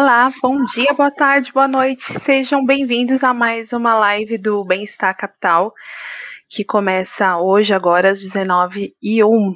Olá, 0.00 0.30
bom 0.40 0.62
dia, 0.62 0.94
boa 0.94 1.10
tarde, 1.10 1.52
boa 1.52 1.66
noite. 1.66 2.20
Sejam 2.20 2.64
bem-vindos 2.64 3.24
a 3.24 3.34
mais 3.34 3.72
uma 3.72 3.96
live 3.96 4.38
do 4.38 4.64
Bem-Estar 4.64 5.12
Capital, 5.16 5.74
que 6.48 6.62
começa 6.62 7.36
hoje, 7.38 7.74
agora 7.74 8.12
às 8.12 8.20
19h01. 8.20 9.54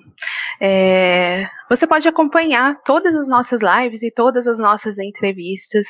É, 0.61 1.49
você 1.71 1.87
pode 1.87 2.09
acompanhar 2.09 2.75
todas 2.85 3.15
as 3.15 3.29
nossas 3.29 3.61
lives 3.63 4.03
e 4.03 4.11
todas 4.11 4.49
as 4.49 4.59
nossas 4.59 4.99
entrevistas 4.99 5.87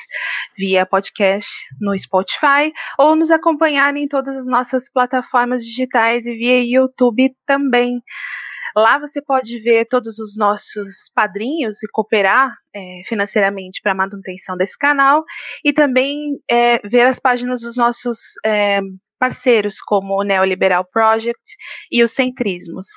via 0.55 0.85
podcast 0.85 1.49
no 1.81 1.97
Spotify 1.97 2.71
ou 2.99 3.15
nos 3.15 3.31
acompanhar 3.31 3.97
em 3.97 4.07
todas 4.07 4.35
as 4.35 4.45
nossas 4.45 4.87
plataformas 4.87 5.65
digitais 5.65 6.27
e 6.27 6.35
via 6.35 6.63
YouTube 6.63 7.35
também. 7.47 8.03
Lá 8.75 8.99
você 8.99 9.21
pode 9.21 9.59
ver 9.59 9.85
todos 9.85 10.19
os 10.19 10.37
nossos 10.37 11.09
padrinhos 11.13 11.83
e 11.83 11.87
cooperar 11.91 12.51
é, 12.75 13.01
financeiramente 13.05 13.81
para 13.81 13.91
a 13.91 13.95
manutenção 13.95 14.57
desse 14.57 14.77
canal 14.77 15.23
e 15.63 15.71
também 15.71 16.39
é, 16.49 16.79
ver 16.87 17.05
as 17.05 17.19
páginas 17.19 17.61
dos 17.61 17.77
nossos 17.77 18.17
é, 18.45 18.79
parceiros, 19.19 19.79
como 19.79 20.19
o 20.19 20.23
Neoliberal 20.23 20.85
Project 20.91 21.39
e 21.91 22.03
os 22.03 22.11
Centrismos. 22.11 22.87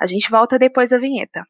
A 0.00 0.06
gente 0.06 0.30
volta 0.30 0.58
depois 0.58 0.90
da 0.90 0.98
vinheta. 0.98 1.44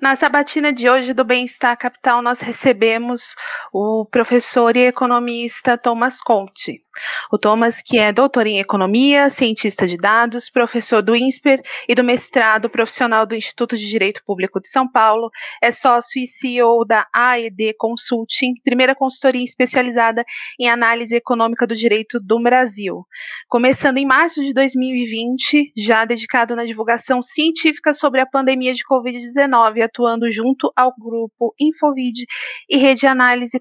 Na 0.00 0.16
sabatina 0.16 0.72
de 0.72 0.88
hoje 0.88 1.12
do 1.12 1.24
Bem-Estar 1.24 1.76
Capital, 1.76 2.22
nós 2.22 2.40
recebemos 2.40 3.36
o 3.70 4.06
professor 4.06 4.74
e 4.74 4.86
economista 4.86 5.76
Thomas 5.76 6.22
Conte. 6.22 6.82
O 7.30 7.38
Thomas, 7.38 7.80
que 7.80 7.98
é 7.98 8.12
doutor 8.12 8.46
em 8.46 8.58
economia, 8.58 9.30
cientista 9.30 9.86
de 9.86 9.96
dados, 9.96 10.50
professor 10.50 11.02
do 11.02 11.14
INSPER 11.14 11.62
e 11.88 11.94
do 11.94 12.02
mestrado 12.02 12.68
profissional 12.68 13.24
do 13.24 13.34
Instituto 13.34 13.76
de 13.76 13.88
Direito 13.88 14.22
Público 14.24 14.60
de 14.60 14.68
São 14.68 14.90
Paulo, 14.90 15.30
é 15.62 15.70
sócio 15.70 16.20
e 16.20 16.26
CEO 16.26 16.84
da 16.84 17.06
AED 17.12 17.74
Consulting, 17.78 18.54
primeira 18.64 18.94
consultoria 18.94 19.44
especializada 19.44 20.24
em 20.58 20.68
análise 20.68 21.14
econômica 21.14 21.66
do 21.66 21.76
direito 21.76 22.18
do 22.18 22.42
Brasil. 22.42 23.06
Começando 23.48 23.98
em 23.98 24.06
março 24.06 24.42
de 24.42 24.52
2020, 24.52 25.72
já 25.76 26.04
dedicado 26.04 26.56
na 26.56 26.64
divulgação 26.64 27.22
científica 27.22 27.92
sobre 27.92 28.20
a 28.20 28.26
pandemia 28.26 28.74
de 28.74 28.82
Covid-19 28.84 29.82
atuando 29.82 30.30
junto 30.30 30.72
ao 30.74 30.92
grupo 30.98 31.54
Infovid 31.60 32.24
e 32.68 32.76
Rede 32.76 33.06
Análise, 33.06 33.60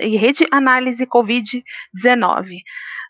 e 0.00 0.16
Rede 0.16 0.46
Análise 0.50 1.06
Covid-19. 1.06 2.58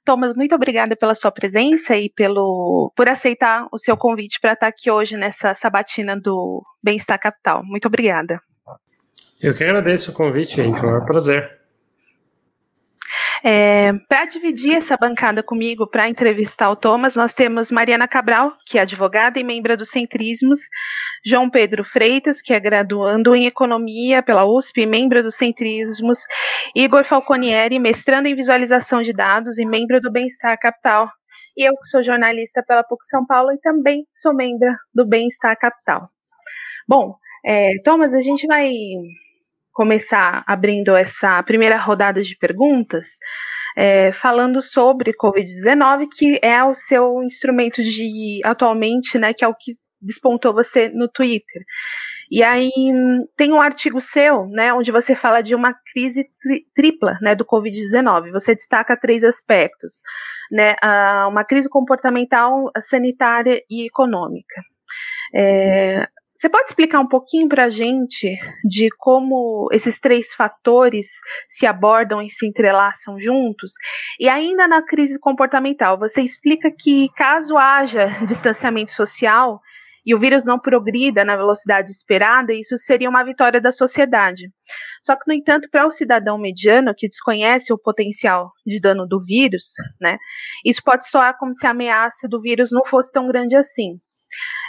Thomas, 0.04 0.34
muito 0.34 0.54
obrigada 0.54 0.96
pela 0.96 1.14
sua 1.14 1.30
presença 1.30 1.94
e 1.96 2.08
pelo, 2.08 2.92
por 2.96 3.08
aceitar 3.08 3.68
o 3.70 3.76
seu 3.76 3.96
convite 3.96 4.40
para 4.40 4.54
estar 4.54 4.66
aqui 4.66 4.90
hoje 4.90 5.16
nessa 5.16 5.52
sabatina 5.52 6.18
do 6.18 6.62
Bem-Estar 6.82 7.18
Capital. 7.18 7.62
Muito 7.62 7.88
obrigada. 7.88 8.40
Eu 9.40 9.54
que 9.54 9.62
agradeço 9.62 10.10
o 10.10 10.14
convite, 10.14 10.56
gente. 10.56 10.82
É 10.82 10.88
um 10.88 11.04
prazer. 11.04 11.58
É, 13.44 13.92
para 14.08 14.24
dividir 14.24 14.74
essa 14.74 14.96
bancada 14.96 15.42
comigo, 15.42 15.88
para 15.88 16.08
entrevistar 16.08 16.70
o 16.70 16.76
Thomas, 16.76 17.14
nós 17.14 17.34
temos 17.34 17.70
Mariana 17.70 18.08
Cabral, 18.08 18.56
que 18.66 18.78
é 18.78 18.82
advogada 18.82 19.38
e 19.38 19.44
membro 19.44 19.76
do 19.76 19.84
Centrismos, 19.84 20.60
João 21.24 21.48
Pedro 21.48 21.84
Freitas, 21.84 22.42
que 22.42 22.52
é 22.52 22.60
graduando 22.60 23.34
em 23.34 23.46
Economia 23.46 24.22
pela 24.22 24.44
USP, 24.44 24.86
membro 24.86 25.22
do 25.22 25.30
Centrismos, 25.30 26.20
Igor 26.74 27.04
Falconieri, 27.04 27.78
mestrando 27.78 28.26
em 28.26 28.34
Visualização 28.34 29.02
de 29.02 29.12
Dados 29.12 29.58
e 29.58 29.64
membro 29.64 30.00
do 30.00 30.10
Bem-Estar 30.10 30.58
Capital, 30.58 31.08
e 31.56 31.68
eu 31.68 31.74
que 31.74 31.88
sou 31.88 32.02
jornalista 32.02 32.62
pela 32.62 32.84
PUC 32.84 33.04
São 33.06 33.26
Paulo 33.26 33.52
e 33.52 33.58
também 33.58 34.04
sou 34.12 34.34
membro 34.34 34.72
do 34.94 35.06
Bem-Estar 35.06 35.56
Capital. 35.58 36.08
Bom, 36.86 37.16
é, 37.44 37.72
Thomas, 37.84 38.14
a 38.14 38.20
gente 38.20 38.46
vai 38.46 38.72
começar 39.78 40.42
abrindo 40.44 40.96
essa 40.96 41.40
primeira 41.44 41.76
rodada 41.76 42.20
de 42.20 42.36
perguntas, 42.36 43.10
é, 43.76 44.10
falando 44.10 44.60
sobre 44.60 45.12
Covid-19, 45.12 46.08
que 46.12 46.40
é 46.42 46.64
o 46.64 46.74
seu 46.74 47.22
instrumento 47.22 47.80
de 47.80 48.40
atualmente, 48.42 49.16
né, 49.20 49.32
que 49.32 49.44
é 49.44 49.48
o 49.48 49.54
que 49.54 49.76
despontou 50.02 50.52
você 50.52 50.88
no 50.88 51.06
Twitter. 51.06 51.62
E 52.28 52.42
aí 52.42 52.72
tem 53.36 53.52
um 53.52 53.60
artigo 53.60 54.00
seu, 54.00 54.48
né, 54.48 54.72
onde 54.72 54.90
você 54.90 55.14
fala 55.14 55.42
de 55.42 55.54
uma 55.54 55.72
crise 55.92 56.28
tri 56.42 56.66
tripla, 56.74 57.16
né, 57.22 57.36
do 57.36 57.44
Covid-19. 57.44 58.32
Você 58.32 58.56
destaca 58.56 58.96
três 58.96 59.22
aspectos, 59.22 60.02
né, 60.50 60.74
uma 61.28 61.44
crise 61.44 61.68
comportamental, 61.68 62.68
sanitária 62.80 63.62
e 63.70 63.86
econômica. 63.86 64.60
É, 65.32 66.08
você 66.38 66.48
pode 66.48 66.68
explicar 66.68 67.00
um 67.00 67.08
pouquinho 67.08 67.48
para 67.48 67.64
a 67.64 67.68
gente 67.68 68.38
de 68.64 68.88
como 68.96 69.68
esses 69.72 69.98
três 69.98 70.32
fatores 70.32 71.08
se 71.48 71.66
abordam 71.66 72.22
e 72.22 72.28
se 72.28 72.46
entrelaçam 72.46 73.18
juntos? 73.18 73.72
E 74.20 74.28
ainda 74.28 74.68
na 74.68 74.80
crise 74.80 75.18
comportamental, 75.18 75.98
você 75.98 76.22
explica 76.22 76.70
que 76.70 77.08
caso 77.16 77.58
haja 77.58 78.06
distanciamento 78.24 78.92
social 78.92 79.60
e 80.06 80.14
o 80.14 80.20
vírus 80.20 80.46
não 80.46 80.60
progrida 80.60 81.24
na 81.24 81.34
velocidade 81.34 81.90
esperada, 81.90 82.52
isso 82.52 82.78
seria 82.78 83.10
uma 83.10 83.24
vitória 83.24 83.60
da 83.60 83.72
sociedade. 83.72 84.48
Só 85.02 85.16
que, 85.16 85.24
no 85.26 85.34
entanto, 85.34 85.68
para 85.68 85.88
o 85.88 85.90
cidadão 85.90 86.38
mediano 86.38 86.94
que 86.96 87.08
desconhece 87.08 87.72
o 87.72 87.78
potencial 87.78 88.52
de 88.64 88.80
dano 88.80 89.08
do 89.08 89.18
vírus, 89.20 89.72
né, 90.00 90.16
isso 90.64 90.80
pode 90.84 91.08
soar 91.08 91.36
como 91.36 91.52
se 91.52 91.66
a 91.66 91.70
ameaça 91.70 92.28
do 92.28 92.40
vírus 92.40 92.70
não 92.70 92.84
fosse 92.86 93.10
tão 93.12 93.26
grande 93.26 93.56
assim. 93.56 93.98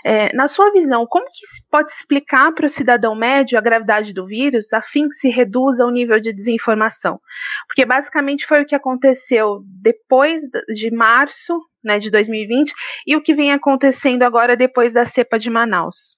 É, 0.06 0.34
na 0.34 0.48
sua 0.48 0.72
visão, 0.72 1.06
como 1.08 1.26
que 1.26 1.46
se 1.46 1.64
pode 1.70 1.92
explicar 1.92 2.54
para 2.54 2.66
o 2.66 2.70
cidadão 2.70 3.16
médio 3.16 3.58
a 3.58 3.62
gravidade 3.62 4.14
do 4.14 4.26
vírus 4.26 4.72
a 4.74 4.82
fim 4.82 5.08
que 5.08 5.16
se 5.16 5.30
reduza 5.30 5.86
o 5.86 5.92
nível 5.92 6.20
de 6.20 6.34
desinformação? 6.34 7.20
Porque 7.68 7.86
basicamente 7.86 8.46
foi 8.46 8.62
o 8.62 8.66
que 8.66 8.76
aconteceu 8.76 9.62
depois 9.82 10.42
de 10.70 10.92
março 10.92 11.60
né, 11.84 12.00
de 12.00 12.10
2020 12.10 12.74
e 13.06 13.16
o 13.16 13.22
que 13.22 13.36
vem 13.36 13.52
acontecendo 13.52 14.24
agora 14.24 14.56
depois 14.56 14.94
da 14.94 15.06
cepa 15.06 15.38
de 15.38 15.50
Manaus. 15.50 16.18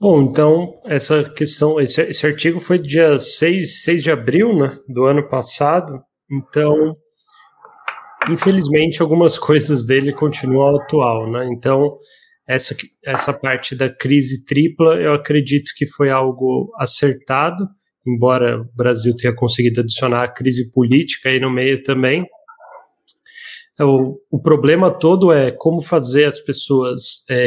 Bom, 0.00 0.22
então, 0.22 0.80
essa 0.86 1.24
questão, 1.24 1.78
esse, 1.78 2.00
esse 2.00 2.26
artigo 2.26 2.58
foi 2.58 2.78
dia 2.78 3.18
6, 3.18 3.82
6 3.82 4.02
de 4.02 4.10
abril 4.10 4.56
né, 4.56 4.78
do 4.88 5.04
ano 5.04 5.28
passado, 5.28 6.02
então 6.30 6.96
infelizmente, 8.28 9.00
algumas 9.00 9.38
coisas 9.38 9.86
dele 9.86 10.12
continuam 10.12 10.76
atual, 10.76 11.30
né? 11.30 11.48
Então, 11.52 11.96
essa, 12.46 12.74
essa 13.04 13.32
parte 13.32 13.76
da 13.76 13.88
crise 13.88 14.44
tripla, 14.44 14.96
eu 14.96 15.12
acredito 15.12 15.72
que 15.76 15.86
foi 15.86 16.10
algo 16.10 16.72
acertado, 16.78 17.68
embora 18.06 18.60
o 18.60 18.76
Brasil 18.76 19.14
tenha 19.14 19.34
conseguido 19.34 19.80
adicionar 19.80 20.24
a 20.24 20.32
crise 20.32 20.70
política 20.72 21.28
aí 21.28 21.38
no 21.38 21.50
meio 21.50 21.82
também. 21.82 22.26
O, 23.78 24.18
o 24.30 24.42
problema 24.42 24.90
todo 24.90 25.32
é 25.32 25.50
como 25.50 25.80
fazer 25.80 26.24
as 26.24 26.38
pessoas 26.38 27.24
é, 27.30 27.46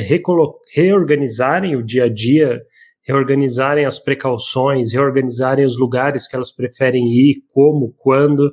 reorganizarem 0.74 1.76
o 1.76 1.86
dia 1.86 2.06
a 2.06 2.10
dia, 2.10 2.60
reorganizarem 3.06 3.86
as 3.86 4.00
precauções, 4.00 4.94
reorganizarem 4.94 5.66
os 5.66 5.78
lugares 5.78 6.28
que 6.28 6.36
elas 6.36 6.52
preferem 6.52 7.04
ir, 7.12 7.44
como, 7.54 7.94
quando, 7.98 8.50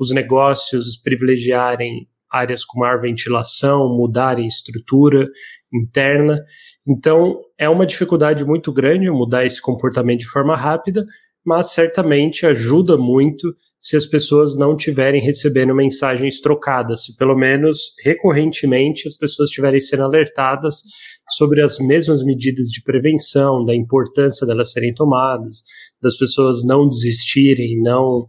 os 0.00 0.10
negócios 0.12 0.96
privilegiarem 0.96 2.08
áreas 2.32 2.64
com 2.64 2.80
maior 2.80 2.98
ventilação, 2.98 3.94
mudarem 3.94 4.46
estrutura 4.46 5.28
interna. 5.72 6.42
Então, 6.88 7.40
é 7.58 7.68
uma 7.68 7.84
dificuldade 7.84 8.44
muito 8.44 8.72
grande 8.72 9.10
mudar 9.10 9.44
esse 9.44 9.60
comportamento 9.60 10.20
de 10.20 10.28
forma 10.28 10.56
rápida, 10.56 11.04
mas 11.44 11.72
certamente 11.72 12.46
ajuda 12.46 12.96
muito 12.96 13.54
se 13.78 13.96
as 13.96 14.06
pessoas 14.06 14.56
não 14.56 14.74
estiverem 14.74 15.22
recebendo 15.22 15.74
mensagens 15.74 16.40
trocadas, 16.40 17.04
se 17.04 17.16
pelo 17.16 17.36
menos 17.36 17.94
recorrentemente 18.02 19.06
as 19.06 19.14
pessoas 19.14 19.48
estiverem 19.48 19.80
sendo 19.80 20.04
alertadas 20.04 20.82
sobre 21.30 21.62
as 21.62 21.78
mesmas 21.78 22.22
medidas 22.22 22.68
de 22.68 22.82
prevenção, 22.82 23.64
da 23.64 23.74
importância 23.74 24.46
delas 24.46 24.72
serem 24.72 24.94
tomadas, 24.94 25.62
das 26.00 26.16
pessoas 26.16 26.64
não 26.64 26.88
desistirem, 26.88 27.80
não 27.80 28.28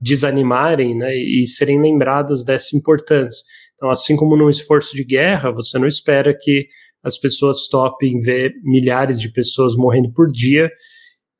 desanimarem, 0.00 0.96
né, 0.96 1.14
e 1.14 1.46
serem 1.46 1.80
lembradas 1.80 2.44
dessa 2.44 2.76
importância. 2.76 3.42
Então, 3.74 3.90
assim 3.90 4.16
como 4.16 4.36
num 4.36 4.50
esforço 4.50 4.94
de 4.96 5.04
guerra, 5.04 5.50
você 5.50 5.78
não 5.78 5.86
espera 5.86 6.36
que 6.38 6.66
as 7.02 7.16
pessoas 7.16 7.68
topem 7.68 8.18
ver 8.18 8.52
milhares 8.62 9.20
de 9.20 9.30
pessoas 9.30 9.76
morrendo 9.76 10.12
por 10.12 10.26
dia 10.28 10.70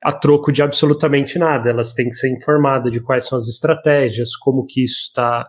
a 0.02 0.12
troco 0.12 0.52
de 0.52 0.62
absolutamente 0.62 1.38
nada. 1.38 1.70
Elas 1.70 1.92
têm 1.94 2.08
que 2.08 2.14
ser 2.14 2.30
informadas 2.30 2.92
de 2.92 3.00
quais 3.00 3.26
são 3.26 3.36
as 3.36 3.48
estratégias, 3.48 4.36
como 4.36 4.64
que 4.64 4.84
isso 4.84 5.00
está 5.08 5.48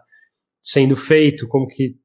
sendo 0.63 0.95
feito, 0.95 1.47
como 1.47 1.67
que 1.67 1.95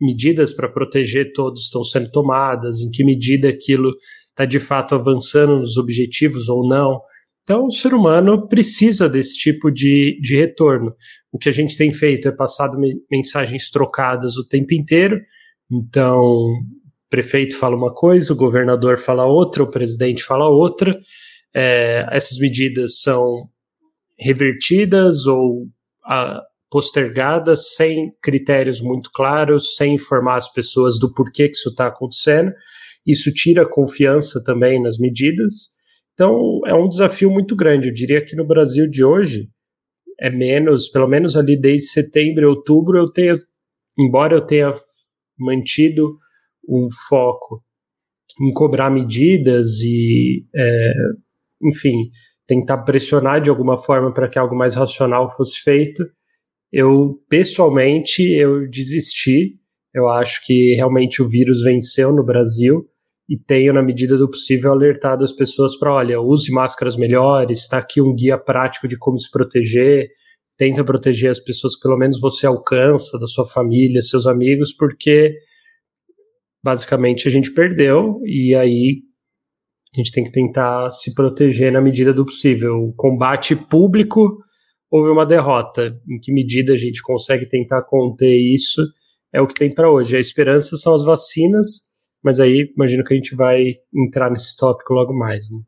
medidas 0.00 0.52
para 0.52 0.68
proteger 0.68 1.32
todos 1.32 1.64
estão 1.64 1.84
sendo 1.84 2.10
tomadas, 2.10 2.80
em 2.80 2.90
que 2.90 3.04
medida 3.04 3.48
aquilo 3.48 3.92
está 4.28 4.44
de 4.44 4.58
fato 4.58 4.94
avançando 4.94 5.58
nos 5.58 5.76
objetivos 5.76 6.48
ou 6.48 6.66
não. 6.66 7.00
Então, 7.44 7.66
o 7.66 7.70
ser 7.70 7.92
humano 7.92 8.48
precisa 8.48 9.06
desse 9.06 9.36
tipo 9.36 9.70
de, 9.70 10.18
de 10.20 10.34
retorno. 10.34 10.94
O 11.30 11.38
que 11.38 11.50
a 11.50 11.52
gente 11.52 11.76
tem 11.76 11.92
feito 11.92 12.26
é 12.26 12.32
passado 12.32 12.78
mensagens 13.10 13.70
trocadas 13.70 14.38
o 14.38 14.46
tempo 14.46 14.72
inteiro. 14.72 15.20
Então, 15.70 16.22
o 16.22 16.62
prefeito 17.10 17.54
fala 17.56 17.76
uma 17.76 17.92
coisa, 17.92 18.32
o 18.32 18.36
governador 18.36 18.96
fala 18.96 19.26
outra, 19.26 19.62
o 19.62 19.70
presidente 19.70 20.24
fala 20.24 20.48
outra. 20.48 20.98
É, 21.54 22.06
essas 22.10 22.38
medidas 22.38 23.00
são 23.02 23.48
revertidas 24.18 25.26
ou 25.26 25.68
a, 26.02 26.40
postergadas 26.70 27.74
sem 27.74 28.10
critérios 28.22 28.80
muito 28.80 29.10
claros, 29.12 29.76
sem 29.76 29.94
informar 29.94 30.36
as 30.36 30.50
pessoas 30.50 30.98
do 30.98 31.12
porquê 31.12 31.48
que 31.48 31.56
isso 31.56 31.68
está 31.68 31.88
acontecendo. 31.88 32.52
Isso 33.06 33.30
tira 33.34 33.68
confiança 33.68 34.42
também 34.42 34.82
nas 34.82 34.98
medidas. 34.98 35.73
Então, 36.14 36.60
é 36.66 36.74
um 36.74 36.88
desafio 36.88 37.30
muito 37.30 37.56
grande. 37.56 37.88
Eu 37.88 37.94
diria 37.94 38.24
que 38.24 38.36
no 38.36 38.46
Brasil 38.46 38.88
de 38.88 39.04
hoje 39.04 39.48
é 40.20 40.30
menos, 40.30 40.88
pelo 40.88 41.08
menos 41.08 41.36
ali 41.36 41.60
desde 41.60 41.88
setembro 41.88 42.48
outubro, 42.48 42.96
eu 42.96 43.10
tenho, 43.10 43.36
embora 43.98 44.36
eu 44.36 44.46
tenha 44.46 44.72
mantido 45.36 46.16
um 46.68 46.88
foco 47.08 47.58
em 48.40 48.52
cobrar 48.52 48.90
medidas 48.90 49.80
e, 49.82 50.44
é, 50.54 50.92
enfim, 51.62 52.10
tentar 52.46 52.78
pressionar 52.78 53.40
de 53.40 53.50
alguma 53.50 53.76
forma 53.76 54.12
para 54.12 54.28
que 54.28 54.38
algo 54.38 54.56
mais 54.56 54.74
racional 54.74 55.28
fosse 55.28 55.60
feito, 55.62 56.02
eu, 56.72 57.18
pessoalmente, 57.28 58.22
eu 58.22 58.68
desisti. 58.68 59.58
Eu 59.92 60.08
acho 60.08 60.44
que 60.44 60.74
realmente 60.74 61.22
o 61.22 61.28
vírus 61.28 61.62
venceu 61.62 62.12
no 62.12 62.24
Brasil 62.24 62.84
e 63.28 63.38
tenho, 63.38 63.72
na 63.72 63.82
medida 63.82 64.18
do 64.18 64.30
possível, 64.30 64.72
alertado 64.72 65.24
as 65.24 65.32
pessoas 65.32 65.78
para, 65.78 65.94
olha, 65.94 66.20
use 66.20 66.50
máscaras 66.52 66.96
melhores, 66.96 67.60
está 67.60 67.78
aqui 67.78 68.00
um 68.00 68.14
guia 68.14 68.36
prático 68.36 68.86
de 68.86 68.98
como 68.98 69.18
se 69.18 69.30
proteger, 69.30 70.08
tenta 70.56 70.84
proteger 70.84 71.30
as 71.30 71.40
pessoas 71.40 71.74
que 71.74 71.82
pelo 71.82 71.96
menos 71.96 72.20
você 72.20 72.46
alcança, 72.46 73.18
da 73.18 73.26
sua 73.26 73.46
família, 73.46 74.02
seus 74.02 74.26
amigos, 74.26 74.74
porque 74.76 75.34
basicamente 76.62 77.26
a 77.26 77.30
gente 77.30 77.52
perdeu 77.52 78.20
e 78.24 78.54
aí 78.54 79.02
a 79.94 80.00
gente 80.00 80.12
tem 80.12 80.24
que 80.24 80.32
tentar 80.32 80.90
se 80.90 81.14
proteger 81.14 81.72
na 81.72 81.80
medida 81.80 82.12
do 82.12 82.24
possível. 82.26 82.76
O 82.76 82.92
combate 82.94 83.54
público 83.54 84.38
houve 84.90 85.08
uma 85.08 85.24
derrota. 85.24 85.96
Em 86.08 86.18
que 86.18 86.32
medida 86.32 86.72
a 86.72 86.76
gente 86.76 87.00
consegue 87.00 87.48
tentar 87.48 87.82
conter 87.82 88.34
isso 88.34 88.82
é 89.32 89.40
o 89.40 89.46
que 89.46 89.54
tem 89.54 89.72
para 89.72 89.90
hoje. 89.90 90.16
A 90.16 90.20
esperança 90.20 90.76
são 90.76 90.94
as 90.94 91.04
vacinas, 91.04 91.93
mas 92.24 92.40
aí 92.40 92.72
imagino 92.74 93.04
que 93.04 93.12
a 93.12 93.16
gente 93.16 93.36
vai 93.36 93.74
entrar 93.94 94.30
nesse 94.30 94.56
tópico 94.56 94.94
logo 94.94 95.12
mais. 95.12 95.50
Né? 95.50 95.60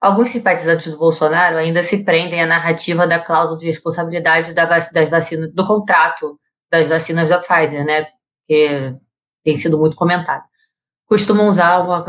Alguns 0.00 0.30
simpatizantes 0.30 0.90
do 0.90 0.98
Bolsonaro 0.98 1.58
ainda 1.58 1.82
se 1.82 2.04
prendem 2.04 2.42
à 2.42 2.46
narrativa 2.46 3.06
da 3.06 3.18
cláusula 3.18 3.58
de 3.58 3.66
responsabilidade 3.66 4.52
das 4.54 5.10
vacinas, 5.10 5.52
do 5.54 5.66
contrato 5.66 6.38
das 6.70 6.88
vacinas 6.88 7.28
da 7.28 7.38
Pfizer, 7.38 7.84
né? 7.84 8.06
Que 8.46 8.96
tem 9.44 9.56
sido 9.56 9.78
muito 9.78 9.96
comentado. 9.96 10.42
Costumam 11.06 11.48
usar 11.48 11.78
uma, 11.78 12.04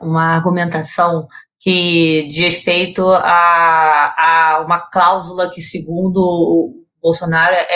uma 0.00 0.36
argumentação 0.36 1.26
que 1.60 2.26
diz 2.28 2.54
respeito 2.54 3.08
a, 3.08 4.14
a 4.56 4.64
uma 4.64 4.80
cláusula 4.80 5.50
que, 5.50 5.60
segundo 5.60 6.18
o 6.18 6.84
Bolsonaro, 7.00 7.54
é, 7.54 7.66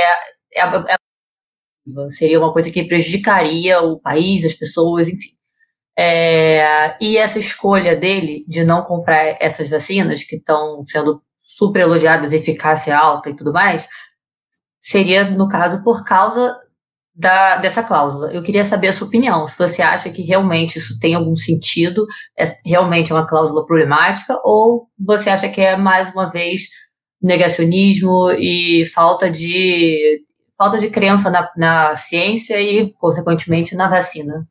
é, 0.55 0.61
é, 0.93 0.97
seria 2.11 2.39
uma 2.39 2.53
coisa 2.53 2.71
que 2.71 2.85
prejudicaria 2.85 3.81
o 3.81 3.99
país, 4.01 4.45
as 4.45 4.55
pessoas, 4.55 5.09
enfim. 5.09 5.31
É, 5.99 6.97
e 7.01 7.17
essa 7.17 7.39
escolha 7.39 7.97
dele 7.97 8.45
de 8.47 8.65
não 8.65 8.83
comprar 8.83 9.37
essas 9.41 9.71
vacinas, 9.71 10.25
que 10.25 10.37
estão 10.37 10.85
sendo 10.87 11.23
super 11.39 11.81
elogiadas, 11.81 12.33
eficácia 12.33 12.97
alta 12.97 13.31
e 13.31 13.37
tudo 13.37 13.53
mais, 13.53 13.89
seria, 14.81 15.31
no 15.31 15.49
caso, 15.49 15.83
por 15.83 16.05
causa 16.05 16.55
da, 17.15 17.57
dessa 17.57 17.83
cláusula. 17.83 18.31
Eu 18.33 18.43
queria 18.43 18.65
saber 18.65 18.89
a 18.89 18.93
sua 18.93 19.07
opinião, 19.07 19.47
se 19.47 19.57
você 19.59 19.81
acha 19.81 20.11
que 20.11 20.23
realmente 20.23 20.77
isso 20.77 20.99
tem 21.01 21.15
algum 21.15 21.35
sentido, 21.35 22.07
é 22.39 22.45
realmente 22.65 23.13
uma 23.13 23.27
cláusula 23.27 23.65
problemática, 23.65 24.39
ou 24.45 24.89
você 24.99 25.31
acha 25.31 25.49
que 25.49 25.61
é, 25.61 25.77
mais 25.77 26.11
uma 26.13 26.31
vez, 26.31 26.69
negacionismo 27.23 28.31
e 28.33 28.85
falta 28.95 29.31
de, 29.31 30.23
falta 30.57 30.79
de 30.79 30.91
crença 30.91 31.31
na, 31.31 31.51
na 31.57 31.97
ciência 31.97 32.61
e, 32.61 32.93
consequentemente, 32.95 33.75
na 33.75 33.89
vacina? 33.89 34.47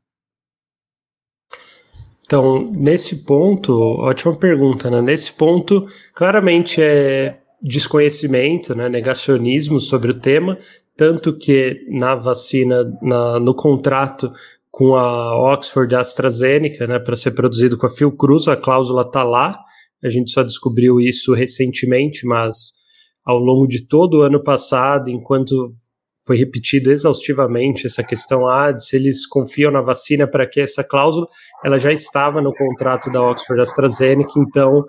Então, 2.25 2.72
nesse 2.75 3.24
ponto, 3.24 3.74
ótima 4.00 4.36
pergunta, 4.36 4.90
né? 4.90 5.02
Nesse 5.02 5.31
ponto, 5.31 5.86
claramente 6.13 6.81
é 6.81 7.40
desconhecimento, 7.62 8.75
né, 8.75 8.90
negacionismo 8.90 9.80
sobre 9.80 10.12
o 10.12 10.19
tema, 10.19 10.57
tanto 10.96 11.38
que 11.38 11.84
na 11.90 12.16
vacina, 12.16 12.84
na, 13.01 13.40
no 13.40 13.56
contrato 13.56 14.31
com 14.72 14.96
a 14.96 15.54
Oxford 15.54 15.96
AstraZeneca, 15.96 16.86
né, 16.86 17.00
para 17.00 17.16
ser 17.16 17.31
produzido 17.31 17.78
com 17.78 17.86
a 17.86 17.90
Fiocruz, 17.90 18.48
a 18.48 18.58
cláusula 18.58 19.04
está 19.04 19.24
lá. 19.24 19.58
A 20.04 20.10
gente 20.10 20.31
só 20.31 20.44
descobriu 20.44 21.00
isso 21.00 21.34
recentemente, 21.34 22.25
mas 22.25 22.74
ao 23.25 23.40
longo 23.40 23.68
de 23.68 23.88
todo 23.88 24.19
o 24.19 24.22
ano 24.22 24.44
passado, 24.44 25.10
enquanto 25.10 25.69
foi 26.25 26.38
repetido 26.38 26.92
exaustivamente 26.92 27.86
essa 27.86 28.04
questão 28.04 28.48
ah, 28.48 28.72
de 28.72 28.83
se 28.83 28.95
eles 28.95 29.27
confiam 29.27 29.72
na 29.72 29.81
vacina 29.81 30.27
para 30.27 30.48
que 30.48 30.60
essa 30.60 30.83
cláusula, 30.83 31.27
ela 31.63 31.77
já 31.77 31.92
estava 31.92 32.42
no 32.42 32.54
contrato 32.54 33.12
da 33.12 33.22
Oxford 33.22 33.62
AstraZeneca, 33.62 34.33
então 34.38 34.83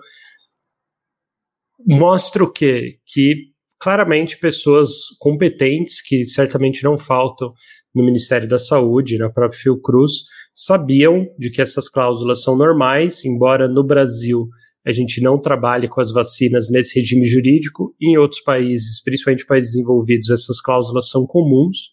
mostra 1.85 2.43
o 2.43 2.51
quê? 2.51 2.97
Que 3.05 3.51
claramente 3.79 4.39
pessoas 4.39 4.89
competentes, 5.19 6.01
que 6.01 6.25
certamente 6.25 6.83
não 6.83 6.97
faltam 6.97 7.53
no 7.93 8.03
Ministério 8.03 8.47
da 8.47 8.57
Saúde, 8.57 9.17
na 9.17 9.29
própria 9.29 9.59
Fiocruz, 9.59 10.23
sabiam 10.53 11.27
de 11.37 11.51
que 11.51 11.61
essas 11.61 11.87
cláusulas 11.87 12.41
são 12.41 12.57
normais, 12.57 13.23
embora 13.23 13.67
no 13.67 13.83
Brasil 13.83 14.47
a 14.87 14.91
gente 14.93 15.21
não 15.21 15.37
trabalhe 15.37 15.89
com 15.89 15.99
as 15.99 16.13
vacinas 16.13 16.71
nesse 16.71 16.97
regime 16.97 17.25
jurídico, 17.25 17.93
em 18.01 18.17
outros 18.17 18.39
países, 18.39 19.03
principalmente 19.03 19.45
países 19.45 19.73
desenvolvidos, 19.73 20.29
essas 20.29 20.61
cláusulas 20.61 21.09
são 21.09 21.27
comuns. 21.27 21.91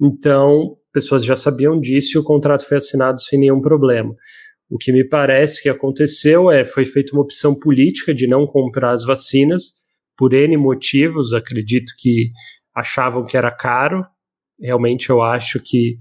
Então, 0.00 0.76
pessoas 0.92 1.24
já 1.24 1.34
sabiam 1.34 1.80
disso 1.80 2.16
e 2.16 2.20
o 2.20 2.22
contrato 2.22 2.64
foi 2.64 2.76
assinado 2.76 3.20
sem 3.20 3.40
nenhum 3.40 3.60
problema. 3.60 4.14
O 4.70 4.78
que 4.78 4.92
me 4.92 5.02
parece 5.02 5.60
que 5.60 5.68
aconteceu 5.68 6.48
é 6.48 6.64
foi 6.64 6.84
feita 6.84 7.12
uma 7.12 7.22
opção 7.22 7.58
política 7.58 8.14
de 8.14 8.28
não 8.28 8.46
comprar 8.46 8.92
as 8.92 9.04
vacinas 9.04 9.82
por 10.16 10.32
N 10.32 10.56
motivos, 10.56 11.34
acredito 11.34 11.92
que 11.98 12.30
achavam 12.72 13.24
que 13.24 13.36
era 13.36 13.50
caro. 13.50 14.06
Realmente 14.60 15.10
eu 15.10 15.20
acho 15.20 15.58
que 15.58 15.96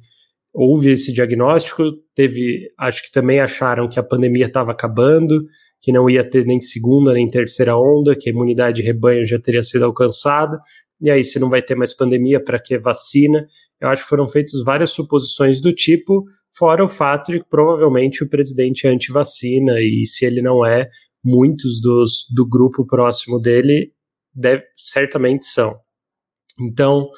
houve 0.54 0.92
esse 0.92 1.12
diagnóstico, 1.12 1.84
teve, 2.14 2.70
acho 2.78 3.02
que 3.02 3.12
também 3.12 3.40
acharam 3.40 3.90
que 3.90 4.00
a 4.00 4.04
pandemia 4.04 4.46
estava 4.46 4.72
acabando, 4.72 5.44
que 5.82 5.92
não 5.92 6.10
ia 6.10 6.24
ter 6.24 6.46
nem 6.46 6.62
segunda 6.62 7.14
nem 7.14 7.30
terceira 7.30 7.76
onda, 7.76 8.16
que 8.16 8.30
a 8.30 8.34
imunidade 8.34 8.82
de 8.82 8.88
rebanho 8.88 9.26
já 9.26 9.40
teria 9.40 9.64
sido 9.64 9.84
alcançada. 9.84 10.60
E 11.02 11.10
aí, 11.10 11.24
se 11.24 11.40
não 11.40 11.50
vai 11.50 11.62
ter 11.62 11.76
mais 11.76 11.94
pandemia, 11.94 12.44
para 12.44 12.60
que 12.60 12.78
vacina? 12.78 13.48
Eu 13.82 13.90
acho 13.90 14.04
que 14.04 14.10
foram 14.10 14.28
feitas 14.28 14.64
várias 14.64 14.92
suposições 14.92 15.60
do 15.60 15.74
tipo, 15.74 16.24
fora 16.56 16.84
o 16.84 16.88
fato 16.88 17.32
de 17.32 17.40
que 17.40 17.50
provavelmente 17.50 18.24
o 18.24 18.30
presidente 18.30 18.86
é 18.86 18.92
anti-vacina, 18.92 19.80
e 19.80 20.06
se 20.06 20.24
ele 20.24 20.42
não 20.42 20.64
é, 20.64 20.88
muitos 21.24 21.82
dos, 21.82 22.28
do 22.32 22.48
grupo 22.48 22.86
próximo 22.86 23.40
dele 23.40 23.92
deve, 24.34 24.64
certamente 24.78 25.48
são. 25.48 25.76
Então, 26.60 27.10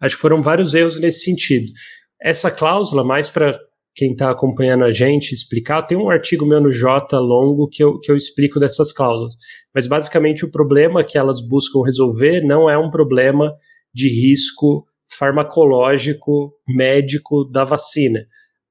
acho 0.00 0.14
que 0.14 0.22
foram 0.22 0.40
vários 0.40 0.74
erros 0.74 0.98
nesse 1.00 1.24
sentido. 1.24 1.72
Essa 2.20 2.52
cláusula, 2.52 3.02
mais 3.02 3.28
para 3.28 3.58
quem 3.94 4.12
está 4.12 4.30
acompanhando 4.30 4.84
a 4.84 4.90
gente 4.90 5.32
explicar, 5.32 5.82
tem 5.82 5.98
um 5.98 6.08
artigo 6.08 6.46
meu 6.46 6.60
no 6.60 6.72
J 6.72 7.18
longo 7.18 7.68
que 7.68 7.84
eu, 7.84 7.98
que 7.98 8.10
eu 8.10 8.16
explico 8.16 8.58
dessas 8.58 8.92
cláusulas. 8.92 9.34
Mas 9.74 9.86
basicamente 9.86 10.44
o 10.44 10.50
problema 10.50 11.04
que 11.04 11.18
elas 11.18 11.46
buscam 11.46 11.82
resolver 11.84 12.40
não 12.42 12.70
é 12.70 12.78
um 12.78 12.90
problema 12.90 13.52
de 13.92 14.08
risco 14.08 14.86
farmacológico 15.18 16.54
médico 16.66 17.44
da 17.44 17.64
vacina. 17.64 18.20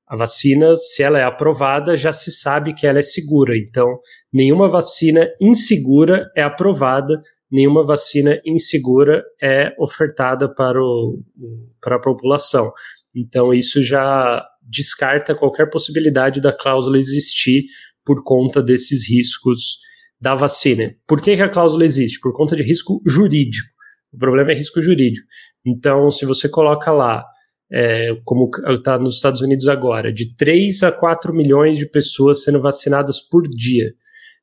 A 0.07 0.17
vacina, 0.17 0.75
se 0.75 1.03
ela 1.03 1.19
é 1.19 1.23
aprovada, 1.23 1.95
já 1.95 2.11
se 2.11 2.31
sabe 2.31 2.73
que 2.73 2.85
ela 2.85 2.99
é 2.99 3.03
segura. 3.03 3.57
Então, 3.57 3.87
nenhuma 4.33 4.67
vacina 4.67 5.29
insegura 5.39 6.29
é 6.35 6.41
aprovada, 6.41 7.21
nenhuma 7.49 7.85
vacina 7.85 8.41
insegura 8.45 9.23
é 9.41 9.71
ofertada 9.79 10.53
para, 10.53 10.81
o, 10.81 11.21
para 11.79 11.95
a 11.95 12.01
população. 12.01 12.71
Então, 13.15 13.53
isso 13.53 13.81
já 13.81 14.45
descarta 14.71 15.35
qualquer 15.35 15.69
possibilidade 15.69 16.39
da 16.39 16.53
cláusula 16.53 16.97
existir 16.97 17.65
por 18.05 18.23
conta 18.23 18.61
desses 18.63 19.07
riscos 19.07 19.79
da 20.19 20.35
vacina. 20.35 20.95
Por 21.07 21.21
que, 21.21 21.35
que 21.35 21.41
a 21.41 21.49
cláusula 21.49 21.83
existe? 21.83 22.19
Por 22.19 22.33
conta 22.33 22.55
de 22.55 22.63
risco 22.63 23.01
jurídico. 23.05 23.67
O 24.13 24.17
problema 24.17 24.51
é 24.51 24.55
risco 24.55 24.81
jurídico. 24.81 25.25
Então, 25.65 26.11
se 26.11 26.25
você 26.25 26.47
coloca 26.47 26.91
lá 26.91 27.23
é, 27.71 28.15
como 28.25 28.49
está 28.75 28.99
nos 28.99 29.15
Estados 29.15 29.41
Unidos 29.41 29.67
agora, 29.67 30.11
de 30.11 30.35
3 30.35 30.83
a 30.83 30.91
4 30.91 31.33
milhões 31.33 31.77
de 31.77 31.89
pessoas 31.89 32.43
sendo 32.43 32.59
vacinadas 32.59 33.21
por 33.21 33.47
dia. 33.47 33.93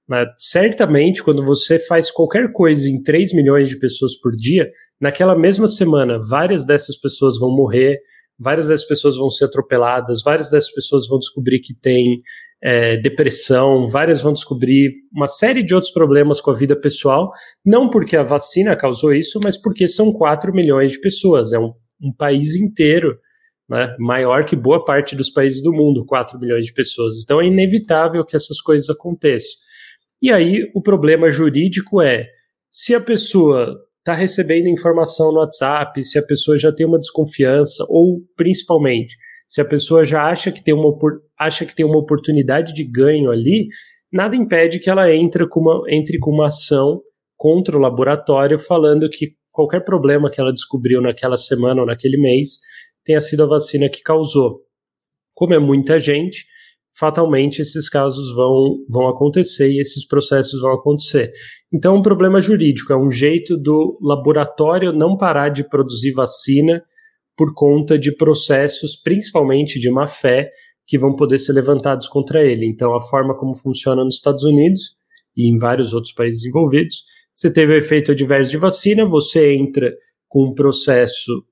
Mas, 0.09 0.29
certamente, 0.39 1.23
quando 1.23 1.45
você 1.45 1.79
faz 1.79 2.11
qualquer 2.11 2.51
coisa 2.53 2.89
em 2.89 3.03
3 3.03 3.35
milhões 3.35 3.69
de 3.69 3.79
pessoas 3.79 4.19
por 4.19 4.35
dia, 4.35 4.71
naquela 4.99 5.39
mesma 5.39 5.69
semana, 5.69 6.19
várias 6.19 6.65
dessas 6.65 6.97
pessoas 6.97 7.39
vão 7.39 7.55
morrer, 7.55 8.01
várias 8.39 8.69
dessas 8.69 8.87
pessoas 8.87 9.17
vão 9.17 9.29
ser 9.29 9.47
atropeladas, 9.47 10.23
várias 10.23 10.51
dessas 10.51 10.73
pessoas 10.73 11.09
vão 11.09 11.19
descobrir 11.19 11.61
que 11.61 11.75
tem 11.75 12.21
é, 12.63 12.97
depressão, 12.97 13.87
várias 13.87 14.21
vão 14.21 14.33
descobrir 14.33 14.93
uma 15.13 15.27
série 15.27 15.63
de 15.63 15.75
outros 15.75 15.93
problemas 15.93 16.41
com 16.41 16.51
a 16.51 16.55
vida 16.55 16.75
pessoal, 16.75 17.31
não 17.65 17.89
porque 17.89 18.17
a 18.17 18.23
vacina 18.23 18.77
causou 18.77 19.13
isso, 19.13 19.41
mas 19.43 19.61
porque 19.61 19.89
são 19.89 20.13
4 20.13 20.53
milhões 20.53 20.93
de 20.93 21.01
pessoas. 21.01 21.53
É 21.53 21.59
um 21.59 21.73
um 22.01 22.13
país 22.13 22.55
inteiro, 22.57 23.19
né, 23.69 23.95
maior 23.99 24.45
que 24.45 24.57
boa 24.57 24.85
parte 24.85 25.15
dos 25.15 25.31
países 25.31 25.63
do 25.63 25.73
mundo, 25.73 26.07
4 26.07 26.39
milhões 26.39 26.67
de 26.67 26.73
pessoas. 26.73 27.23
Então 27.23 27.41
é 27.41 27.47
inevitável 27.47 28.25
que 28.25 28.37
essas 28.37 28.61
coisas 28.61 28.89
aconteçam. 28.89 29.59
E 30.23 30.33
aí 30.33 30.71
o 30.75 30.83
problema 30.83 31.31
jurídico 31.31 32.01
é 32.01 32.27
se 32.71 32.95
a 32.95 33.01
pessoa 33.01 33.79
está 34.09 34.15
recebendo 34.15 34.69
informação 34.69 35.31
no 35.31 35.41
WhatsApp, 35.41 36.03
se 36.03 36.19
a 36.19 36.23
pessoa 36.23 36.57
já 36.57 36.73
tem 36.73 36.87
uma 36.87 36.99
desconfiança, 36.99 37.85
ou 37.91 38.23
principalmente, 38.35 39.15
se 39.47 39.61
a 39.61 39.65
pessoa 39.67 40.03
já 40.03 40.25
acha 40.25 40.51
que 40.51 40.65
tem 40.65 40.73
uma, 40.73 40.97
acha 41.39 41.67
que 41.67 41.75
tem 41.75 41.85
uma 41.85 41.99
oportunidade 41.99 42.73
de 42.73 42.85
ganho 42.85 43.31
ali, 43.31 43.69
nada 44.11 44.35
impede 44.35 44.79
que 44.79 44.89
ela 44.89 45.15
entre 45.15 45.47
com 45.47 45.61
uma, 45.61 45.83
entre 45.91 46.19
com 46.19 46.31
uma 46.31 46.47
ação 46.47 47.03
contra 47.37 47.77
o 47.77 47.81
laboratório 47.81 48.59
falando 48.59 49.11
que 49.11 49.35
qualquer 49.53 49.85
problema 49.85 50.31
que 50.31 50.41
ela 50.41 50.55
descobriu 50.55 51.03
naquela 51.03 51.37
semana 51.37 51.83
ou 51.83 51.87
naquele 51.87 52.17
mês 52.17 52.61
tenha 53.05 53.21
sido 53.21 53.43
a 53.43 53.47
vacina 53.47 53.91
que 53.91 54.01
causou. 54.01 54.63
Como 55.35 55.53
é 55.53 55.59
muita 55.59 56.01
gente, 56.01 56.47
fatalmente 56.99 57.61
esses 57.61 57.89
casos 57.89 58.35
vão, 58.35 58.85
vão 58.89 59.09
acontecer 59.09 59.71
e 59.71 59.81
esses 59.81 60.07
processos 60.07 60.61
vão 60.61 60.73
acontecer. 60.73 61.33
Então, 61.73 61.97
um 61.97 62.03
problema 62.03 62.41
jurídico 62.41 62.93
é 62.93 62.97
um 62.97 63.11
jeito 63.11 63.57
do 63.57 63.99
laboratório 64.03 64.93
não 64.93 65.17
parar 65.17 65.51
de 65.51 65.69
produzir 65.69 66.13
vacina 66.13 66.83
por 67.37 67.55
conta 67.55 67.99
de 67.99 68.15
processos, 68.17 68.97
principalmente 68.97 69.79
de 69.79 69.91
má 69.91 70.07
fé, 70.07 70.51
que 70.87 70.99
vão 70.99 71.15
poder 71.15 71.39
ser 71.39 71.53
levantados 71.53 72.09
contra 72.09 72.43
ele. 72.43 72.67
Então, 72.67 72.95
a 72.97 73.01
forma 73.01 73.37
como 73.37 73.55
funciona 73.55 74.03
nos 74.03 74.17
Estados 74.17 74.43
Unidos 74.43 74.97
e 75.37 75.49
em 75.49 75.57
vários 75.57 75.93
outros 75.93 76.13
países 76.13 76.45
envolvidos 76.45 77.05
você 77.39 77.53
teve 77.53 77.73
o 77.73 77.77
efeito 77.77 78.11
adverso 78.11 78.51
de 78.51 78.57
vacina, 78.57 79.05
você 79.05 79.55
entra 79.55 79.97
com 80.27 80.47
um 80.47 80.55
processo 80.55 81.45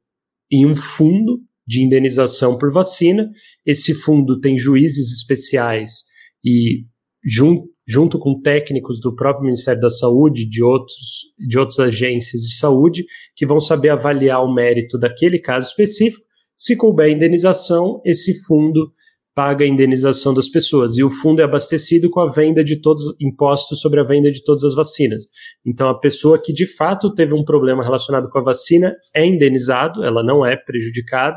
em 0.50 0.66
um 0.66 0.74
fundo 0.74 1.38
de 1.66 1.82
indenização 1.82 2.56
por 2.56 2.72
vacina. 2.72 3.30
Esse 3.64 3.92
fundo 3.94 4.38
tem 4.40 4.56
juízes 4.56 5.12
especiais 5.12 6.04
e, 6.44 6.84
junto, 7.24 7.68
junto 7.86 8.18
com 8.18 8.40
técnicos 8.40 9.00
do 9.00 9.14
próprio 9.14 9.46
Ministério 9.46 9.80
da 9.80 9.90
Saúde, 9.90 10.48
de, 10.48 10.62
outros, 10.62 10.98
de 11.38 11.58
outras 11.58 11.78
agências 11.78 12.42
de 12.42 12.56
saúde, 12.56 13.04
que 13.34 13.46
vão 13.46 13.60
saber 13.60 13.90
avaliar 13.90 14.42
o 14.44 14.52
mérito 14.52 14.98
daquele 14.98 15.38
caso 15.38 15.68
específico. 15.68 16.24
Se 16.56 16.76
couber 16.76 17.10
indenização, 17.10 18.00
esse 18.04 18.42
fundo 18.44 18.92
paga 19.36 19.66
a 19.66 19.68
indenização 19.68 20.32
das 20.32 20.48
pessoas. 20.48 20.96
E 20.96 21.04
o 21.04 21.10
fundo 21.10 21.42
é 21.42 21.44
abastecido 21.44 22.08
com 22.08 22.20
a 22.20 22.26
venda 22.26 22.64
de 22.64 22.80
todos 22.80 23.14
impostos 23.20 23.82
sobre 23.82 24.00
a 24.00 24.02
venda 24.02 24.30
de 24.30 24.42
todas 24.42 24.64
as 24.64 24.74
vacinas. 24.74 25.24
Então 25.64 25.90
a 25.90 26.00
pessoa 26.00 26.40
que 26.42 26.54
de 26.54 26.64
fato 26.64 27.12
teve 27.12 27.34
um 27.34 27.44
problema 27.44 27.84
relacionado 27.84 28.30
com 28.30 28.38
a 28.38 28.42
vacina 28.42 28.96
é 29.14 29.26
indenizado, 29.26 30.02
ela 30.02 30.24
não 30.24 30.44
é 30.44 30.56
prejudicada. 30.56 31.36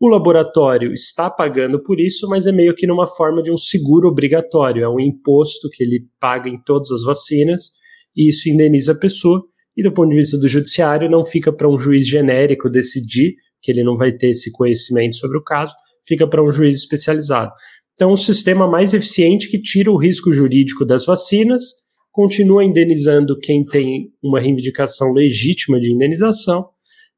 O 0.00 0.06
laboratório 0.06 0.92
está 0.92 1.28
pagando 1.28 1.82
por 1.82 1.98
isso, 1.98 2.28
mas 2.28 2.46
é 2.46 2.52
meio 2.52 2.72
que 2.72 2.86
numa 2.86 3.06
forma 3.06 3.42
de 3.42 3.50
um 3.50 3.56
seguro 3.56 4.08
obrigatório, 4.08 4.84
é 4.84 4.88
um 4.88 5.00
imposto 5.00 5.68
que 5.70 5.82
ele 5.82 6.06
paga 6.20 6.48
em 6.48 6.62
todas 6.62 6.92
as 6.92 7.02
vacinas 7.02 7.70
e 8.16 8.28
isso 8.28 8.48
indeniza 8.48 8.92
a 8.92 8.98
pessoa. 8.98 9.42
E 9.76 9.82
do 9.82 9.90
ponto 9.90 10.10
de 10.10 10.16
vista 10.16 10.38
do 10.38 10.46
judiciário, 10.46 11.10
não 11.10 11.24
fica 11.24 11.52
para 11.52 11.68
um 11.68 11.76
juiz 11.76 12.06
genérico 12.06 12.70
decidir, 12.70 13.34
que 13.60 13.72
ele 13.72 13.82
não 13.82 13.96
vai 13.96 14.12
ter 14.12 14.28
esse 14.28 14.52
conhecimento 14.52 15.16
sobre 15.16 15.38
o 15.38 15.42
caso, 15.42 15.74
fica 16.06 16.26
para 16.26 16.42
um 16.42 16.50
juiz 16.50 16.78
especializado. 16.78 17.52
Então, 17.94 18.12
o 18.12 18.16
sistema 18.16 18.66
mais 18.66 18.94
eficiente 18.94 19.48
que 19.48 19.60
tira 19.60 19.90
o 19.90 19.96
risco 19.96 20.32
jurídico 20.32 20.84
das 20.84 21.04
vacinas, 21.04 21.62
continua 22.10 22.64
indenizando 22.64 23.38
quem 23.38 23.64
tem 23.64 24.10
uma 24.22 24.40
reivindicação 24.40 25.12
legítima 25.12 25.80
de 25.80 25.92
indenização, 25.92 26.68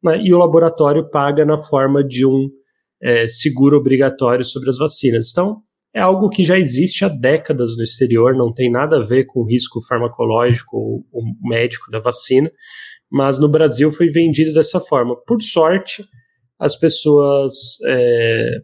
né, 0.03 0.21
e 0.23 0.33
o 0.33 0.39
laboratório 0.39 1.09
paga 1.11 1.45
na 1.45 1.59
forma 1.59 2.05
de 2.05 2.27
um 2.27 2.49
é, 3.03 3.27
seguro 3.27 3.77
obrigatório 3.77 4.45
sobre 4.45 4.71
as 4.71 4.79
vacinas. 4.79 5.31
Então, 5.31 5.63
é 5.95 6.01
algo 6.01 6.29
que 6.29 6.45
já 6.45 6.59
existe 6.59 7.05
há 7.05 7.09
décadas 7.09 7.77
no 7.77 7.83
exterior, 7.83 8.35
não 8.35 8.53
tem 8.53 8.71
nada 8.71 8.97
a 8.97 9.03
ver 9.03 9.25
com 9.25 9.41
o 9.41 9.47
risco 9.47 9.81
farmacológico 9.81 10.77
ou, 10.77 11.07
ou 11.13 11.23
médico 11.43 11.91
da 11.91 12.01
vacina, 12.01 12.51
mas 13.11 13.39
no 13.39 13.49
Brasil 13.49 13.93
foi 13.93 14.09
vendido 14.09 14.53
dessa 14.53 14.81
forma. 14.81 15.17
Por 15.25 15.41
sorte, 15.41 16.05
as 16.59 16.77
pessoas 16.77 17.53
é, 17.87 18.59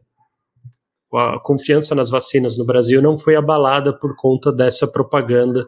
a 1.15 1.41
confiança 1.41 1.95
nas 1.95 2.11
vacinas 2.11 2.57
no 2.57 2.65
Brasil 2.65 3.03
não 3.03 3.19
foi 3.19 3.37
abalada 3.37 3.97
por 3.97 4.15
conta 4.17 4.53
dessa 4.53 4.87
propaganda, 4.87 5.67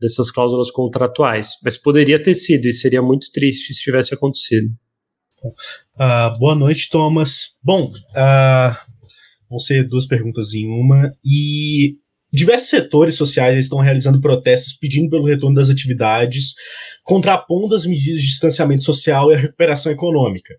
dessas 0.00 0.30
cláusulas 0.30 0.70
contratuais. 0.70 1.52
Mas 1.62 1.76
poderia 1.76 2.22
ter 2.22 2.34
sido, 2.34 2.66
e 2.66 2.72
seria 2.72 3.02
muito 3.02 3.30
triste 3.32 3.74
se 3.74 3.82
tivesse 3.82 4.14
acontecido. 4.14 4.68
Uh, 5.94 6.38
boa 6.38 6.54
noite, 6.54 6.88
Thomas. 6.90 7.54
Bom, 7.62 7.90
uh, 7.90 8.76
vão 9.48 9.58
ser 9.58 9.88
duas 9.88 10.06
perguntas 10.06 10.54
em 10.54 10.66
uma. 10.68 11.12
E 11.24 11.96
diversos 12.32 12.68
setores 12.68 13.14
sociais 13.14 13.58
estão 13.58 13.78
realizando 13.78 14.20
protestos 14.20 14.74
pedindo 14.74 15.10
pelo 15.10 15.26
retorno 15.26 15.56
das 15.56 15.70
atividades, 15.70 16.54
contrapondo 17.02 17.74
as 17.74 17.86
medidas 17.86 18.20
de 18.20 18.28
distanciamento 18.28 18.84
social 18.84 19.30
e 19.30 19.34
a 19.34 19.38
recuperação 19.38 19.90
econômica. 19.90 20.54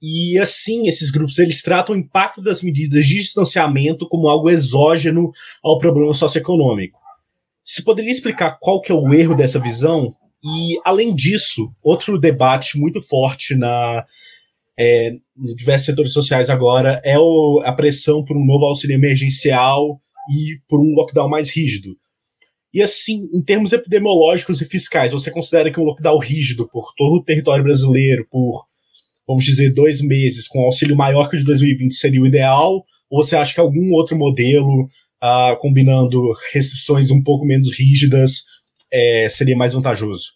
E 0.00 0.38
assim, 0.38 0.88
esses 0.88 1.10
grupos 1.10 1.38
eles 1.38 1.62
tratam 1.62 1.94
o 1.94 1.98
impacto 1.98 2.40
das 2.40 2.62
medidas 2.62 3.06
de 3.06 3.14
distanciamento 3.14 4.08
como 4.08 4.28
algo 4.28 4.48
exógeno 4.48 5.32
ao 5.62 5.78
problema 5.78 6.14
socioeconômico. 6.14 7.00
Você 7.64 7.82
poderia 7.82 8.12
explicar 8.12 8.58
qual 8.60 8.80
que 8.80 8.92
é 8.92 8.94
o 8.94 9.12
erro 9.12 9.34
dessa 9.34 9.58
visão? 9.58 10.14
E, 10.42 10.78
além 10.84 11.14
disso, 11.14 11.72
outro 11.82 12.18
debate 12.18 12.78
muito 12.78 13.02
forte 13.02 13.56
na, 13.56 14.06
é, 14.78 15.10
em 15.36 15.54
diversos 15.56 15.86
setores 15.86 16.12
sociais 16.12 16.48
agora 16.48 17.00
é 17.04 17.18
o, 17.18 17.60
a 17.64 17.72
pressão 17.72 18.24
por 18.24 18.36
um 18.36 18.46
novo 18.46 18.64
auxílio 18.66 18.94
emergencial 18.94 19.98
e 20.32 20.60
por 20.68 20.80
um 20.80 20.94
lockdown 20.94 21.28
mais 21.28 21.50
rígido. 21.50 21.96
E 22.72 22.80
assim, 22.80 23.28
em 23.32 23.42
termos 23.42 23.72
epidemiológicos 23.72 24.60
e 24.60 24.64
fiscais, 24.64 25.10
você 25.10 25.30
considera 25.30 25.70
que 25.70 25.80
um 25.80 25.84
lockdown 25.84 26.18
rígido 26.18 26.68
por 26.68 26.92
todo 26.96 27.16
o 27.16 27.24
território 27.24 27.64
brasileiro, 27.64 28.26
por 28.30 28.67
vamos 29.28 29.44
dizer, 29.44 29.74
dois 29.74 30.00
meses 30.00 30.48
com 30.48 30.60
auxílio 30.60 30.96
maior 30.96 31.28
que 31.28 31.36
o 31.36 31.38
de 31.38 31.44
2020 31.44 31.94
seria 31.94 32.22
o 32.22 32.26
ideal? 32.26 32.82
Ou 33.10 33.22
você 33.22 33.36
acha 33.36 33.52
que 33.52 33.60
algum 33.60 33.92
outro 33.92 34.16
modelo, 34.16 34.84
uh, 35.22 35.56
combinando 35.58 36.32
restrições 36.52 37.10
um 37.10 37.22
pouco 37.22 37.44
menos 37.44 37.70
rígidas, 37.70 38.44
é, 38.90 39.28
seria 39.28 39.56
mais 39.56 39.74
vantajoso? 39.74 40.32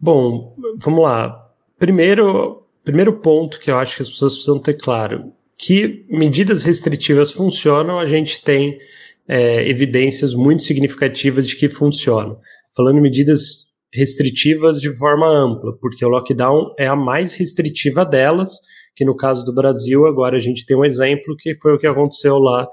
Bom, 0.00 0.56
vamos 0.78 1.02
lá. 1.02 1.52
Primeiro, 1.78 2.66
primeiro 2.82 3.12
ponto 3.20 3.60
que 3.60 3.70
eu 3.70 3.78
acho 3.78 3.96
que 3.96 4.02
as 4.02 4.10
pessoas 4.10 4.32
precisam 4.32 4.58
ter 4.58 4.74
claro: 4.74 5.32
que 5.58 6.06
medidas 6.08 6.62
restritivas 6.62 7.32
funcionam, 7.32 7.98
a 7.98 8.06
gente 8.06 8.42
tem 8.42 8.78
é, 9.28 9.68
evidências 9.68 10.34
muito 10.34 10.62
significativas 10.62 11.46
de 11.46 11.56
que 11.56 11.68
funcionam. 11.68 12.38
Falando 12.74 12.98
em 12.98 13.02
medidas 13.02 13.73
restritivas 13.94 14.80
de 14.80 14.92
forma 14.92 15.28
ampla, 15.28 15.72
porque 15.80 16.04
o 16.04 16.08
lockdown 16.08 16.74
é 16.78 16.86
a 16.86 16.96
mais 16.96 17.34
restritiva 17.34 18.04
delas, 18.04 18.52
que 18.96 19.04
no 19.04 19.16
caso 19.16 19.44
do 19.44 19.54
Brasil, 19.54 20.04
agora 20.06 20.36
a 20.36 20.40
gente 20.40 20.66
tem 20.66 20.76
um 20.76 20.84
exemplo 20.84 21.36
que 21.38 21.54
foi 21.60 21.74
o 21.74 21.78
que 21.78 21.86
aconteceu 21.86 22.38
lá 22.38 22.68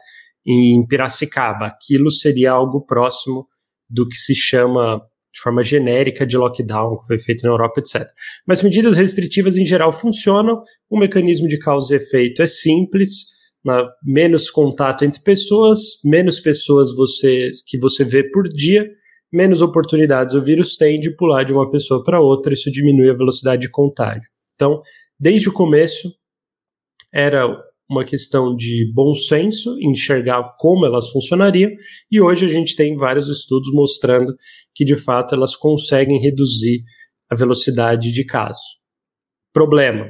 em 0.45 0.85
Piracicaba. 0.87 1.67
Aquilo 1.67 2.11
seria 2.11 2.51
algo 2.51 2.85
próximo 2.85 3.47
do 3.89 4.07
que 4.07 4.17
se 4.17 4.33
chama 4.33 5.01
de 5.33 5.39
forma 5.39 5.63
genérica 5.63 6.25
de 6.25 6.37
lockdown 6.37 6.97
que 6.97 7.07
foi 7.07 7.17
feito 7.17 7.43
na 7.43 7.51
Europa, 7.51 7.79
etc. 7.79 8.07
Mas 8.45 8.61
medidas 8.61 8.97
restritivas 8.97 9.55
em 9.57 9.65
geral 9.65 9.93
funcionam, 9.93 10.61
o 10.89 10.99
mecanismo 10.99 11.47
de 11.47 11.57
causa 11.57 11.93
e 11.93 11.97
efeito 11.97 12.41
é 12.41 12.47
simples, 12.47 13.27
na, 13.63 13.87
menos 14.03 14.49
contato 14.49 15.05
entre 15.05 15.21
pessoas, 15.21 15.79
menos 16.03 16.39
pessoas 16.39 16.93
você 16.95 17.51
que 17.65 17.77
você 17.77 18.03
vê 18.03 18.23
por 18.23 18.49
dia, 18.49 18.89
menos 19.31 19.61
oportunidades 19.61 20.35
o 20.35 20.41
vírus 20.41 20.75
tem 20.75 20.99
de 20.99 21.15
pular 21.15 21.43
de 21.43 21.53
uma 21.53 21.69
pessoa 21.69 22.03
para 22.03 22.19
outra, 22.19 22.53
isso 22.53 22.71
diminui 22.71 23.09
a 23.09 23.13
velocidade 23.13 23.61
de 23.61 23.69
contágio. 23.69 24.29
Então, 24.55 24.81
desde 25.19 25.49
o 25.49 25.53
começo, 25.53 26.13
era 27.13 27.47
uma 27.89 28.05
questão 28.05 28.55
de 28.55 28.89
bom 28.93 29.13
senso, 29.13 29.77
enxergar 29.81 30.55
como 30.57 30.85
elas 30.85 31.09
funcionariam, 31.09 31.71
e 32.09 32.21
hoje 32.21 32.45
a 32.45 32.49
gente 32.49 32.75
tem 32.75 32.95
vários 32.95 33.27
estudos 33.27 33.69
mostrando 33.73 34.33
que 34.73 34.85
de 34.85 34.95
fato 34.95 35.35
elas 35.35 35.57
conseguem 35.57 36.19
reduzir 36.19 36.83
a 37.29 37.35
velocidade 37.35 38.13
de 38.13 38.25
caso. 38.25 38.61
Problema: 39.53 40.09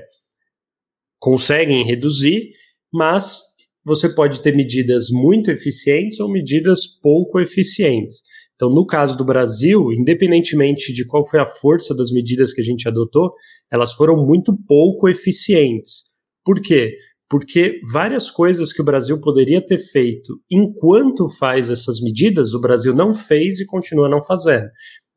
conseguem 1.20 1.84
reduzir, 1.84 2.52
mas 2.94 3.42
você 3.84 4.14
pode 4.14 4.44
ter 4.44 4.56
medidas 4.56 5.10
muito 5.10 5.50
eficientes 5.50 6.20
ou 6.20 6.30
medidas 6.30 6.86
pouco 6.86 7.40
eficientes. 7.40 8.22
Então, 8.62 8.70
no 8.72 8.86
caso 8.86 9.18
do 9.18 9.26
Brasil, 9.26 9.92
independentemente 9.92 10.94
de 10.94 11.04
qual 11.04 11.28
foi 11.28 11.40
a 11.40 11.48
força 11.48 11.96
das 11.96 12.12
medidas 12.12 12.54
que 12.54 12.62
a 12.62 12.64
gente 12.64 12.88
adotou, 12.88 13.32
elas 13.72 13.92
foram 13.92 14.16
muito 14.24 14.56
pouco 14.68 15.10
eficientes. 15.10 16.04
Por 16.46 16.62
quê? 16.62 16.96
porque 17.28 17.80
várias 17.90 18.30
coisas 18.30 18.74
que 18.74 18.82
o 18.82 18.86
Brasil 18.86 19.22
poderia 19.22 19.66
ter 19.66 19.80
feito 19.80 20.38
enquanto 20.52 21.30
faz 21.40 21.70
essas 21.70 22.02
medidas, 22.02 22.54
o 22.54 22.60
Brasil 22.60 22.94
não 22.94 23.14
fez 23.14 23.62
e 23.62 23.66
continua 23.66 24.10
não 24.10 24.22
fazendo. 24.22 24.68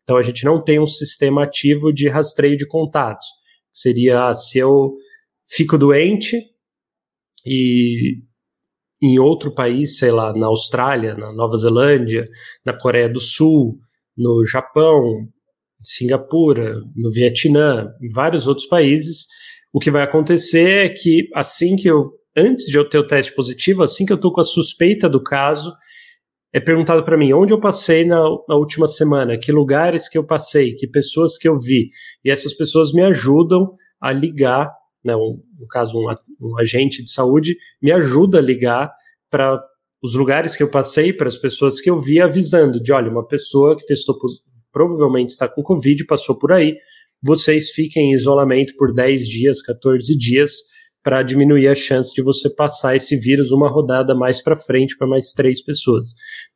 Então 0.05 0.17
a 0.17 0.23
gente 0.23 0.45
não 0.45 0.63
tem 0.63 0.79
um 0.79 0.87
sistema 0.87 1.43
ativo 1.43 1.93
de 1.93 2.09
rastreio 2.09 2.57
de 2.57 2.69
contatos. 2.69 3.27
Seria 3.73 4.33
se 4.33 4.59
eu 4.59 4.95
fico 5.45 5.77
doente 5.77 6.41
e 7.45 8.23
em 9.05 9.19
outro 9.19 9.55
país, 9.55 9.99
sei 9.99 10.11
lá, 10.11 10.33
na 10.33 10.47
Austrália, 10.47 11.15
na 11.15 11.31
Nova 11.31 11.59
Zelândia, 11.59 12.27
na 12.65 12.73
Coreia 12.73 13.07
do 13.07 13.21
Sul, 13.21 13.79
no 14.17 14.43
Japão, 14.47 15.29
Singapura, 15.83 16.77
no 16.97 17.13
Vietnã, 17.13 17.93
em 18.01 18.09
vários 18.09 18.47
outros 18.47 18.67
países, 18.67 19.27
o 19.71 19.79
que 19.79 19.91
vai 19.91 20.03
acontecer 20.03 20.87
é 20.87 20.89
que 20.89 21.29
assim 21.35 21.77
que 21.77 21.87
eu, 21.87 22.13
antes 22.35 22.65
de 22.65 22.79
eu 22.79 22.89
ter 22.89 22.97
o 22.97 23.07
teste 23.07 23.35
positivo, 23.35 23.83
assim 23.83 24.07
que 24.07 24.13
eu 24.13 24.21
tô 24.21 24.33
com 24.33 24.41
a 24.41 24.45
suspeita 24.45 25.07
do 25.07 25.23
caso, 25.23 25.75
é 26.51 26.59
perguntado 26.59 27.05
para 27.05 27.19
mim 27.19 27.35
onde 27.35 27.53
eu 27.53 27.61
passei 27.61 28.07
na, 28.07 28.23
na, 28.49 28.57
última 28.57 28.89
semana, 28.89 29.37
que 29.37 29.53
lugares 29.53 30.09
que 30.09 30.17
eu 30.17 30.25
passei, 30.25 30.73
que 30.73 30.87
pessoas 30.87 31.37
que 31.37 31.47
eu 31.47 31.59
vi. 31.59 31.91
E 32.25 32.31
essas 32.31 32.55
pessoas 32.55 32.91
me 32.91 33.03
ajudam 33.03 33.75
a 34.01 34.13
ligar, 34.13 34.73
né, 35.05 35.15
um, 35.15 35.41
no 35.59 35.67
caso, 35.69 35.99
um, 35.99 36.07
um 36.41 36.59
agente 36.59 37.03
de 37.03 37.11
saúde, 37.11 37.57
me 37.83 37.93
ajuda 37.93 38.39
a 38.39 38.43
ligar 38.43 38.93
para 39.31 39.63
os 40.03 40.15
lugares 40.15 40.57
que 40.57 40.63
eu 40.63 40.71
passei, 40.71 41.13
para 41.13 41.29
as 41.29 41.37
pessoas 41.37 41.81
que 41.81 41.91
eu 41.91 42.01
vi, 42.01 42.21
avisando 42.21 42.83
de, 42.83 42.93
olha, 42.93 43.11
uma 43.11 43.27
pessoa 43.27 43.77
que 43.77 43.87
testou, 43.87 44.17
provavelmente 44.73 45.31
está 45.31 45.49
com 45.49 45.63
Covid, 45.63 46.05
passou 46.05 46.39
por 46.39 46.53
aí, 46.53 46.77
vocês 47.23 47.71
fiquem 47.71 48.13
em 48.13 48.15
isolamento 48.15 48.75
por 48.77 48.93
10 48.93 49.27
dias, 49.27 49.63
14 49.63 50.17
dias, 50.17 50.53
para 51.03 51.23
diminuir 51.23 51.69
a 51.69 51.75
chance 51.75 52.15
de 52.15 52.23
você 52.23 52.49
passar 52.49 52.97
esse 52.97 53.17
vírus 53.17 53.51
uma 53.51 53.69
rodada 53.69 54.15
mais 54.15 54.43
para 54.43 54.57
frente 54.57 54.97
para 54.97 55.07
mais 55.07 55.33
três 55.33 55.63
pessoas. 55.63 56.11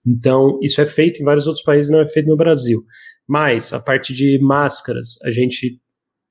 Então, 0.06 0.58
isso 0.62 0.80
é 0.80 0.86
feito 0.86 1.20
em 1.20 1.24
vários 1.24 1.46
outros 1.46 1.64
países, 1.64 1.90
não 1.90 2.00
é 2.00 2.06
feito 2.06 2.28
no 2.28 2.36
Brasil. 2.36 2.82
Mas, 3.26 3.74
a 3.74 3.80
parte 3.80 4.14
de 4.14 4.38
máscaras, 4.40 5.20
a 5.22 5.30
gente, 5.30 5.78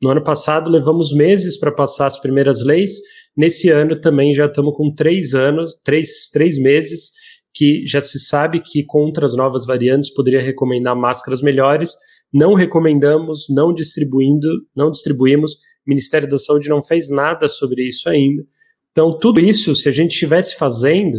no 0.02 0.10
ano 0.10 0.24
passado, 0.24 0.70
levamos 0.70 1.14
meses 1.14 1.60
para 1.60 1.72
passar 1.72 2.08
as 2.08 2.20
primeiras 2.20 2.64
leis. 2.64 2.94
Nesse 3.36 3.70
ano 3.70 4.00
também 4.00 4.34
já 4.34 4.46
estamos 4.46 4.76
com 4.76 4.94
três 4.94 5.34
anos, 5.34 5.74
três, 5.84 6.30
três 6.32 6.60
meses, 6.60 7.12
que 7.54 7.86
já 7.86 8.02
se 8.02 8.20
sabe 8.20 8.60
que 8.60 8.84
contra 8.84 9.26
as 9.26 9.36
novas 9.36 9.66
variantes 9.66 10.14
poderia 10.14 10.42
recomendar 10.42 10.96
máscaras 10.96 11.42
melhores 11.42 11.96
não 12.34 12.54
recomendamos, 12.54 13.46
não 13.50 13.74
distribuindo, 13.74 14.48
não 14.76 14.92
distribuímos. 14.92 15.54
O 15.54 15.58
Ministério 15.90 16.30
da 16.30 16.38
Saúde 16.38 16.70
não 16.70 16.84
fez 16.84 17.10
nada 17.10 17.48
sobre 17.48 17.88
isso 17.88 18.10
ainda. 18.10 18.44
Então, 18.92 19.18
tudo 19.18 19.40
isso, 19.40 19.76
se 19.76 19.88
a 19.88 19.92
gente 19.92 20.12
estivesse 20.12 20.58
fazendo, 20.58 21.18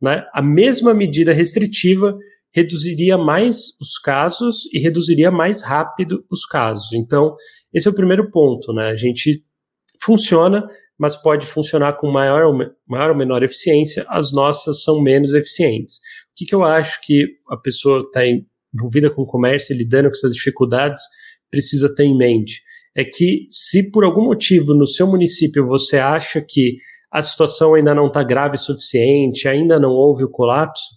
né, 0.00 0.24
a 0.32 0.40
mesma 0.40 0.94
medida 0.94 1.32
restritiva 1.32 2.16
reduziria 2.52 3.18
mais 3.18 3.78
os 3.80 3.98
casos 3.98 4.62
e 4.72 4.78
reduziria 4.78 5.30
mais 5.30 5.62
rápido 5.62 6.24
os 6.30 6.46
casos. 6.46 6.92
Então, 6.94 7.36
esse 7.76 7.86
é 7.86 7.90
o 7.90 7.94
primeiro 7.94 8.30
ponto, 8.30 8.72
né? 8.72 8.88
A 8.88 8.96
gente 8.96 9.44
funciona, 10.02 10.66
mas 10.98 11.14
pode 11.14 11.44
funcionar 11.44 11.92
com 11.98 12.10
maior, 12.10 12.50
maior 12.88 13.10
ou 13.10 13.16
menor 13.16 13.42
eficiência. 13.42 14.06
As 14.08 14.32
nossas 14.32 14.82
são 14.82 15.02
menos 15.02 15.34
eficientes. 15.34 15.96
O 15.96 16.36
que, 16.36 16.46
que 16.46 16.54
eu 16.54 16.64
acho 16.64 16.98
que 17.02 17.26
a 17.50 17.56
pessoa 17.56 18.00
está 18.00 18.22
envolvida 18.74 19.10
com 19.10 19.26
comércio 19.26 19.74
e 19.74 19.76
lidando 19.76 20.08
com 20.08 20.16
essas 20.16 20.32
dificuldades 20.32 21.02
precisa 21.50 21.94
ter 21.94 22.04
em 22.04 22.16
mente 22.16 22.62
é 22.96 23.04
que 23.04 23.46
se 23.50 23.90
por 23.90 24.04
algum 24.04 24.24
motivo 24.24 24.72
no 24.72 24.86
seu 24.86 25.06
município 25.06 25.66
você 25.66 25.98
acha 25.98 26.40
que 26.40 26.76
a 27.12 27.20
situação 27.20 27.74
ainda 27.74 27.94
não 27.94 28.06
está 28.06 28.22
grave 28.22 28.56
o 28.56 28.58
suficiente, 28.58 29.46
ainda 29.46 29.78
não 29.78 29.90
houve 29.90 30.24
o 30.24 30.30
colapso, 30.30 30.96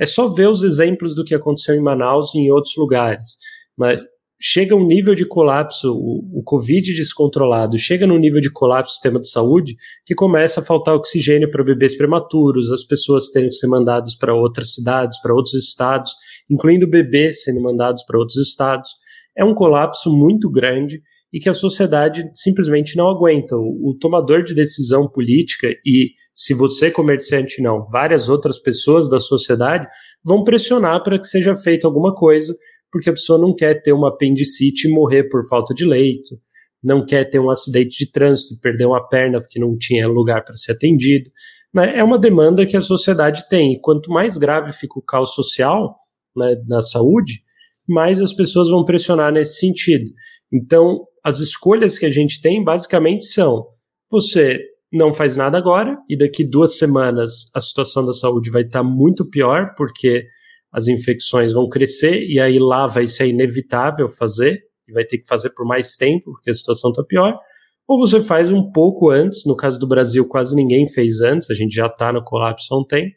é 0.00 0.06
só 0.06 0.26
ver 0.28 0.48
os 0.48 0.62
exemplos 0.62 1.14
do 1.14 1.22
que 1.22 1.34
aconteceu 1.34 1.74
em 1.74 1.82
Manaus 1.82 2.34
e 2.34 2.38
em 2.38 2.50
outros 2.50 2.74
lugares. 2.78 3.36
Mas 3.76 4.00
chega 4.46 4.76
um 4.76 4.86
nível 4.86 5.14
de 5.14 5.24
colapso, 5.24 5.90
o, 5.90 6.40
o 6.40 6.42
Covid 6.42 6.92
descontrolado, 6.92 7.78
chega 7.78 8.06
num 8.06 8.18
nível 8.18 8.42
de 8.42 8.52
colapso 8.52 8.90
do 8.90 8.92
sistema 8.92 9.18
de 9.18 9.30
saúde 9.30 9.74
que 10.04 10.14
começa 10.14 10.60
a 10.60 10.62
faltar 10.62 10.94
oxigênio 10.94 11.50
para 11.50 11.64
bebês 11.64 11.96
prematuros, 11.96 12.70
as 12.70 12.84
pessoas 12.84 13.30
terem 13.30 13.48
que 13.48 13.54
ser 13.54 13.68
mandadas 13.68 14.14
para 14.14 14.34
outras 14.34 14.74
cidades, 14.74 15.18
para 15.22 15.32
outros 15.32 15.54
estados, 15.54 16.12
incluindo 16.50 16.86
bebês 16.86 17.42
sendo 17.42 17.62
mandados 17.62 18.04
para 18.04 18.18
outros 18.18 18.36
estados. 18.36 18.90
É 19.34 19.42
um 19.42 19.54
colapso 19.54 20.14
muito 20.14 20.50
grande 20.50 21.00
e 21.32 21.40
que 21.40 21.48
a 21.48 21.54
sociedade 21.54 22.30
simplesmente 22.34 22.98
não 22.98 23.08
aguenta. 23.08 23.56
O, 23.56 23.92
o 23.92 23.98
tomador 23.98 24.44
de 24.44 24.54
decisão 24.54 25.08
política 25.08 25.68
e, 25.86 26.10
se 26.34 26.52
você 26.52 26.90
comerciante 26.90 27.62
não, 27.62 27.80
várias 27.90 28.28
outras 28.28 28.58
pessoas 28.58 29.08
da 29.08 29.18
sociedade 29.18 29.86
vão 30.22 30.44
pressionar 30.44 31.02
para 31.02 31.18
que 31.18 31.26
seja 31.26 31.56
feita 31.56 31.86
alguma 31.86 32.14
coisa, 32.14 32.54
porque 32.94 33.10
a 33.10 33.12
pessoa 33.12 33.36
não 33.40 33.52
quer 33.52 33.82
ter 33.82 33.92
uma 33.92 34.06
apendicite 34.06 34.86
e 34.86 34.90
morrer 34.92 35.24
por 35.24 35.44
falta 35.48 35.74
de 35.74 35.84
leito, 35.84 36.38
não 36.80 37.04
quer 37.04 37.24
ter 37.28 37.40
um 37.40 37.50
acidente 37.50 37.98
de 37.98 38.08
trânsito 38.08 38.60
perder 38.60 38.86
uma 38.86 39.04
perna 39.08 39.40
porque 39.40 39.58
não 39.58 39.76
tinha 39.76 40.06
lugar 40.06 40.44
para 40.44 40.56
ser 40.56 40.72
atendido. 40.74 41.28
Né? 41.74 41.98
É 41.98 42.04
uma 42.04 42.16
demanda 42.16 42.64
que 42.64 42.76
a 42.76 42.80
sociedade 42.80 43.48
tem. 43.48 43.72
E 43.72 43.80
quanto 43.80 44.12
mais 44.12 44.36
grave 44.36 44.72
fica 44.72 44.96
o 44.96 45.02
caos 45.02 45.34
social, 45.34 45.96
né, 46.36 46.54
na 46.68 46.80
saúde, 46.80 47.42
mais 47.84 48.20
as 48.20 48.32
pessoas 48.32 48.68
vão 48.68 48.84
pressionar 48.84 49.32
nesse 49.32 49.58
sentido. 49.58 50.08
Então, 50.52 51.00
as 51.24 51.40
escolhas 51.40 51.98
que 51.98 52.06
a 52.06 52.12
gente 52.12 52.40
tem 52.40 52.62
basicamente 52.62 53.24
são: 53.24 53.66
você 54.08 54.60
não 54.92 55.12
faz 55.12 55.34
nada 55.34 55.58
agora, 55.58 55.98
e 56.08 56.16
daqui 56.16 56.44
duas 56.44 56.78
semanas 56.78 57.50
a 57.56 57.60
situação 57.60 58.06
da 58.06 58.12
saúde 58.12 58.52
vai 58.52 58.62
estar 58.62 58.84
tá 58.84 58.88
muito 58.88 59.28
pior, 59.28 59.74
porque 59.76 60.28
as 60.74 60.88
infecções 60.88 61.52
vão 61.52 61.68
crescer, 61.68 62.26
e 62.28 62.40
aí 62.40 62.58
lá 62.58 62.88
vai 62.88 63.06
ser 63.06 63.28
inevitável 63.28 64.08
fazer, 64.08 64.60
e 64.88 64.92
vai 64.92 65.04
ter 65.04 65.18
que 65.18 65.26
fazer 65.26 65.50
por 65.50 65.64
mais 65.64 65.96
tempo, 65.96 66.32
porque 66.32 66.50
a 66.50 66.54
situação 66.54 66.90
está 66.90 67.04
pior. 67.04 67.38
Ou 67.86 67.98
você 67.98 68.20
faz 68.20 68.50
um 68.50 68.72
pouco 68.72 69.08
antes, 69.08 69.44
no 69.46 69.56
caso 69.56 69.78
do 69.78 69.86
Brasil, 69.86 70.26
quase 70.26 70.56
ninguém 70.56 70.88
fez 70.88 71.20
antes, 71.20 71.48
a 71.48 71.54
gente 71.54 71.74
já 71.74 71.86
está 71.86 72.12
no 72.12 72.24
colapso 72.24 72.74
há 72.74 72.80
um 72.80 72.84
tempo, 72.84 73.14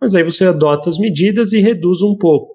mas 0.00 0.14
aí 0.14 0.22
você 0.22 0.46
adota 0.46 0.88
as 0.88 0.98
medidas 0.98 1.52
e 1.52 1.60
reduz 1.60 2.00
um 2.00 2.16
pouco 2.16 2.54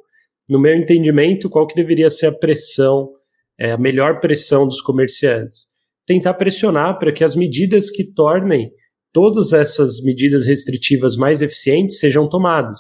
no 0.49 0.59
meu 0.59 0.75
entendimento, 0.75 1.49
qual 1.49 1.67
que 1.67 1.75
deveria 1.75 2.09
ser 2.09 2.25
a 2.25 2.31
pressão, 2.31 3.11
é, 3.59 3.71
a 3.71 3.77
melhor 3.77 4.19
pressão 4.19 4.67
dos 4.67 4.81
comerciantes? 4.81 5.67
Tentar 6.07 6.33
pressionar 6.33 6.97
para 6.97 7.11
que 7.11 7.23
as 7.23 7.35
medidas 7.35 7.91
que 7.91 8.13
tornem 8.15 8.71
todas 9.13 9.53
essas 9.53 10.01
medidas 10.01 10.47
restritivas 10.47 11.15
mais 11.15 11.43
eficientes 11.43 11.99
sejam 11.99 12.27
tomadas. 12.27 12.79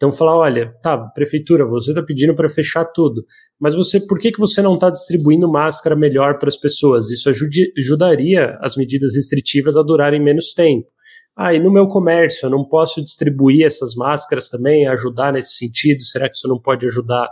Então 0.00 0.10
falar, 0.10 0.34
olha, 0.34 0.72
tá, 0.80 0.96
prefeitura, 1.08 1.66
você 1.66 1.90
está 1.90 2.02
pedindo 2.02 2.34
para 2.34 2.48
fechar 2.48 2.86
tudo, 2.86 3.22
mas 3.60 3.74
você, 3.74 4.00
por 4.00 4.18
que, 4.18 4.32
que 4.32 4.40
você 4.40 4.62
não 4.62 4.72
está 4.72 4.88
distribuindo 4.88 5.46
máscara 5.46 5.94
melhor 5.94 6.38
para 6.38 6.48
as 6.48 6.56
pessoas? 6.56 7.10
Isso 7.10 7.28
ajude, 7.28 7.70
ajudaria 7.76 8.56
as 8.62 8.76
medidas 8.76 9.14
restritivas 9.14 9.76
a 9.76 9.82
durarem 9.82 10.18
menos 10.18 10.54
tempo. 10.54 10.86
Ah, 11.36 11.52
e 11.52 11.60
no 11.60 11.70
meu 11.70 11.86
comércio, 11.86 12.46
eu 12.46 12.50
não 12.50 12.64
posso 12.64 13.04
distribuir 13.04 13.66
essas 13.66 13.94
máscaras 13.94 14.48
também, 14.48 14.88
ajudar 14.88 15.34
nesse 15.34 15.58
sentido? 15.58 16.02
Será 16.02 16.30
que 16.30 16.36
isso 16.36 16.48
não 16.48 16.58
pode 16.58 16.86
ajudar 16.86 17.28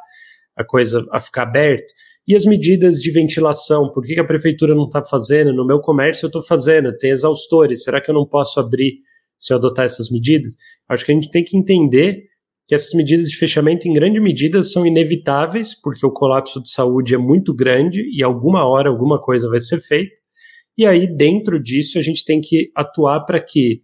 a 0.54 0.62
coisa 0.62 1.06
a 1.10 1.18
ficar 1.18 1.44
aberta? 1.44 1.90
E 2.26 2.36
as 2.36 2.44
medidas 2.44 2.96
de 2.96 3.10
ventilação, 3.10 3.90
por 3.90 4.04
que, 4.04 4.12
que 4.12 4.20
a 4.20 4.26
prefeitura 4.26 4.74
não 4.74 4.84
está 4.84 5.02
fazendo? 5.02 5.54
No 5.54 5.66
meu 5.66 5.80
comércio 5.80 6.26
eu 6.26 6.28
estou 6.28 6.42
fazendo, 6.42 6.94
tem 6.98 7.12
exaustores, 7.12 7.82
será 7.82 7.98
que 7.98 8.10
eu 8.10 8.14
não 8.14 8.26
posso 8.26 8.60
abrir 8.60 8.98
se 9.38 9.54
eu 9.54 9.56
adotar 9.56 9.86
essas 9.86 10.10
medidas? 10.10 10.52
Acho 10.86 11.06
que 11.06 11.12
a 11.12 11.14
gente 11.14 11.30
tem 11.30 11.42
que 11.42 11.56
entender 11.56 12.28
que 12.68 12.74
essas 12.74 12.92
medidas 12.92 13.30
de 13.30 13.36
fechamento, 13.36 13.88
em 13.88 13.94
grande 13.94 14.20
medida, 14.20 14.62
são 14.62 14.86
inevitáveis, 14.86 15.74
porque 15.74 16.04
o 16.04 16.12
colapso 16.12 16.62
de 16.62 16.70
saúde 16.70 17.14
é 17.14 17.18
muito 17.18 17.54
grande 17.54 18.02
e 18.14 18.22
alguma 18.22 18.68
hora 18.68 18.90
alguma 18.90 19.18
coisa 19.18 19.48
vai 19.48 19.58
ser 19.58 19.80
feita. 19.80 20.14
E 20.76 20.84
aí, 20.84 21.06
dentro 21.06 21.60
disso, 21.60 21.98
a 21.98 22.02
gente 22.02 22.26
tem 22.26 22.42
que 22.42 22.70
atuar 22.76 23.24
para 23.24 23.40
que 23.40 23.82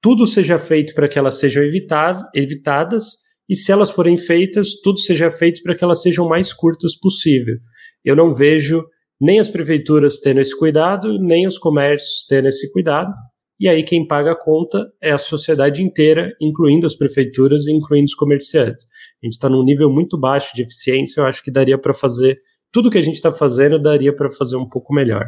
tudo 0.00 0.24
seja 0.24 0.56
feito 0.56 0.94
para 0.94 1.08
que 1.08 1.18
elas 1.18 1.40
sejam 1.40 1.64
evitadas, 1.64 3.06
e 3.48 3.56
se 3.56 3.72
elas 3.72 3.90
forem 3.90 4.16
feitas, 4.16 4.80
tudo 4.80 5.00
seja 5.00 5.28
feito 5.28 5.60
para 5.64 5.74
que 5.74 5.82
elas 5.82 6.00
sejam 6.00 6.28
mais 6.28 6.52
curtas 6.52 6.96
possível. 6.96 7.56
Eu 8.04 8.14
não 8.14 8.32
vejo 8.32 8.84
nem 9.20 9.40
as 9.40 9.48
prefeituras 9.48 10.20
tendo 10.20 10.40
esse 10.40 10.56
cuidado, 10.56 11.18
nem 11.18 11.44
os 11.44 11.58
comércios 11.58 12.24
tendo 12.28 12.46
esse 12.46 12.72
cuidado. 12.72 13.12
E 13.58 13.68
aí 13.68 13.82
quem 13.82 14.06
paga 14.06 14.32
a 14.32 14.38
conta 14.38 14.92
é 15.00 15.10
a 15.12 15.18
sociedade 15.18 15.82
inteira, 15.82 16.36
incluindo 16.40 16.86
as 16.86 16.94
prefeituras 16.94 17.66
e 17.66 17.72
incluindo 17.72 18.04
os 18.04 18.14
comerciantes. 18.14 18.86
A 19.22 19.26
gente 19.26 19.32
está 19.32 19.48
num 19.48 19.64
nível 19.64 19.90
muito 19.90 20.18
baixo 20.18 20.54
de 20.54 20.62
eficiência, 20.62 21.20
eu 21.20 21.26
acho 21.26 21.42
que 21.42 21.50
daria 21.50 21.78
para 21.78 21.94
fazer 21.94 22.38
tudo 22.70 22.90
que 22.90 22.98
a 22.98 23.02
gente 23.02 23.14
está 23.14 23.32
fazendo, 23.32 23.80
daria 23.80 24.14
para 24.14 24.28
fazer 24.30 24.56
um 24.56 24.68
pouco 24.68 24.92
melhor. 24.92 25.24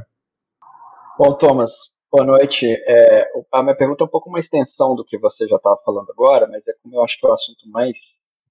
Bom, 1.18 1.32
Thomas, 1.38 1.70
boa 2.12 2.24
noite. 2.24 2.66
É, 2.66 3.26
a 3.50 3.62
minha 3.62 3.74
pergunta 3.74 4.04
é 4.04 4.06
um 4.06 4.10
pouco 4.10 4.28
uma 4.28 4.40
extensão 4.40 4.94
do 4.94 5.04
que 5.04 5.18
você 5.18 5.48
já 5.48 5.56
estava 5.56 5.78
falando 5.82 6.10
agora, 6.10 6.46
mas 6.46 6.66
é 6.68 6.72
como 6.82 6.96
eu 6.96 7.02
acho 7.02 7.18
que 7.18 7.26
é 7.26 7.30
o 7.30 7.32
assunto 7.32 7.68
mais 7.70 7.94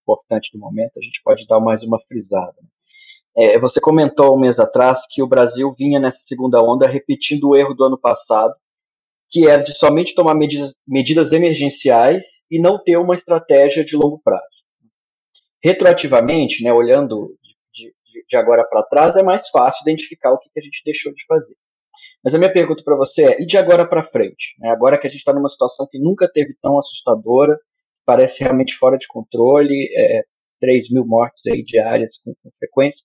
importante 0.01 0.49
do 0.53 0.59
momento, 0.59 0.93
a 0.97 1.01
gente 1.01 1.21
pode 1.23 1.45
dar 1.45 1.59
mais 1.59 1.83
uma 1.83 1.99
frisada. 2.07 2.55
É, 3.35 3.59
você 3.59 3.79
comentou 3.79 4.35
um 4.35 4.39
mês 4.39 4.57
atrás 4.57 4.97
que 5.11 5.21
o 5.21 5.27
Brasil 5.27 5.71
vinha 5.77 5.99
nessa 5.99 6.17
segunda 6.27 6.63
onda 6.63 6.87
repetindo 6.87 7.49
o 7.49 7.55
erro 7.55 7.75
do 7.75 7.83
ano 7.83 7.97
passado, 7.99 8.55
que 9.29 9.47
era 9.47 9.63
de 9.63 9.77
somente 9.77 10.15
tomar 10.15 10.35
medidas, 10.35 10.73
medidas 10.87 11.31
emergenciais 11.31 12.21
e 12.49 12.59
não 12.59 12.81
ter 12.81 12.97
uma 12.97 13.15
estratégia 13.15 13.83
de 13.83 13.95
longo 13.95 14.21
prazo. 14.23 14.45
Retroativamente, 15.63 16.63
né, 16.63 16.71
olhando 16.71 17.35
de, 17.73 17.85
de, 17.85 18.25
de 18.27 18.37
agora 18.37 18.63
para 18.63 18.83
trás, 18.83 19.15
é 19.15 19.23
mais 19.23 19.47
fácil 19.49 19.81
identificar 19.81 20.31
o 20.31 20.39
que, 20.39 20.49
que 20.49 20.59
a 20.59 20.63
gente 20.63 20.81
deixou 20.85 21.13
de 21.13 21.25
fazer. 21.25 21.55
Mas 22.23 22.33
a 22.33 22.37
minha 22.37 22.51
pergunta 22.51 22.83
para 22.83 22.95
você 22.95 23.21
é: 23.23 23.41
e 23.41 23.45
de 23.45 23.57
agora 23.57 23.85
para 23.87 24.09
frente? 24.09 24.55
Né, 24.59 24.69
agora 24.69 24.97
que 24.97 25.07
a 25.07 25.09
gente 25.09 25.19
está 25.19 25.33
numa 25.33 25.49
situação 25.49 25.87
que 25.89 25.99
nunca 25.99 26.29
teve 26.31 26.55
tão 26.61 26.79
assustadora, 26.79 27.57
parece 28.05 28.39
realmente 28.39 28.75
fora 28.77 28.97
de 28.97 29.07
controle, 29.07 29.89
é, 29.95 30.23
3 30.59 30.89
mil 30.91 31.05
mortes 31.05 31.41
aí 31.51 31.63
diárias 31.63 32.11
com, 32.23 32.33
com 32.41 32.49
frequência. 32.57 32.99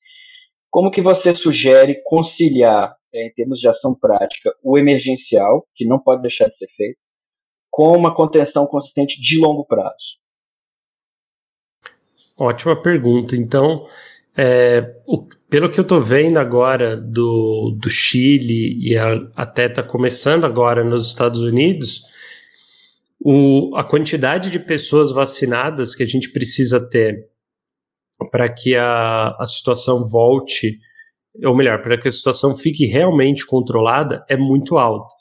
Como 0.70 0.90
que 0.90 1.02
você 1.02 1.34
sugere 1.34 2.02
conciliar 2.04 2.94
é, 3.12 3.26
em 3.26 3.32
termos 3.32 3.58
de 3.58 3.68
ação 3.68 3.94
prática, 3.94 4.54
o 4.62 4.78
emergencial, 4.78 5.66
que 5.74 5.84
não 5.84 5.98
pode 5.98 6.22
deixar 6.22 6.48
de 6.48 6.56
ser 6.56 6.68
feito, 6.76 6.98
com 7.70 7.96
uma 7.96 8.14
contenção 8.14 8.66
consistente 8.66 9.20
de 9.20 9.38
longo 9.38 9.64
prazo? 9.64 10.20
Ótima 12.38 12.80
pergunta. 12.80 13.36
Então, 13.36 13.86
é, 14.36 15.00
o, 15.06 15.26
pelo 15.48 15.70
que 15.70 15.78
eu 15.78 15.82
estou 15.82 16.00
vendo 16.00 16.38
agora 16.38 16.96
do, 16.96 17.76
do 17.78 17.90
Chile 17.90 18.78
e 18.80 18.96
a, 18.96 19.14
até 19.36 19.66
está 19.66 19.82
começando 19.82 20.44
agora 20.44 20.82
nos 20.82 21.06
Estados 21.08 21.40
Unidos, 21.40 22.02
o, 23.20 23.76
a 23.76 23.84
quantidade 23.84 24.50
de 24.50 24.58
pessoas 24.58 25.12
vacinadas 25.12 25.94
que 25.94 26.02
a 26.02 26.06
gente 26.06 26.30
precisa 26.30 26.88
ter 26.88 27.28
para 28.30 28.48
que 28.48 28.74
a, 28.74 29.36
a 29.38 29.46
situação 29.46 30.04
volte 30.08 30.78
ou 31.44 31.56
melhor, 31.56 31.80
para 31.80 31.98
que 31.98 32.08
a 32.08 32.12
situação 32.12 32.54
fique 32.54 32.86
realmente 32.86 33.46
controlada, 33.46 34.24
é 34.28 34.36
muito 34.36 34.76
alto. 34.76 35.14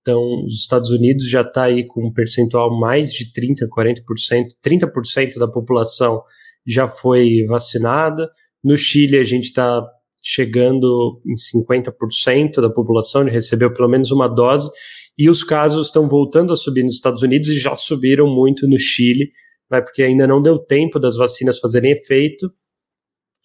Então, 0.00 0.20
os 0.46 0.60
Estados 0.60 0.90
Unidos 0.90 1.28
já 1.28 1.42
está 1.42 1.64
aí 1.64 1.86
com 1.86 2.06
um 2.06 2.12
percentual 2.12 2.78
mais 2.78 3.12
de 3.12 3.26
30%, 3.32 3.68
40%, 3.68 4.46
30% 4.64 5.38
da 5.38 5.46
população 5.46 6.22
já 6.66 6.88
foi 6.88 7.44
vacinada. 7.46 8.28
No 8.64 8.76
Chile, 8.76 9.18
a 9.18 9.24
gente 9.24 9.44
está 9.44 9.82
chegando 10.22 11.20
em 11.26 11.34
50% 11.34 12.60
da 12.60 12.70
população 12.70 13.24
recebeu 13.24 13.72
pelo 13.72 13.88
menos 13.88 14.10
uma 14.10 14.28
dose, 14.28 14.70
e 15.18 15.28
os 15.28 15.42
casos 15.42 15.86
estão 15.86 16.08
voltando 16.08 16.52
a 16.52 16.56
subir 16.56 16.82
nos 16.82 16.94
Estados 16.94 17.22
Unidos 17.22 17.48
e 17.48 17.58
já 17.58 17.74
subiram 17.74 18.26
muito 18.26 18.66
no 18.66 18.78
Chile, 18.78 19.30
né, 19.70 19.80
porque 19.80 20.02
ainda 20.02 20.26
não 20.26 20.40
deu 20.40 20.58
tempo 20.58 20.98
das 20.98 21.16
vacinas 21.16 21.58
fazerem 21.58 21.92
efeito, 21.92 22.50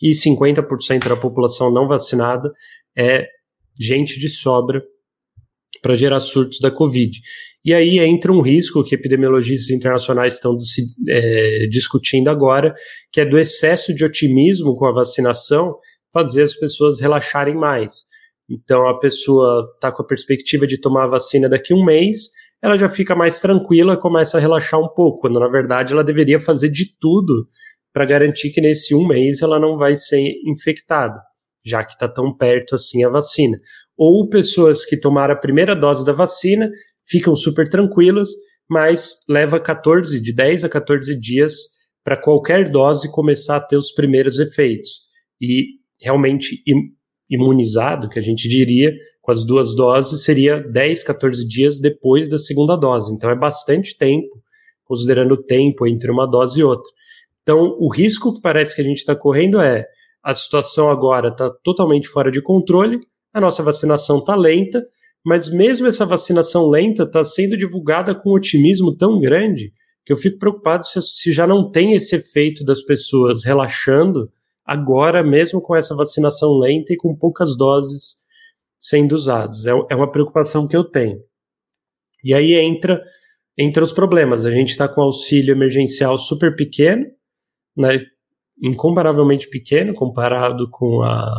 e 0.02 0.12
50% 0.12 1.08
da 1.08 1.16
população 1.16 1.72
não 1.72 1.88
vacinada 1.88 2.52
é 2.98 3.28
gente 3.80 4.20
de 4.20 4.30
sobra 4.30 4.84
para 5.82 5.96
gerar 5.96 6.20
surtos 6.20 6.60
da 6.60 6.72
Covid. 6.72 7.20
E 7.64 7.74
aí 7.74 8.00
entra 8.00 8.32
um 8.32 8.42
risco 8.42 8.84
que 8.84 8.96
epidemiologistas 8.96 9.70
internacionais 9.70 10.36
estão 10.36 10.56
é, 11.10 11.68
discutindo 11.70 12.30
agora, 12.30 12.74
que 13.12 13.22
é 13.22 13.26
do 13.26 13.40
excesso 13.40 13.94
de 13.94 14.06
otimismo 14.06 14.76
com 14.76 14.86
a 14.86 14.94
vacinação 14.94 15.76
fazer 16.14 16.44
as 16.44 16.54
pessoas 16.54 17.00
relaxarem 17.00 17.56
mais. 17.56 18.04
Então 18.50 18.88
a 18.88 19.00
pessoa 19.00 19.68
está 19.76 19.92
com 19.92 20.04
a 20.04 20.06
perspectiva 20.06 20.68
de 20.68 20.80
tomar 20.80 21.06
a 21.06 21.10
vacina 21.10 21.50
daqui 21.50 21.74
a 21.74 21.76
um 21.76 21.84
mês, 21.84 22.30
ela 22.62 22.78
já 22.78 22.88
fica 22.88 23.16
mais 23.16 23.40
tranquila, 23.42 23.98
começa 23.98 24.38
a 24.38 24.40
relaxar 24.40 24.80
um 24.80 24.88
pouco, 24.88 25.22
quando 25.22 25.40
na 25.40 25.48
verdade 25.48 25.94
ela 25.94 26.04
deveria 26.04 26.40
fazer 26.40 26.70
de 26.70 26.98
tudo 27.00 27.48
para 27.96 28.04
garantir 28.04 28.50
que 28.50 28.60
nesse 28.60 28.94
um 28.94 29.08
mês 29.08 29.42
ela 29.42 29.58
não 29.58 29.78
vai 29.78 29.96
ser 29.96 30.34
infectada, 30.46 31.18
já 31.66 31.82
que 31.82 31.94
está 31.94 32.10
tão 32.10 32.36
perto 32.36 32.76
assim 32.76 33.06
a 33.06 33.10
vacina. 33.10 33.58
Ou 33.98 34.28
pessoas 34.28 34.84
que 34.84 35.00
tomaram 35.00 35.34
a 35.34 35.38
primeira 35.38 35.74
dose 35.74 36.06
da 36.06 36.12
vacina 36.12 36.70
ficam 37.08 37.34
super 37.38 37.70
tranquilas, 37.70 38.32
mas 38.70 39.20
leva 39.30 39.62
14, 39.62 40.20
de 40.22 40.36
10 40.36 40.66
a 40.66 40.70
14 40.70 41.18
dias 41.18 41.54
para 42.04 42.22
qualquer 42.22 42.70
dose 42.70 43.10
começar 43.10 43.56
a 43.56 43.62
ter 43.62 43.78
os 43.78 43.94
primeiros 43.94 44.40
efeitos. 44.40 44.90
E 45.40 45.64
realmente 45.98 46.62
imunizado, 47.30 48.10
que 48.10 48.20
a 48.20 48.22
gente 48.22 48.50
diria, 48.50 48.92
com 49.22 49.32
as 49.32 49.46
duas 49.46 49.74
doses, 49.74 50.26
seria 50.26 50.60
10, 50.60 51.02
14 51.02 51.48
dias 51.48 51.80
depois 51.80 52.28
da 52.28 52.38
segunda 52.38 52.76
dose. 52.76 53.16
Então 53.16 53.30
é 53.30 53.36
bastante 53.38 53.98
tempo, 53.98 54.44
considerando 54.84 55.36
o 55.36 55.42
tempo 55.42 55.88
entre 55.88 56.12
uma 56.12 56.30
dose 56.30 56.60
e 56.60 56.64
outra. 56.64 56.92
Então, 57.46 57.78
o 57.80 57.94
risco 57.94 58.34
que 58.34 58.42
parece 58.42 58.76
que 58.76 58.82
a 58.82 58.84
gente 58.84 58.98
está 58.98 59.16
correndo 59.16 59.62
é 59.62 59.86
a 60.24 60.34
situação 60.34 60.90
agora 60.90 61.28
está 61.28 61.48
totalmente 61.64 62.08
fora 62.08 62.32
de 62.32 62.42
controle, 62.42 63.00
a 63.32 63.40
nossa 63.40 63.62
vacinação 63.62 64.18
está 64.18 64.36
lenta, 64.36 64.84
mas 65.24 65.48
mesmo 65.48 65.86
essa 65.86 66.08
vacinação 66.08 66.68
lenta 66.68 67.04
está 67.04 67.24
sendo 67.24 67.56
divulgada 67.56 68.16
com 68.16 68.32
um 68.32 68.34
otimismo 68.34 68.98
tão 68.98 69.20
grande 69.20 69.72
que 70.04 70.12
eu 70.12 70.18
fico 70.18 70.40
preocupado 70.40 70.88
se, 70.88 71.00
se 71.00 71.32
já 71.32 71.46
não 71.46 71.70
tem 71.70 71.94
esse 71.94 72.16
efeito 72.16 72.66
das 72.66 72.82
pessoas 72.82 73.44
relaxando 73.44 74.28
agora, 74.66 75.24
mesmo 75.24 75.62
com 75.62 75.76
essa 75.76 75.96
vacinação 75.96 76.58
lenta 76.58 76.94
e 76.94 76.98
com 76.98 77.16
poucas 77.16 77.56
doses 77.56 78.26
sendo 78.80 79.14
usadas. 79.14 79.68
É, 79.68 79.72
é 79.92 79.96
uma 79.96 80.12
preocupação 80.12 80.68
que 80.68 80.76
eu 80.76 80.84
tenho. 80.84 81.20
E 82.24 82.34
aí 82.34 82.56
entra, 82.56 83.00
entra 83.56 83.84
os 83.84 83.94
problemas. 83.94 84.46
A 84.46 84.50
gente 84.50 84.70
está 84.70 84.88
com 84.88 85.02
auxílio 85.02 85.52
emergencial 85.52 86.18
super 86.18 86.56
pequeno, 86.56 87.06
né, 87.76 88.00
incomparavelmente 88.62 89.50
pequeno 89.50 89.94
comparado 89.94 90.70
com 90.70 91.02
a. 91.02 91.32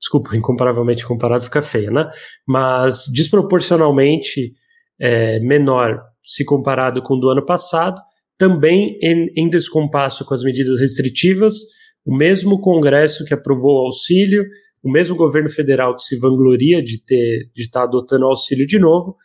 Desculpa, 0.00 0.36
incomparavelmente 0.36 1.04
comparado 1.04 1.44
fica 1.44 1.60
feia, 1.60 1.90
né? 1.90 2.08
Mas 2.46 3.06
desproporcionalmente 3.12 4.52
é, 5.00 5.40
menor 5.40 6.00
se 6.22 6.44
comparado 6.44 7.02
com 7.02 7.14
o 7.14 7.16
do 7.18 7.28
ano 7.30 7.44
passado, 7.44 8.00
também 8.36 8.96
em, 9.02 9.28
em 9.36 9.48
descompasso 9.48 10.24
com 10.24 10.34
as 10.34 10.44
medidas 10.44 10.78
restritivas, 10.78 11.56
o 12.04 12.16
mesmo 12.16 12.60
Congresso 12.60 13.24
que 13.24 13.34
aprovou 13.34 13.82
o 13.82 13.86
auxílio, 13.86 14.44
o 14.82 14.90
mesmo 14.90 15.16
governo 15.16 15.50
federal 15.50 15.96
que 15.96 16.02
se 16.02 16.16
vangloria 16.18 16.80
de 16.80 17.02
ter 17.04 17.50
de 17.54 17.64
estar 17.64 17.80
tá 17.80 17.86
adotando 17.86 18.24
o 18.24 18.28
auxílio 18.28 18.66
de 18.66 18.78
novo, 18.78 19.16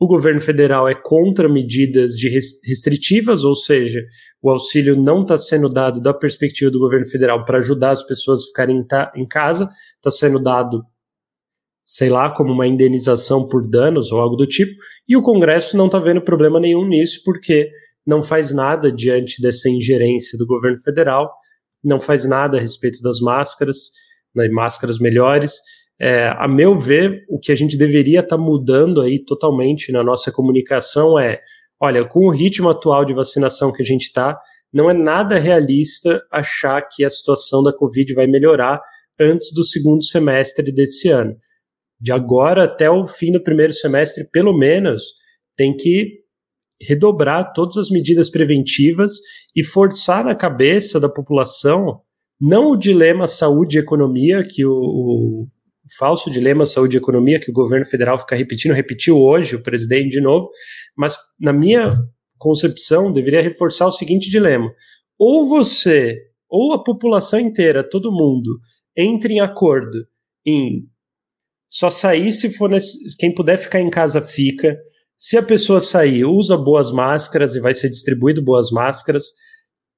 o 0.00 0.06
governo 0.06 0.40
federal 0.40 0.88
é 0.88 0.96
contra 0.96 1.48
medidas 1.48 2.14
restritivas, 2.64 3.44
ou 3.44 3.54
seja, 3.54 4.00
o 4.42 4.50
auxílio 4.50 5.00
não 5.00 5.22
está 5.22 5.38
sendo 5.38 5.68
dado 5.68 6.00
da 6.00 6.12
perspectiva 6.12 6.70
do 6.70 6.80
governo 6.80 7.06
federal 7.06 7.44
para 7.44 7.58
ajudar 7.58 7.92
as 7.92 8.02
pessoas 8.02 8.42
a 8.42 8.46
ficarem 8.48 8.84
em 9.14 9.26
casa, 9.26 9.70
está 9.96 10.10
sendo 10.10 10.40
dado, 10.40 10.84
sei 11.84 12.10
lá, 12.10 12.28
como 12.28 12.52
uma 12.52 12.66
indenização 12.66 13.48
por 13.48 13.66
danos 13.66 14.10
ou 14.10 14.20
algo 14.20 14.34
do 14.34 14.46
tipo, 14.46 14.72
e 15.08 15.16
o 15.16 15.22
Congresso 15.22 15.76
não 15.76 15.86
está 15.86 16.00
vendo 16.00 16.20
problema 16.20 16.58
nenhum 16.58 16.86
nisso, 16.88 17.22
porque 17.24 17.70
não 18.04 18.20
faz 18.20 18.52
nada 18.52 18.90
diante 18.90 19.40
dessa 19.40 19.70
ingerência 19.70 20.36
do 20.36 20.44
governo 20.44 20.78
federal, 20.78 21.32
não 21.84 22.00
faz 22.00 22.24
nada 22.24 22.58
a 22.58 22.60
respeito 22.60 23.00
das 23.00 23.20
máscaras, 23.20 23.92
né, 24.34 24.48
máscaras 24.48 24.98
melhores, 24.98 25.60
é, 26.00 26.34
a 26.36 26.48
meu 26.48 26.74
ver, 26.74 27.24
o 27.28 27.38
que 27.38 27.52
a 27.52 27.54
gente 27.54 27.76
deveria 27.76 28.20
estar 28.20 28.36
tá 28.36 28.42
mudando 28.42 29.00
aí 29.00 29.24
totalmente 29.24 29.92
na 29.92 30.02
nossa 30.02 30.32
comunicação 30.32 31.16
é, 31.16 31.40
olha, 31.82 32.06
com 32.06 32.26
o 32.26 32.30
ritmo 32.30 32.68
atual 32.68 33.04
de 33.04 33.12
vacinação 33.12 33.72
que 33.72 33.82
a 33.82 33.84
gente 33.84 34.02
está, 34.02 34.38
não 34.72 34.88
é 34.88 34.94
nada 34.94 35.36
realista 35.36 36.22
achar 36.30 36.80
que 36.82 37.04
a 37.04 37.10
situação 37.10 37.62
da 37.62 37.72
Covid 37.72 38.14
vai 38.14 38.26
melhorar 38.26 38.80
antes 39.20 39.52
do 39.52 39.64
segundo 39.64 40.02
semestre 40.04 40.72
desse 40.72 41.08
ano. 41.08 41.36
De 42.00 42.12
agora 42.12 42.64
até 42.64 42.88
o 42.88 43.06
fim 43.06 43.32
do 43.32 43.42
primeiro 43.42 43.72
semestre, 43.72 44.28
pelo 44.30 44.56
menos, 44.56 45.02
tem 45.56 45.76
que 45.76 46.22
redobrar 46.80 47.52
todas 47.52 47.76
as 47.76 47.90
medidas 47.90 48.30
preventivas 48.30 49.12
e 49.54 49.64
forçar 49.64 50.24
na 50.24 50.34
cabeça 50.34 50.98
da 50.98 51.08
população 51.08 52.00
não 52.40 52.72
o 52.72 52.76
dilema 52.76 53.28
saúde 53.28 53.76
e 53.76 53.80
economia, 53.80 54.44
que 54.44 54.64
o, 54.64 54.72
o 54.72 55.48
falso 55.98 56.30
dilema 56.30 56.66
saúde 56.66 56.96
e 56.96 56.98
economia 56.98 57.40
que 57.40 57.50
o 57.50 57.54
governo 57.54 57.86
federal 57.86 58.18
fica 58.18 58.36
repetindo, 58.36 58.72
repetiu 58.72 59.18
hoje 59.18 59.56
o 59.56 59.62
presidente 59.62 60.10
de 60.10 60.20
novo, 60.20 60.50
mas 60.96 61.16
na 61.40 61.52
minha 61.52 61.96
concepção 62.38 63.12
deveria 63.12 63.42
reforçar 63.42 63.86
o 63.86 63.92
seguinte 63.92 64.30
dilema: 64.30 64.72
ou 65.18 65.48
você, 65.48 66.18
ou 66.48 66.72
a 66.72 66.82
população 66.82 67.40
inteira, 67.40 67.88
todo 67.88 68.12
mundo, 68.12 68.58
entre 68.96 69.34
em 69.34 69.40
acordo 69.40 70.06
em 70.44 70.86
só 71.68 71.88
sair 71.88 72.32
se 72.32 72.52
for 72.52 72.68
nesse, 72.68 73.16
quem 73.16 73.34
puder 73.34 73.56
ficar 73.56 73.80
em 73.80 73.88
casa 73.88 74.20
fica. 74.20 74.76
Se 75.16 75.38
a 75.38 75.42
pessoa 75.42 75.80
sair, 75.80 76.24
usa 76.24 76.56
boas 76.56 76.92
máscaras 76.92 77.54
e 77.54 77.60
vai 77.60 77.74
ser 77.74 77.88
distribuído 77.88 78.44
boas 78.44 78.70
máscaras. 78.70 79.24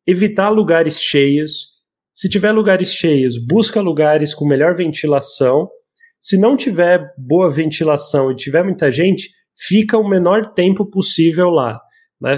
Evitar 0.07 0.51
lugares 0.51 1.01
cheios. 1.01 1.74
Se 2.15 2.29
tiver 2.29 2.53
lugares 2.53 2.95
cheios, 2.95 3.35
busca 3.45 3.81
lugares 3.81 4.33
com 4.33 4.47
melhor 4.47 4.77
ventilação. 4.77 5.69
Se 6.21 6.39
não 6.39 6.57
tiver 6.57 7.05
boa 7.19 7.51
ventilação 7.51 8.31
e 8.31 8.37
tiver 8.37 8.63
muita 8.63 8.93
gente, 8.93 9.31
fica 9.57 9.99
o 9.99 10.09
menor 10.09 10.55
tempo 10.55 10.89
possível 10.89 11.51
lá. 11.51 11.81
Né? 12.21 12.37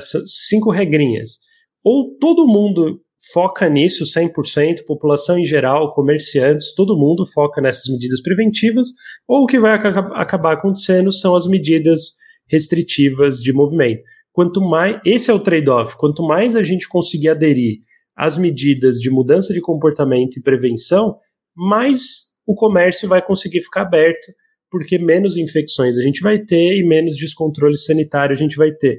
cinco 0.49 0.71
regrinhas. 0.71 1.39
Ou 1.85 2.17
todo 2.19 2.49
mundo 2.49 2.99
foca 3.33 3.69
nisso 3.69 4.05
100%, 4.05 4.85
população 4.87 5.39
em 5.39 5.45
geral, 5.45 5.93
comerciantes, 5.93 6.75
todo 6.75 6.97
mundo 6.97 7.27
foca 7.27 7.61
nessas 7.61 7.93
medidas 7.93 8.23
preventivas, 8.23 8.89
ou 9.29 9.43
o 9.43 9.47
que 9.47 9.59
vai 9.59 9.73
acabar 9.73 10.55
acontecendo 10.55 11.12
são 11.12 11.35
as 11.35 11.47
medidas 11.47 12.12
restritivas 12.49 13.39
de 13.39 13.53
movimento. 13.53 14.03
Quanto 14.33 14.61
mais, 14.61 14.99
esse 15.05 15.31
é 15.31 15.35
o 15.35 15.41
trade-off, 15.41 15.97
quanto 15.99 16.23
mais 16.23 16.57
a 16.57 16.62
gente 16.62 16.89
conseguir 16.89 17.29
aderir 17.29 17.79
às 18.17 18.39
medidas 18.39 18.97
de 18.97 19.11
mudança 19.11 19.53
de 19.53 19.61
comportamento 19.61 20.39
e 20.39 20.43
prevenção, 20.43 21.19
mais 21.55 22.37
o 22.47 22.55
comércio 22.55 23.09
vai 23.09 23.21
conseguir 23.21 23.61
ficar 23.61 23.83
aberto, 23.83 24.33
porque 24.71 24.99
menos 24.99 25.37
infecções 25.37 25.99
a 25.99 26.03
gente 26.03 26.23
vai 26.23 26.39
ter 26.39 26.77
e 26.77 26.87
menos 26.87 27.17
descontrole 27.17 27.77
sanitário 27.77 28.35
a 28.35 28.39
gente 28.39 28.57
vai 28.57 28.73
ter. 28.73 28.99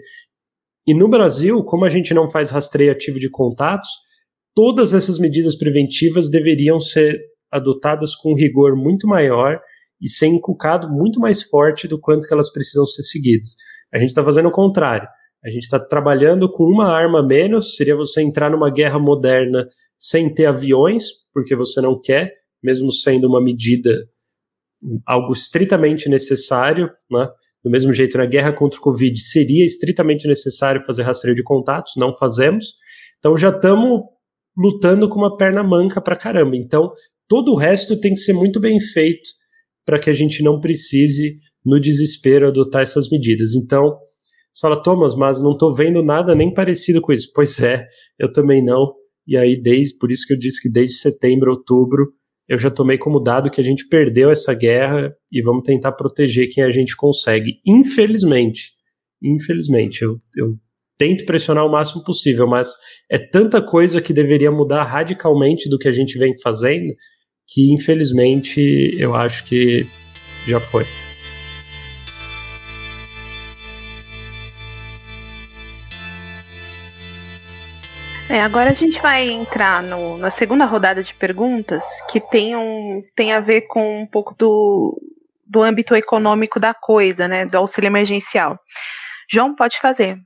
E 0.85 0.93
no 0.93 1.09
Brasil, 1.09 1.63
como 1.63 1.85
a 1.85 1.89
gente 1.89 2.13
não 2.13 2.27
faz 2.29 2.49
rastreio 2.49 2.91
ativo 2.91 3.19
de 3.19 3.29
contatos, 3.29 3.89
todas 4.55 4.93
essas 4.93 5.19
medidas 5.19 5.57
preventivas 5.57 6.29
deveriam 6.29 6.79
ser 6.79 7.19
adotadas 7.51 8.15
com 8.15 8.33
rigor 8.33 8.75
muito 8.75 9.07
maior 9.07 9.59
e 10.01 10.09
ser 10.09 10.27
inculcado 10.27 10.89
muito 10.89 11.19
mais 11.19 11.41
forte 11.41 11.87
do 11.87 11.99
quanto 11.99 12.27
que 12.27 12.33
elas 12.33 12.51
precisam 12.51 12.85
ser 12.85 13.03
seguidas. 13.03 13.55
A 13.93 13.97
gente 13.97 14.09
está 14.09 14.23
fazendo 14.23 14.47
o 14.49 14.51
contrário. 14.51 15.07
A 15.47 15.49
gente 15.49 15.63
está 15.63 15.79
trabalhando 15.79 16.51
com 16.51 16.65
uma 16.65 16.89
arma 16.89 17.25
menos, 17.25 17.77
seria 17.77 17.95
você 17.95 18.21
entrar 18.21 18.51
numa 18.51 18.69
guerra 18.69 18.99
moderna 18.99 19.65
sem 19.97 20.33
ter 20.33 20.45
aviões, 20.45 21.05
porque 21.33 21.55
você 21.55 21.79
não 21.79 21.97
quer, 21.97 22.33
mesmo 22.61 22.91
sendo 22.91 23.29
uma 23.29 23.41
medida 23.41 23.97
algo 25.05 25.31
estritamente 25.31 26.09
necessário, 26.09 26.89
né? 27.09 27.29
Do 27.63 27.71
mesmo 27.71 27.93
jeito, 27.93 28.17
na 28.17 28.25
guerra 28.25 28.51
contra 28.51 28.77
o 28.77 28.81
Covid, 28.81 29.17
seria 29.21 29.65
estritamente 29.65 30.27
necessário 30.27 30.81
fazer 30.81 31.03
rastreio 31.03 31.35
de 31.35 31.43
contatos, 31.43 31.93
não 31.95 32.13
fazemos. 32.13 32.73
Então 33.17 33.37
já 33.37 33.49
estamos 33.49 34.01
lutando 34.57 35.07
com 35.07 35.17
uma 35.17 35.37
perna 35.37 35.63
manca 35.63 36.01
pra 36.01 36.17
caramba. 36.17 36.57
Então, 36.57 36.91
todo 37.25 37.53
o 37.53 37.55
resto 37.55 37.97
tem 37.99 38.13
que 38.13 38.19
ser 38.19 38.33
muito 38.33 38.59
bem 38.59 38.81
feito 38.81 39.29
para 39.85 39.97
que 39.97 40.09
a 40.09 40.13
gente 40.13 40.43
não 40.43 40.59
precise, 40.59 41.37
no 41.65 41.79
desespero, 41.79 42.47
adotar 42.47 42.81
essas 42.81 43.09
medidas. 43.09 43.55
Então, 43.55 43.97
você 44.57 44.61
fala, 44.61 44.81
Thomas, 44.81 45.15
mas 45.15 45.41
não 45.41 45.51
estou 45.51 45.73
vendo 45.73 46.01
nada 46.01 46.33
nem 46.33 46.51
parecido 46.51 46.99
com 46.99 47.13
isso. 47.13 47.29
Pois 47.33 47.59
é, 47.59 47.87
eu 48.17 48.31
também 48.31 48.63
não. 48.63 48.91
E 49.27 49.37
aí, 49.37 49.61
desde, 49.61 49.97
por 49.99 50.11
isso 50.11 50.25
que 50.25 50.33
eu 50.33 50.39
disse 50.39 50.61
que 50.61 50.71
desde 50.71 50.95
setembro, 50.95 51.51
outubro, 51.51 52.07
eu 52.47 52.57
já 52.57 52.71
tomei 52.71 52.97
como 52.97 53.19
dado 53.19 53.51
que 53.51 53.61
a 53.61 53.63
gente 53.63 53.87
perdeu 53.87 54.31
essa 54.31 54.53
guerra 54.53 55.13
e 55.31 55.43
vamos 55.43 55.63
tentar 55.63 55.91
proteger 55.91 56.49
quem 56.49 56.63
a 56.63 56.71
gente 56.71 56.95
consegue. 56.95 57.59
Infelizmente, 57.65 58.71
infelizmente, 59.21 60.01
eu, 60.01 60.17
eu 60.35 60.55
tento 60.97 61.25
pressionar 61.25 61.65
o 61.65 61.71
máximo 61.71 62.03
possível, 62.03 62.47
mas 62.47 62.71
é 63.11 63.19
tanta 63.19 63.61
coisa 63.61 64.01
que 64.01 64.13
deveria 64.13 64.51
mudar 64.51 64.83
radicalmente 64.85 65.69
do 65.69 65.77
que 65.77 65.87
a 65.87 65.91
gente 65.91 66.17
vem 66.17 66.33
fazendo 66.41 66.93
que 67.47 67.71
infelizmente 67.71 68.59
eu 68.99 69.15
acho 69.15 69.45
que 69.45 69.87
já 70.45 70.59
foi. 70.59 70.85
É, 78.29 78.41
agora 78.41 78.71
a 78.71 78.73
gente 78.73 79.01
vai 79.01 79.29
entrar 79.29 79.81
no, 79.81 80.17
na 80.17 80.29
segunda 80.29 80.65
rodada 80.65 81.01
de 81.01 81.13
perguntas 81.13 82.01
que 82.09 82.19
tem, 82.19 82.57
um, 82.57 83.01
tem 83.15 83.31
a 83.31 83.39
ver 83.39 83.61
com 83.61 84.01
um 84.01 84.05
pouco 84.05 84.35
do, 84.37 85.01
do 85.45 85.63
âmbito 85.63 85.95
econômico 85.95 86.59
da 86.59 86.73
coisa, 86.73 87.25
né, 87.25 87.45
do 87.45 87.57
auxílio 87.57 87.87
emergencial. 87.87 88.59
João, 89.31 89.55
pode 89.55 89.79
fazer. 89.79 90.17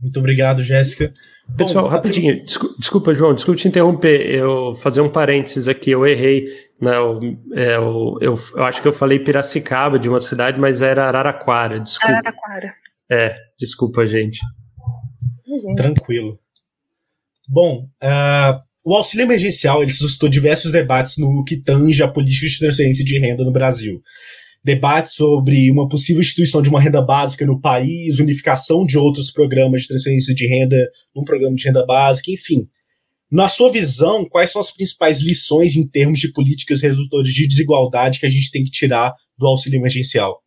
Muito 0.00 0.18
obrigado, 0.18 0.62
Jéssica. 0.62 1.12
Pessoal, 1.54 1.84
Bom, 1.84 1.90
rapidinho, 1.90 2.42
desculpa, 2.42 2.74
desculpa, 2.78 3.14
João, 3.14 3.34
desculpa 3.34 3.60
te 3.60 3.68
interromper. 3.68 4.34
Eu 4.34 4.72
fazer 4.72 5.02
um 5.02 5.10
parênteses 5.10 5.68
aqui, 5.68 5.90
eu 5.90 6.06
errei. 6.06 6.46
Né, 6.80 6.96
eu, 6.96 7.20
é, 7.52 7.76
eu, 7.76 8.16
eu, 8.22 8.38
eu, 8.54 8.64
acho 8.64 8.80
que 8.80 8.88
eu 8.88 8.92
falei 8.94 9.18
Piracicaba 9.18 9.98
de 9.98 10.08
uma 10.08 10.20
cidade, 10.20 10.58
mas 10.58 10.80
era 10.80 11.06
Araraquara, 11.06 11.78
desculpa. 11.78 12.14
Araraquara. 12.14 12.74
É, 13.10 13.36
desculpa, 13.58 14.06
gente. 14.06 14.40
Uhum. 15.64 15.74
Tranquilo. 15.74 16.38
Bom, 17.48 17.88
uh, 18.02 18.60
o 18.84 18.94
auxílio 18.94 19.24
emergencial 19.24 19.82
ele 19.82 19.92
suscitou 19.92 20.28
diversos 20.28 20.72
debates 20.72 21.16
no 21.16 21.44
que 21.44 21.56
tange 21.56 22.02
a 22.02 22.08
política 22.08 22.46
de 22.46 22.58
transferência 22.58 23.04
de 23.04 23.18
renda 23.18 23.44
no 23.44 23.52
Brasil 23.52 24.02
debate 24.62 25.10
sobre 25.10 25.70
uma 25.70 25.88
possível 25.88 26.20
instituição 26.20 26.60
de 26.60 26.68
uma 26.68 26.80
renda 26.80 27.00
básica 27.00 27.46
no 27.46 27.60
país, 27.60 28.18
unificação 28.18 28.84
de 28.84 28.98
outros 28.98 29.30
programas 29.30 29.82
de 29.82 29.88
transferência 29.88 30.34
de 30.34 30.46
renda 30.46 30.76
num 31.14 31.24
programa 31.24 31.56
de 31.56 31.64
renda 31.64 31.84
básica, 31.84 32.30
enfim. 32.30 32.68
Na 33.30 33.48
sua 33.48 33.70
visão, 33.70 34.28
quais 34.28 34.50
são 34.50 34.60
as 34.60 34.70
principais 34.70 35.20
lições 35.20 35.76
em 35.76 35.86
termos 35.86 36.18
de 36.18 36.32
políticas 36.32 36.82
resultantes 36.82 37.32
de 37.32 37.46
desigualdade 37.46 38.18
que 38.18 38.26
a 38.26 38.30
gente 38.30 38.50
tem 38.50 38.64
que 38.64 38.70
tirar 38.70 39.14
do 39.38 39.46
auxílio 39.46 39.78
emergencial? 39.78 40.42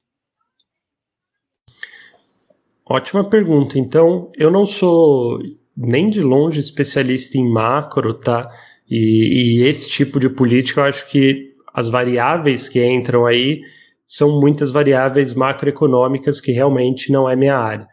Ótima 2.94 3.28
pergunta. 3.28 3.80
Então, 3.80 4.32
eu 4.38 4.52
não 4.52 4.68
sou 4.68 5.40
nem 5.76 6.06
de 6.06 6.22
longe 6.22 6.60
especialista 6.60 7.40
em 7.40 7.50
macro, 7.50 8.14
tá? 8.14 8.48
E, 8.88 9.62
e 9.62 9.66
esse 9.66 9.90
tipo 9.90 10.20
de 10.20 10.30
política, 10.30 10.82
eu 10.82 10.86
acho 10.86 11.10
que 11.10 11.56
as 11.74 11.90
variáveis 11.90 12.70
que 12.70 12.86
entram 12.86 13.26
aí 13.26 13.62
são 14.06 14.40
muitas 14.40 14.70
variáveis 14.70 15.34
macroeconômicas 15.34 16.40
que 16.40 16.52
realmente 16.52 17.12
não 17.12 17.28
é 17.28 17.36
minha 17.36 17.58
área. 17.58 17.88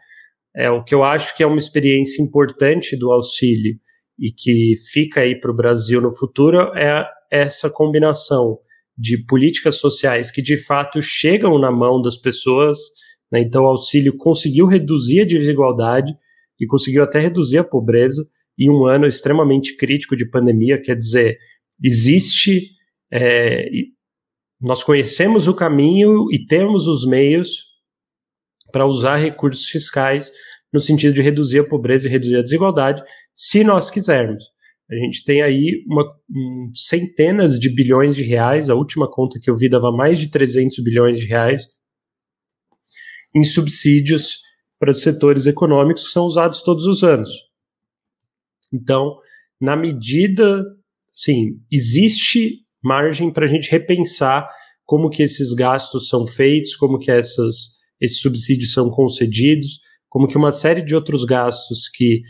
É 0.55 0.69
o 0.69 0.83
que 0.83 0.93
eu 0.93 1.03
acho 1.03 1.35
que 1.35 1.41
é 1.41 1.47
uma 1.47 1.57
experiência 1.57 2.21
importante 2.21 2.95
do 2.95 3.11
auxílio 3.11 3.73
e 4.19 4.31
que 4.31 4.73
fica 4.93 5.21
aí 5.21 5.33
para 5.33 5.49
o 5.49 5.55
Brasil 5.55 5.99
no 5.99 6.15
futuro 6.15 6.77
é 6.77 7.03
essa 7.31 7.71
combinação 7.71 8.59
de 8.95 9.17
políticas 9.25 9.77
sociais 9.77 10.29
que 10.29 10.43
de 10.43 10.57
fato 10.57 11.01
chegam 11.01 11.57
na 11.57 11.71
mão 11.71 11.99
das 11.99 12.17
pessoas. 12.17 12.77
Né? 13.31 13.41
Então, 13.41 13.63
o 13.63 13.67
auxílio 13.67 14.15
conseguiu 14.17 14.65
reduzir 14.65 15.21
a 15.21 15.25
desigualdade 15.25 16.13
e 16.59 16.65
conseguiu 16.65 17.03
até 17.03 17.19
reduzir 17.19 17.57
a 17.57 17.63
pobreza 17.63 18.23
em 18.57 18.69
um 18.69 18.85
ano 18.85 19.07
extremamente 19.07 19.75
crítico 19.75 20.15
de 20.15 20.29
pandemia. 20.29 20.81
Quer 20.81 20.95
dizer, 20.95 21.37
existe 21.83 22.71
é, 23.11 23.67
nós 24.61 24.83
conhecemos 24.83 25.47
o 25.47 25.55
caminho 25.55 26.31
e 26.31 26.45
temos 26.45 26.87
os 26.87 27.05
meios 27.05 27.65
para 28.71 28.85
usar 28.85 29.17
recursos 29.17 29.65
fiscais 29.65 30.31
no 30.71 30.79
sentido 30.79 31.13
de 31.13 31.21
reduzir 31.21 31.59
a 31.59 31.67
pobreza 31.67 32.07
e 32.07 32.11
reduzir 32.11 32.37
a 32.37 32.41
desigualdade, 32.41 33.03
se 33.33 33.63
nós 33.63 33.89
quisermos. 33.89 34.45
A 34.89 34.95
gente 34.95 35.23
tem 35.25 35.41
aí 35.41 35.83
uma, 35.87 36.03
um, 36.29 36.71
centenas 36.73 37.59
de 37.59 37.69
bilhões 37.73 38.15
de 38.15 38.23
reais, 38.23 38.69
a 38.69 38.75
última 38.75 39.09
conta 39.09 39.39
que 39.41 39.49
eu 39.49 39.55
vi 39.55 39.67
dava 39.67 39.91
mais 39.91 40.19
de 40.19 40.29
300 40.29 40.81
bilhões 40.83 41.19
de 41.19 41.25
reais 41.25 41.80
em 43.35 43.43
subsídios 43.43 44.39
para 44.79 44.91
os 44.91 45.01
setores 45.01 45.45
econômicos 45.45 46.07
que 46.07 46.13
são 46.13 46.25
usados 46.25 46.61
todos 46.61 46.85
os 46.85 47.03
anos. 47.03 47.29
Então, 48.73 49.17
na 49.59 49.75
medida, 49.75 50.63
sim, 51.11 51.59
existe 51.71 52.61
margem 52.83 53.31
para 53.31 53.45
a 53.45 53.47
gente 53.47 53.69
repensar 53.69 54.49
como 54.85 55.09
que 55.09 55.21
esses 55.21 55.53
gastos 55.53 56.09
são 56.09 56.25
feitos, 56.25 56.75
como 56.75 56.97
que 56.97 57.11
essas, 57.11 57.79
esses 57.99 58.19
subsídios 58.19 58.73
são 58.73 58.89
concedidos, 58.89 59.79
como 60.09 60.27
que 60.27 60.35
uma 60.35 60.51
série 60.51 60.81
de 60.81 60.95
outros 60.95 61.23
gastos 61.23 61.87
que 61.87 62.21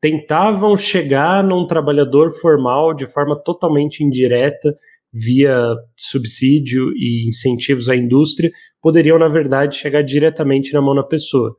tentavam 0.00 0.76
chegar 0.76 1.44
num 1.44 1.66
trabalhador 1.66 2.30
formal 2.30 2.92
de 2.92 3.06
forma 3.06 3.40
totalmente 3.42 4.02
indireta 4.02 4.74
via 5.12 5.74
subsídio 5.96 6.92
e 6.96 7.26
incentivos 7.28 7.88
à 7.88 7.96
indústria 7.96 8.50
poderiam 8.82 9.18
na 9.18 9.28
verdade 9.28 9.76
chegar 9.76 10.02
diretamente 10.02 10.72
na 10.72 10.80
mão 10.80 10.94
da 10.94 11.02
pessoa. 11.02 11.54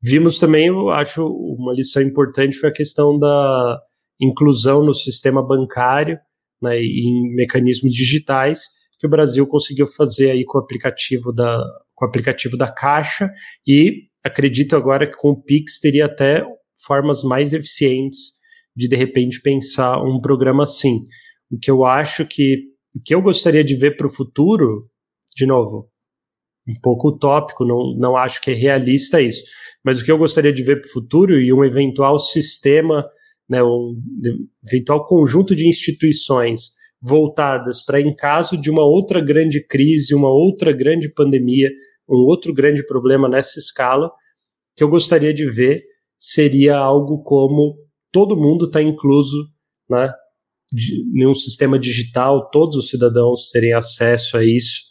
Vimos 0.00 0.38
também, 0.38 0.68
eu 0.68 0.90
acho, 0.90 1.26
uma 1.26 1.72
lição 1.72 2.02
importante 2.02 2.56
foi 2.56 2.68
a 2.68 2.72
questão 2.72 3.18
da 3.18 3.78
inclusão 4.20 4.84
no 4.84 4.94
sistema 4.94 5.44
bancário 5.46 6.18
né, 6.62 6.80
em 6.80 7.34
mecanismos 7.34 7.92
digitais 7.92 8.62
que 8.98 9.06
o 9.06 9.10
Brasil 9.10 9.46
conseguiu 9.46 9.86
fazer 9.86 10.30
aí 10.32 10.44
com 10.44 10.58
o 10.58 10.60
aplicativo 10.60 11.32
da, 11.32 11.62
com 11.94 12.04
o 12.04 12.08
aplicativo 12.08 12.56
da 12.56 12.70
Caixa 12.70 13.30
e 13.66 14.08
acredito 14.24 14.74
agora 14.74 15.08
que 15.08 15.16
com 15.16 15.30
o 15.30 15.42
Pix 15.42 15.78
teria 15.78 16.06
até 16.06 16.44
formas 16.84 17.22
mais 17.22 17.52
eficientes 17.52 18.38
de 18.74 18.88
de 18.88 18.96
repente 18.96 19.40
pensar 19.40 20.02
um 20.02 20.20
programa 20.20 20.64
assim. 20.64 20.98
O 21.50 21.58
que 21.58 21.70
eu 21.70 21.84
acho 21.84 22.26
que 22.26 22.64
o 22.94 23.00
que 23.00 23.14
eu 23.14 23.22
gostaria 23.22 23.62
de 23.62 23.76
ver 23.76 23.96
para 23.96 24.06
o 24.06 24.12
futuro, 24.12 24.88
de 25.36 25.46
novo, 25.46 25.88
um 26.68 26.78
pouco 26.82 27.08
utópico, 27.08 27.64
não, 27.64 27.96
não 27.98 28.16
acho 28.16 28.40
que 28.42 28.50
é 28.50 28.54
realista 28.54 29.20
isso, 29.20 29.42
mas 29.82 30.00
o 30.00 30.04
que 30.04 30.12
eu 30.12 30.18
gostaria 30.18 30.52
de 30.52 30.62
ver 30.62 30.80
para 30.80 30.88
o 30.88 30.92
futuro 30.92 31.40
e 31.40 31.52
um 31.52 31.64
eventual 31.64 32.18
sistema, 32.18 33.06
né, 33.48 33.62
um 33.62 33.96
eventual 34.66 35.04
conjunto 35.04 35.54
de 35.54 35.66
instituições 35.66 36.76
voltadas 37.00 37.82
para, 37.84 38.00
em 38.00 38.14
caso 38.14 38.56
de 38.60 38.70
uma 38.70 38.84
outra 38.84 39.20
grande 39.20 39.64
crise, 39.64 40.14
uma 40.14 40.30
outra 40.30 40.72
grande 40.72 41.08
pandemia, 41.08 41.70
um 42.08 42.26
outro 42.26 42.52
grande 42.52 42.84
problema 42.86 43.28
nessa 43.28 43.58
escala, 43.58 44.10
que 44.76 44.82
eu 44.84 44.88
gostaria 44.88 45.32
de 45.32 45.48
ver 45.48 45.82
seria 46.18 46.76
algo 46.76 47.22
como 47.22 47.76
todo 48.12 48.36
mundo 48.36 48.66
está 48.66 48.82
incluso 48.82 49.36
né, 49.88 50.12
em 51.14 51.26
um 51.26 51.34
sistema 51.34 51.78
digital, 51.78 52.50
todos 52.50 52.76
os 52.76 52.90
cidadãos 52.90 53.50
terem 53.50 53.72
acesso 53.72 54.36
a 54.36 54.44
isso. 54.44 54.88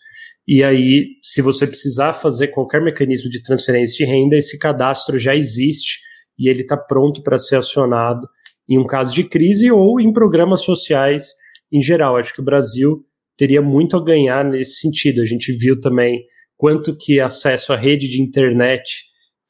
E 0.48 0.64
aí, 0.64 1.08
se 1.22 1.42
você 1.42 1.68
precisar 1.68 2.14
fazer 2.14 2.48
qualquer 2.48 2.82
mecanismo 2.82 3.30
de 3.30 3.44
transferência 3.44 4.06
de 4.06 4.10
renda, 4.10 4.38
esse 4.38 4.58
cadastro 4.58 5.20
já 5.20 5.36
existe 5.36 6.00
e 6.40 6.48
ele 6.48 6.62
está 6.62 6.78
pronto 6.78 7.22
para 7.22 7.38
ser 7.38 7.58
acionado 7.58 8.26
em 8.70 8.78
um 8.78 8.86
caso 8.86 9.14
de 9.14 9.24
crise 9.24 9.72
ou 9.72 10.00
em 10.00 10.14
programas 10.14 10.62
sociais 10.62 11.32
em 11.72 11.82
geral. 11.82 12.16
Acho 12.16 12.34
que 12.34 12.42
o 12.42 12.46
Brasil 12.46 13.04
teria 13.36 13.62
muito 13.62 13.98
a 13.98 14.04
ganhar 14.04 14.46
nesse 14.46 14.80
sentido. 14.80 15.22
A 15.22 15.26
gente 15.26 15.52
viu 15.52 15.80
também 15.80 16.24
quanto 16.56 16.96
que 16.96 17.20
acesso 17.20 17.74
à 17.74 17.76
rede 17.76 18.08
de 18.08 18.22
internet 18.22 19.04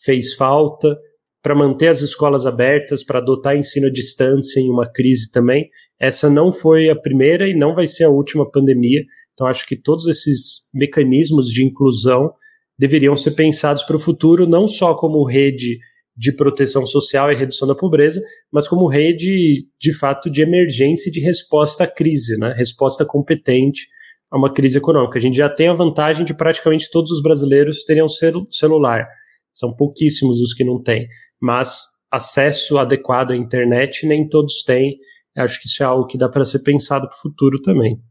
fez 0.04 0.34
falta 0.34 0.98
para 1.42 1.56
manter 1.56 1.88
as 1.88 2.02
escolas 2.02 2.46
abertas, 2.46 3.04
para 3.04 3.20
adotar 3.20 3.56
ensino 3.56 3.88
à 3.88 3.92
distância 3.92 4.60
em 4.60 4.70
uma 4.70 4.92
crise 4.92 5.32
também. 5.32 5.70
Essa 6.00 6.30
não 6.30 6.52
foi 6.52 6.90
a 6.90 6.96
primeira 6.96 7.48
e 7.48 7.58
não 7.58 7.74
vai 7.74 7.88
ser 7.88 8.04
a 8.04 8.10
última 8.10 8.50
pandemia. 8.50 9.02
Então, 9.38 9.45
acho 9.45 9.67
que 9.67 9.76
todos 9.76 10.08
esses 10.08 10.67
mecanismos 10.73 11.50
de 11.50 11.63
inclusão 11.63 12.34
deveriam 12.78 13.15
ser 13.15 13.32
pensados 13.32 13.84
para 13.84 13.95
o 13.95 14.00
futuro, 14.00 14.47
não 14.47 14.67
só 14.67 14.95
como 14.95 15.23
rede 15.23 15.78
de 16.17 16.32
proteção 16.32 16.88
social 16.88 17.32
e 17.32 17.36
redução 17.36 17.67
da 17.67 17.76
pobreza, 17.76 18.19
mas 18.52 18.67
como 18.67 18.88
rede, 18.88 19.67
de 19.80 19.93
fato, 19.93 20.32
de 20.32 20.41
emergência 20.41 21.10
e 21.10 21.12
de 21.12 21.19
resposta 21.19 21.84
à 21.84 21.88
crise, 21.88 22.36
né? 22.39 22.52
resposta 22.58 23.06
competente 23.06 23.88
a 24.32 24.39
uma 24.39 24.52
crise 24.52 24.80
econômica. 24.80 25.19
A 25.19 25.21
gente 25.21 25.38
já 25.38 25.47
tem 25.47 25.67
a 25.67 25.73
vantagem 25.73 26.26
de 26.26 26.34
praticamente 26.34 26.89
todos 26.91 27.12
os 27.12 27.21
brasileiros 27.21 27.84
terem 27.84 28.04
um 28.04 28.47
celular. 28.50 29.08
São 29.54 29.71
pouquíssimos 29.76 30.41
os 30.41 30.56
que 30.56 30.63
não 30.63 30.82
têm, 30.82 31.08
mas 31.39 31.84
acesso 32.12 32.80
adequado 32.80 33.34
à 33.34 33.36
internet 33.36 34.08
nem 34.08 34.28
todos 34.28 34.63
têm. 34.63 34.97
Acho 35.38 35.62
que 35.62 35.67
isso 35.67 35.84
é 35.84 35.86
algo 35.86 36.08
que 36.08 36.17
dá 36.17 36.28
para 36.28 36.43
ser 36.43 36.60
pensado 36.63 37.08
para 37.08 37.15
o 37.15 37.21
futuro 37.21 37.62
também. 37.62 38.02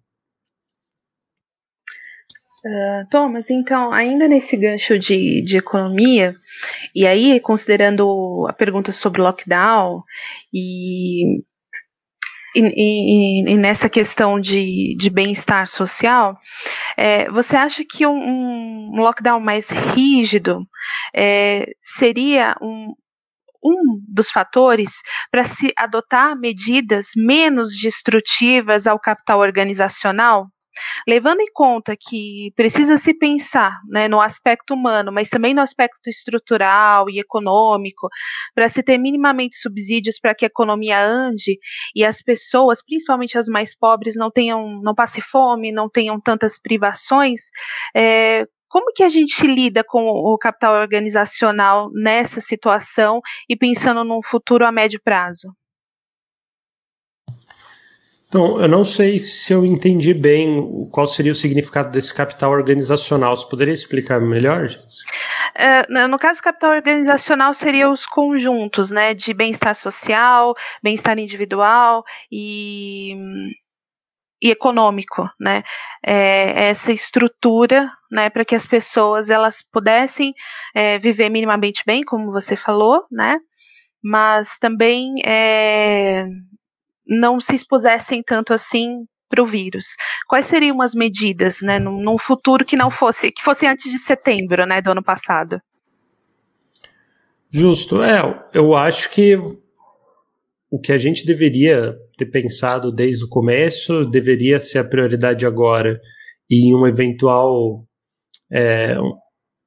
Uh, 2.67 3.07
Thomas, 3.11 3.49
então, 3.49 3.93
ainda 3.93 4.27
nesse 4.27 4.57
gancho 4.57 4.99
de, 4.99 5.41
de 5.45 5.57
economia, 5.57 6.35
e 6.93 7.07
aí, 7.07 7.39
considerando 7.39 8.45
a 8.49 8.53
pergunta 8.53 8.91
sobre 8.91 9.21
lockdown 9.21 10.03
e, 10.53 11.43
e, 12.57 12.61
e, 12.61 13.51
e 13.53 13.57
nessa 13.57 13.89
questão 13.89 14.41
de, 14.41 14.97
de 14.99 15.09
bem-estar 15.09 15.69
social, 15.69 16.37
é, 16.97 17.31
você 17.31 17.55
acha 17.55 17.85
que 17.89 18.05
um, 18.05 18.91
um 18.93 19.01
lockdown 19.01 19.39
mais 19.39 19.71
rígido 19.71 20.67
é, 21.15 21.67
seria 21.81 22.57
um, 22.61 22.95
um 23.63 24.01
dos 24.09 24.29
fatores 24.29 25.03
para 25.31 25.45
se 25.45 25.73
adotar 25.77 26.37
medidas 26.37 27.11
menos 27.15 27.79
destrutivas 27.81 28.89
ao 28.89 28.99
capital 28.99 29.39
organizacional? 29.39 30.49
Levando 31.07 31.41
em 31.41 31.53
conta 31.53 31.97
que 31.97 32.53
precisa 32.57 32.97
se 32.97 33.15
pensar 33.15 33.77
né, 33.89 34.09
no 34.09 34.21
aspecto 34.21 34.75
humano, 34.75 35.13
mas 35.13 35.29
também 35.29 35.55
no 35.55 35.61
aspecto 35.61 36.09
estrutural 36.09 37.09
e 37.11 37.19
econômico, 37.19 38.09
para 38.55 38.69
se 38.69 38.83
ter 38.83 38.99
minimamente 38.99 39.57
subsídios 39.57 40.19
para 40.19 40.35
que 40.35 40.45
a 40.45 40.49
economia 40.49 41.01
ande 41.01 41.59
e 41.95 42.05
as 42.05 42.23
pessoas, 42.23 42.83
principalmente 42.85 43.39
as 43.39 43.47
mais 43.47 43.77
pobres, 43.77 44.17
não 44.17 44.31
tenham, 44.31 44.81
não 44.83 44.95
passe 44.95 45.21
fome, 45.21 45.73
não 45.73 45.89
tenham 45.89 46.21
tantas 46.21 46.59
privações, 46.59 47.51
é, 47.95 48.47
como 48.69 48.93
que 48.93 49.03
a 49.03 49.09
gente 49.09 49.47
lida 49.47 49.85
com 49.85 50.05
o 50.07 50.37
capital 50.37 50.75
organizacional 50.75 51.91
nessa 51.93 52.41
situação 52.41 53.21
e 53.49 53.57
pensando 53.57 54.05
num 54.05 54.21
futuro 54.23 54.67
a 54.67 54.73
médio 54.73 55.01
prazo? 55.03 55.49
Então, 58.37 58.61
eu 58.61 58.69
não 58.69 58.85
sei 58.85 59.19
se 59.19 59.51
eu 59.51 59.65
entendi 59.65 60.13
bem 60.13 60.91
qual 60.93 61.07
seria 61.07 61.33
o 61.33 61.35
significado 61.35 61.91
desse 61.91 62.15
capital 62.15 62.51
organizacional. 62.51 63.35
Você 63.35 63.49
poderia 63.49 63.73
explicar 63.73 64.21
melhor, 64.21 64.69
gente? 64.69 65.05
É, 65.55 66.07
no 66.07 66.19
caso, 66.19 66.43
capital 66.43 66.73
organizacional 66.73 67.55
seria 67.55 67.91
os 67.91 68.05
conjuntos, 68.05 68.91
né, 68.91 69.15
de 69.15 69.33
bem-estar 69.33 69.75
social, 69.75 70.55
bem-estar 70.83 71.19
individual 71.19 72.05
e, 72.31 73.15
e 74.43 74.51
econômico, 74.51 75.27
né, 75.41 75.63
é, 76.05 76.69
essa 76.69 76.93
estrutura, 76.93 77.91
né, 78.13 78.29
para 78.29 78.45
que 78.45 78.55
as 78.55 78.67
pessoas 78.67 79.31
elas 79.31 79.63
pudessem 79.63 80.35
é, 80.75 80.99
viver 80.99 81.31
minimamente 81.31 81.83
bem, 81.87 82.05
como 82.05 82.31
você 82.31 82.55
falou, 82.55 83.03
né, 83.11 83.39
mas 84.05 84.59
também 84.59 85.15
é, 85.25 86.27
não 87.07 87.41
se 87.41 87.55
expusessem 87.55 88.23
tanto 88.23 88.53
assim 88.53 89.05
para 89.29 89.43
o 89.43 89.47
vírus. 89.47 89.97
Quais 90.29 90.47
seriam 90.47 90.81
as 90.81 90.95
medidas, 90.95 91.61
né, 91.63 91.79
num, 91.79 92.01
num, 92.01 92.19
futuro 92.19 92.65
que 92.65 92.77
não 92.77 92.91
fosse, 92.91 93.31
que 93.31 93.43
fosse 93.43 93.67
antes 93.67 93.91
de 93.91 93.99
setembro, 93.99 94.65
né, 94.67 94.81
do 94.81 94.91
ano 94.91 95.03
passado? 95.03 95.61
Justo, 97.51 98.03
é, 98.03 98.21
eu 98.53 98.77
acho 98.77 99.11
que 99.11 99.37
o 100.71 100.79
que 100.81 100.93
a 100.93 100.99
gente 100.99 101.25
deveria 101.25 101.97
ter 102.17 102.27
pensado 102.27 102.93
desde 102.93 103.25
o 103.25 103.29
começo 103.29 104.05
deveria 104.05 104.59
ser 104.59 104.79
a 104.79 104.89
prioridade 104.89 105.47
agora 105.47 106.01
e 106.51 106.75
um 106.75 106.87
eventual 106.87 107.85
é, 108.51 108.97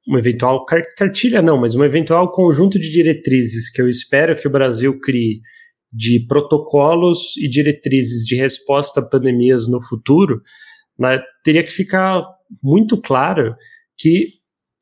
um 0.08 0.18
eventual 0.18 0.64
cartilha 0.96 1.42
não, 1.42 1.58
mas 1.58 1.74
um 1.74 1.84
eventual 1.84 2.30
conjunto 2.32 2.78
de 2.78 2.90
diretrizes 2.90 3.70
que 3.70 3.80
eu 3.80 3.88
espero 3.88 4.34
que 4.34 4.46
o 4.46 4.50
Brasil 4.50 4.98
crie 4.98 5.40
de 5.92 6.24
protocolos 6.26 7.36
e 7.36 7.48
diretrizes 7.48 8.24
de 8.24 8.36
resposta 8.36 9.00
a 9.00 9.08
pandemias 9.08 9.66
no 9.66 9.80
futuro, 9.82 10.40
né, 10.98 11.20
teria 11.42 11.64
que 11.64 11.72
ficar 11.72 12.22
muito 12.62 13.00
claro 13.00 13.54
que 13.98 14.34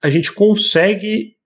a 0.03 0.11
gente 0.11 0.33
consegue 0.33 1.37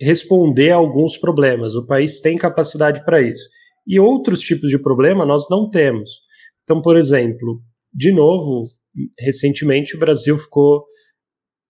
responder 0.00 0.70
a 0.70 0.76
alguns 0.76 1.16
problemas. 1.16 1.74
O 1.74 1.86
país 1.86 2.20
tem 2.20 2.36
capacidade 2.36 3.04
para 3.04 3.22
isso. 3.22 3.42
E 3.86 3.98
outros 4.00 4.40
tipos 4.40 4.68
de 4.70 4.78
problema 4.78 5.24
nós 5.24 5.48
não 5.48 5.70
temos. 5.70 6.10
Então, 6.62 6.82
por 6.82 6.96
exemplo, 6.96 7.62
de 7.92 8.12
novo, 8.12 8.68
recentemente 9.18 9.96
o 9.96 9.98
Brasil 9.98 10.36
ficou 10.38 10.84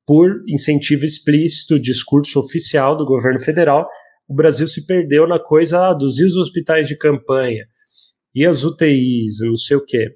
por 0.07 0.43
incentivo 0.49 1.05
explícito, 1.05 1.79
discurso 1.79 2.41
oficial 2.41 2.97
do 2.97 3.07
governo 3.07 3.41
federal, 3.41 3.89
o 4.33 4.35
Brasil 4.35 4.67
se 4.67 4.87
perdeu 4.87 5.29
na 5.29 5.39
coisa 5.39 5.91
ah, 5.91 5.93
dos 5.93 6.19
e 6.19 6.25
os 6.25 6.37
hospitais 6.37 6.89
de 6.89 6.97
campanha 6.97 7.67
e 8.35 8.47
as 8.47 8.65
UTIs, 8.65 9.41
não 9.43 9.57
sei 9.57 9.77
o 9.77 9.85
quê. 9.85 10.09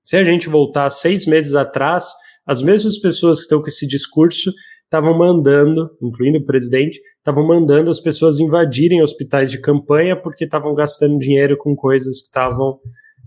Se 0.00 0.16
a 0.16 0.22
gente 0.22 0.48
voltar 0.48 0.88
seis 0.90 1.26
meses 1.26 1.56
atrás, 1.56 2.06
as 2.46 2.62
mesmas 2.62 2.96
pessoas 2.98 3.38
que 3.38 3.42
estão 3.42 3.60
com 3.60 3.66
esse 3.66 3.84
discurso 3.84 4.52
estavam 4.84 5.18
mandando, 5.18 5.90
incluindo 6.00 6.38
o 6.38 6.46
presidente, 6.46 7.00
estavam 7.18 7.44
mandando 7.44 7.90
as 7.90 7.98
pessoas 7.98 8.38
invadirem 8.38 9.02
hospitais 9.02 9.50
de 9.50 9.60
campanha 9.60 10.14
porque 10.14 10.44
estavam 10.44 10.72
gastando 10.72 11.18
dinheiro 11.18 11.56
com 11.58 11.74
coisas 11.74 12.20
que 12.20 12.26
estavam 12.26 12.78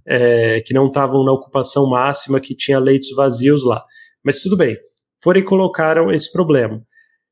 é, 0.07 0.61
que 0.61 0.73
não 0.73 0.87
estavam 0.87 1.25
na 1.25 1.33
ocupação 1.33 1.89
máxima, 1.89 2.39
que 2.39 2.55
tinha 2.55 2.79
leitos 2.79 3.13
vazios 3.13 3.65
lá. 3.65 3.83
Mas 4.23 4.39
tudo 4.39 4.55
bem, 4.55 4.77
foram 5.21 5.41
e 5.41 5.43
colocaram 5.43 6.09
esse 6.09 6.31
problema. 6.31 6.81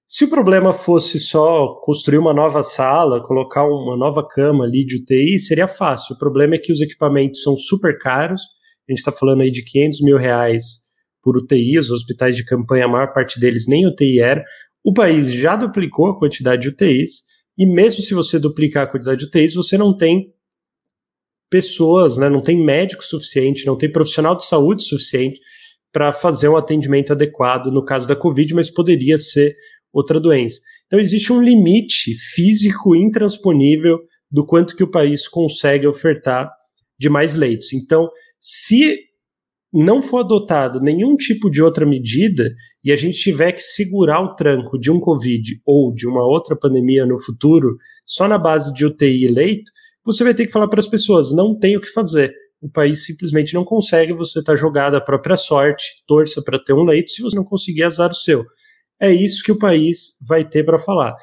Se 0.10 0.24
o 0.24 0.30
problema 0.30 0.72
fosse 0.72 1.20
só 1.20 1.76
construir 1.82 2.18
uma 2.18 2.34
nova 2.34 2.64
sala, 2.64 3.22
colocar 3.28 3.68
uma 3.68 3.98
nova 3.98 4.26
cama 4.26 4.64
ali 4.64 4.86
de 4.86 4.96
UTI, 4.96 5.38
seria 5.38 5.68
fácil. 5.68 6.16
O 6.16 6.18
problema 6.18 6.56
é 6.56 6.58
que 6.58 6.72
os 6.72 6.80
equipamentos 6.80 7.44
são 7.44 7.58
super 7.58 7.98
caros. 7.98 8.42
A 8.88 8.92
gente 8.94 9.00
está 9.00 9.12
falando 9.12 9.42
aí 9.42 9.52
de 9.52 9.62
500 9.64 10.02
mil 10.02 10.16
reais 10.16 10.78
por 11.22 11.36
UTI. 11.36 11.78
Os 11.78 11.92
hospitais 11.92 12.38
de 12.38 12.46
campanha, 12.46 12.86
a 12.86 12.88
maior 12.88 13.12
parte 13.12 13.38
deles 13.38 13.68
nem 13.68 13.86
UTI 13.86 14.22
era. 14.22 14.46
O 14.82 14.94
país 14.94 15.34
já 15.34 15.58
duplicou 15.58 16.06
a 16.06 16.18
quantidade 16.18 16.62
de 16.62 16.70
UTIs 16.70 17.24
e 17.58 17.66
mesmo 17.66 18.02
se 18.02 18.14
você 18.14 18.40
duplicar 18.40 18.84
a 18.84 18.88
quantidade 18.88 19.20
de 19.20 19.26
UTIs, 19.26 19.56
você 19.56 19.78
não 19.78 19.96
tem 19.96 20.34
pessoas, 21.50 22.18
né, 22.18 22.30
não 22.30 22.42
tem 22.42 22.58
médico 22.64 23.04
suficiente, 23.04 23.66
não 23.66 23.78
tem 23.78 23.92
profissional 23.92 24.38
de 24.38 24.46
saúde 24.46 24.84
suficiente 24.84 25.42
para 25.92 26.14
fazer 26.14 26.48
um 26.48 26.56
atendimento 26.56 27.12
adequado 27.12 27.72
no 27.72 27.84
caso 27.84 28.08
da 28.08 28.16
Covid, 28.16 28.54
mas 28.54 28.70
poderia 28.70 29.18
ser 29.18 29.54
outra 29.92 30.20
doença. 30.20 30.60
Então 30.86 31.00
existe 31.00 31.32
um 31.32 31.42
limite 31.42 32.14
físico 32.34 32.96
intransponível 32.96 34.00
do 34.30 34.46
quanto 34.46 34.76
que 34.76 34.84
o 34.84 34.92
país 34.92 35.28
consegue 35.28 35.88
ofertar 35.88 36.50
de 37.00 37.10
mais 37.10 37.36
leitos. 37.36 37.74
Então, 37.74 38.10
se 38.40 39.00
não 39.74 40.02
for 40.02 40.20
adotado 40.20 40.82
nenhum 40.82 41.16
tipo 41.16 41.50
de 41.50 41.62
outra 41.62 41.86
medida 41.86 42.54
e 42.84 42.92
a 42.92 42.96
gente 42.96 43.20
tiver 43.20 43.52
que 43.52 43.62
segurar 43.62 44.22
o 44.22 44.36
tranco 44.36 44.80
de 44.80 44.90
um 44.90 45.00
Covid 45.00 45.62
ou 45.66 45.94
de 45.94 46.08
uma 46.08 46.26
outra 46.26 46.56
pandemia 46.56 47.06
no 47.06 47.20
futuro 47.20 47.78
só 48.06 48.28
na 48.28 48.38
base 48.38 48.74
de 48.74 48.86
UTI 48.86 49.26
e 49.26 49.28
leito, 49.28 49.72
você 50.04 50.24
vai 50.24 50.34
ter 50.34 50.46
que 50.46 50.54
falar 50.54 50.68
para 50.68 50.80
as 50.80 50.88
pessoas: 50.88 51.34
não 51.34 51.56
tem 51.56 51.76
o 51.78 51.82
que 51.82 51.92
fazer. 51.92 52.34
O 52.62 52.70
país 52.70 53.06
simplesmente 53.06 53.54
não 53.54 53.64
consegue, 53.64 54.14
você 54.14 54.40
está 54.40 54.56
jogado 54.56 54.96
à 54.96 55.02
própria 55.02 55.38
sorte, 55.38 56.04
torça 56.08 56.42
para 56.42 56.58
ter 56.58 56.74
um 56.74 56.84
leito, 56.84 57.12
se 57.12 57.22
você 57.22 57.36
não 57.36 57.44
conseguir, 57.44 57.84
azar 57.84 58.10
o 58.10 58.16
seu. 58.16 58.44
É 59.00 59.12
isso 59.12 59.44
que 59.44 59.52
o 59.52 59.60
país 59.60 60.18
vai 60.28 60.48
ter 60.48 60.64
para 60.64 60.80
falar. 60.80 61.16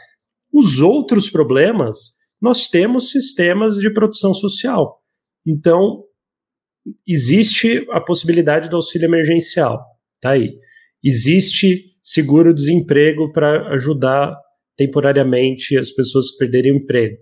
Os 0.53 0.81
outros 0.81 1.29
problemas, 1.29 2.13
nós 2.41 2.69
temos 2.69 3.11
sistemas 3.11 3.77
de 3.77 3.93
proteção 3.93 4.33
social. 4.33 5.03
Então, 5.47 6.05
existe 7.07 7.87
a 7.91 8.01
possibilidade 8.01 8.69
do 8.69 8.77
auxílio 8.77 9.07
emergencial, 9.07 9.85
tá 10.21 10.31
aí. 10.31 10.57
Existe 11.03 11.87
seguro-desemprego 12.03 13.33
para 13.33 13.69
ajudar 13.75 14.37
temporariamente 14.77 15.77
as 15.77 15.91
pessoas 15.91 16.31
que 16.31 16.39
perderem 16.39 16.73
o 16.73 16.77
emprego. 16.77 17.17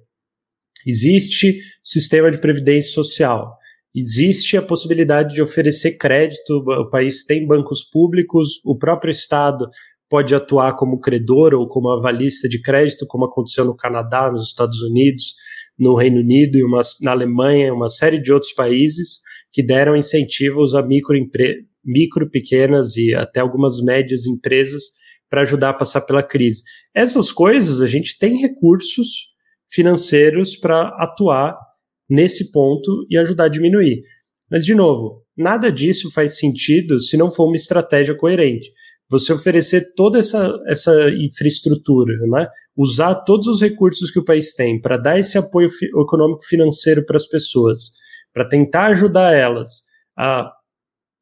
Existe 0.86 1.60
sistema 1.82 2.30
de 2.30 2.38
previdência 2.38 2.92
social. 2.92 3.56
Existe 3.94 4.56
a 4.56 4.62
possibilidade 4.62 5.34
de 5.34 5.42
oferecer 5.42 5.96
crédito. 5.96 6.56
O 6.56 6.90
país 6.90 7.24
tem 7.24 7.46
bancos 7.46 7.84
públicos, 7.84 8.60
o 8.64 8.76
próprio 8.76 9.10
Estado 9.10 9.68
pode 10.12 10.34
atuar 10.34 10.76
como 10.76 11.00
credor 11.00 11.54
ou 11.54 11.66
como 11.66 11.88
avalista 11.88 12.46
de 12.46 12.60
crédito, 12.60 13.06
como 13.06 13.24
aconteceu 13.24 13.64
no 13.64 13.74
Canadá, 13.74 14.30
nos 14.30 14.46
Estados 14.46 14.82
Unidos, 14.82 15.32
no 15.78 15.94
Reino 15.94 16.20
Unido 16.20 16.58
e 16.58 16.62
uma, 16.62 16.82
na 17.00 17.12
Alemanha, 17.12 17.72
uma 17.72 17.88
série 17.88 18.20
de 18.20 18.30
outros 18.30 18.52
países 18.52 19.20
que 19.50 19.62
deram 19.62 19.96
incentivos 19.96 20.74
a 20.74 20.82
micro, 20.82 21.16
micro, 21.82 22.30
pequenas 22.30 22.94
e 22.94 23.14
até 23.14 23.40
algumas 23.40 23.82
médias 23.82 24.26
empresas 24.26 24.82
para 25.30 25.40
ajudar 25.40 25.70
a 25.70 25.74
passar 25.74 26.02
pela 26.02 26.22
crise. 26.22 26.62
Essas 26.94 27.32
coisas 27.32 27.80
a 27.80 27.86
gente 27.86 28.18
tem 28.18 28.36
recursos 28.36 29.32
financeiros 29.70 30.56
para 30.56 30.88
atuar 30.98 31.56
nesse 32.06 32.52
ponto 32.52 33.06
e 33.08 33.16
ajudar 33.16 33.44
a 33.44 33.48
diminuir. 33.48 34.02
Mas, 34.50 34.66
de 34.66 34.74
novo, 34.74 35.24
nada 35.34 35.72
disso 35.72 36.12
faz 36.12 36.36
sentido 36.36 37.00
se 37.00 37.16
não 37.16 37.30
for 37.30 37.46
uma 37.46 37.56
estratégia 37.56 38.14
coerente. 38.14 38.68
Você 39.12 39.32
oferecer 39.32 39.92
toda 39.94 40.18
essa, 40.18 40.58
essa 40.66 41.10
infraestrutura, 41.10 42.14
né? 42.26 42.48
usar 42.76 43.14
todos 43.16 43.46
os 43.46 43.60
recursos 43.60 44.10
que 44.10 44.18
o 44.18 44.24
país 44.24 44.54
tem 44.54 44.80
para 44.80 44.96
dar 44.96 45.18
esse 45.18 45.36
apoio 45.36 45.68
econômico 46.00 46.44
financeiro 46.46 47.04
para 47.04 47.18
as 47.18 47.28
pessoas, 47.28 47.90
para 48.32 48.48
tentar 48.48 48.86
ajudar 48.86 49.34
elas 49.34 49.82
a 50.18 50.50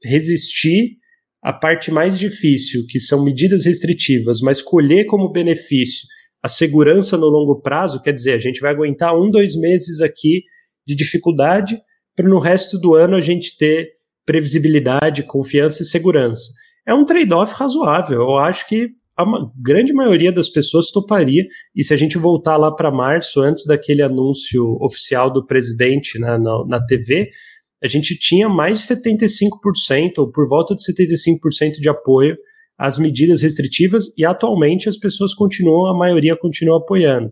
resistir 0.05 0.99
à 1.43 1.53
parte 1.53 1.91
mais 1.91 2.19
difícil, 2.19 2.87
que 2.89 3.01
são 3.01 3.25
medidas 3.25 3.65
restritivas, 3.65 4.41
mas 4.41 4.63
colher 4.63 5.07
como 5.07 5.33
benefício 5.33 6.07
a 6.43 6.49
segurança 6.49 7.17
no 7.19 7.27
longo 7.27 7.61
prazo, 7.61 8.01
quer 8.01 8.13
dizer, 8.13 8.33
a 8.33 8.39
gente 8.39 8.61
vai 8.61 8.73
aguentar 8.73 9.19
um, 9.19 9.31
dois 9.31 9.55
meses 9.57 10.01
aqui 10.01 10.45
de 10.87 10.95
dificuldade 10.95 11.79
para 12.17 12.29
no 12.29 12.39
resto 12.39 12.79
do 12.79 12.95
ano 12.95 13.17
a 13.17 13.21
gente 13.21 13.57
ter 13.59 13.91
previsibilidade, 14.25 15.23
confiança 15.25 15.83
e 15.83 15.87
segurança. 15.87 16.53
É 16.87 16.95
um 16.95 17.05
trade-off 17.05 17.55
razoável. 17.55 18.21
Eu 18.21 18.39
acho 18.39 18.67
que 18.69 18.89
a 19.17 19.25
grande 19.61 19.93
maioria 19.93 20.33
das 20.33 20.49
pessoas 20.49 20.91
toparia. 20.91 21.45
E 21.75 21.85
se 21.85 21.93
a 21.93 21.97
gente 21.97 22.19
voltar 22.19 22.57
lá 22.57 22.75
para 22.75 22.91
março, 22.91 23.41
antes 23.41 23.67
daquele 23.67 24.03
anúncio 24.03 24.77
oficial 24.81 25.31
do 25.31 25.47
presidente 25.47 26.19
na, 26.19 26.39
na, 26.39 26.65
na 26.67 26.87
TV, 26.87 27.31
a 27.83 27.87
gente 27.87 28.19
tinha 28.19 28.49
mais 28.49 28.81
de 28.81 28.95
75%, 28.95 30.19
ou 30.19 30.31
por 30.31 30.49
volta 30.49 30.75
de 30.75 30.83
75% 30.83 31.73
de 31.81 31.89
apoio 31.89 32.37
às 32.79 32.99
medidas 32.99 33.43
restritivas, 33.43 34.07
e 34.17 34.25
atualmente 34.25 34.89
as 34.89 34.97
pessoas 34.97 35.35
continuam, 35.35 35.87
a 35.87 35.97
maioria 35.97 36.37
continua 36.37 36.79
apoiando. 36.79 37.31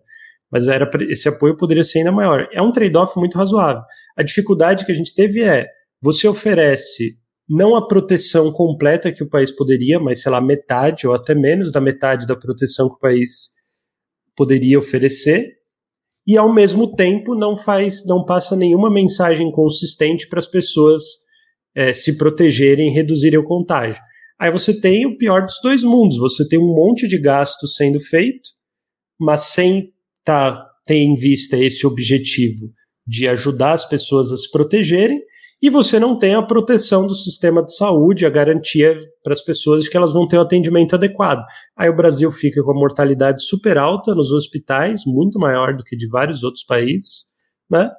Mas 0.51 0.67
era, 0.67 0.89
esse 1.11 1.29
apoio 1.29 1.57
poderia 1.57 1.85
ser 1.85 1.99
ainda 1.99 2.13
maior. 2.13 2.49
É 2.53 2.61
um 2.63 2.73
trade-off 2.73 3.19
muito 3.19 3.37
razoável. 3.37 3.83
A 4.17 4.23
dificuldade 4.23 4.85
que 4.85 4.93
a 4.93 4.95
gente 4.95 5.15
teve 5.15 5.43
é: 5.43 5.67
você 6.01 6.27
oferece 6.27 7.13
não 7.49 7.75
a 7.75 7.87
proteção 7.87 8.53
completa 8.53 9.11
que 9.11 9.23
o 9.23 9.29
país 9.29 9.51
poderia, 9.51 9.99
mas 9.99 10.23
sei 10.23 10.31
lá, 10.31 10.41
metade 10.41 11.07
ou 11.07 11.15
até 11.15 11.35
menos 11.35 11.73
da 11.73 11.81
metade 11.81 12.27
da 12.27 12.37
proteção 12.37 12.89
que 12.89 12.97
o 12.97 13.01
país 13.01 13.51
poderia 14.37 14.79
oferecer, 14.79 15.59
e 16.27 16.37
ao 16.37 16.53
mesmo 16.53 16.95
tempo 16.95 17.35
não 17.35 17.57
faz, 17.57 18.05
não 18.05 18.23
passa 18.23 18.55
nenhuma 18.55 18.93
mensagem 18.93 19.51
consistente 19.51 20.29
para 20.29 20.39
as 20.39 20.47
pessoas 20.47 21.03
é, 21.75 21.93
se 21.93 22.19
protegerem 22.19 22.89
e 22.89 22.93
reduzirem 22.93 23.39
o 23.39 23.45
contágio. 23.45 24.01
Aí 24.39 24.51
você 24.51 24.79
tem 24.79 25.07
o 25.07 25.17
pior 25.17 25.45
dos 25.45 25.59
dois 25.63 25.83
mundos, 25.83 26.19
você 26.19 26.47
tem 26.47 26.59
um 26.59 26.75
monte 26.75 27.09
de 27.09 27.19
gasto 27.19 27.67
sendo 27.67 27.99
feito, 27.99 28.51
mas 29.19 29.43
sem 29.43 29.89
tá, 30.23 30.65
ter 30.85 30.97
em 30.97 31.15
vista 31.15 31.57
esse 31.57 31.87
objetivo 31.87 32.71
de 33.07 33.27
ajudar 33.27 33.73
as 33.73 33.89
pessoas 33.89 34.31
a 34.31 34.37
se 34.37 34.51
protegerem, 34.51 35.19
e 35.61 35.69
você 35.69 35.99
não 35.99 36.17
tem 36.17 36.35
a 36.35 36.43
proteção 36.43 37.07
do 37.07 37.15
sistema 37.15 37.65
de 37.65 37.75
saúde, 37.75 38.25
a 38.25 38.31
garantia 38.31 38.97
para 39.25 39.33
as 39.33 39.43
pessoas 39.43 39.83
de 39.83 39.91
que 39.91 39.97
elas 39.97 40.13
vão 40.13 40.27
ter 40.27 40.39
o 40.39 40.43
atendimento 40.43 40.95
adequado. 40.95 41.45
Aí 41.77 41.91
o 41.91 41.97
Brasil 41.97 42.31
fica 42.31 42.63
com 42.63 42.71
a 42.71 42.79
mortalidade 42.79 43.43
super 43.43 43.77
alta 43.77 44.15
nos 44.15 44.33
hospitais, 44.33 45.03
muito 45.05 45.39
maior 45.39 45.77
do 45.77 45.83
que 45.83 45.97
de 45.97 46.09
vários 46.09 46.45
outros 46.45 46.65
países, 46.65 47.27
né? 47.69 47.91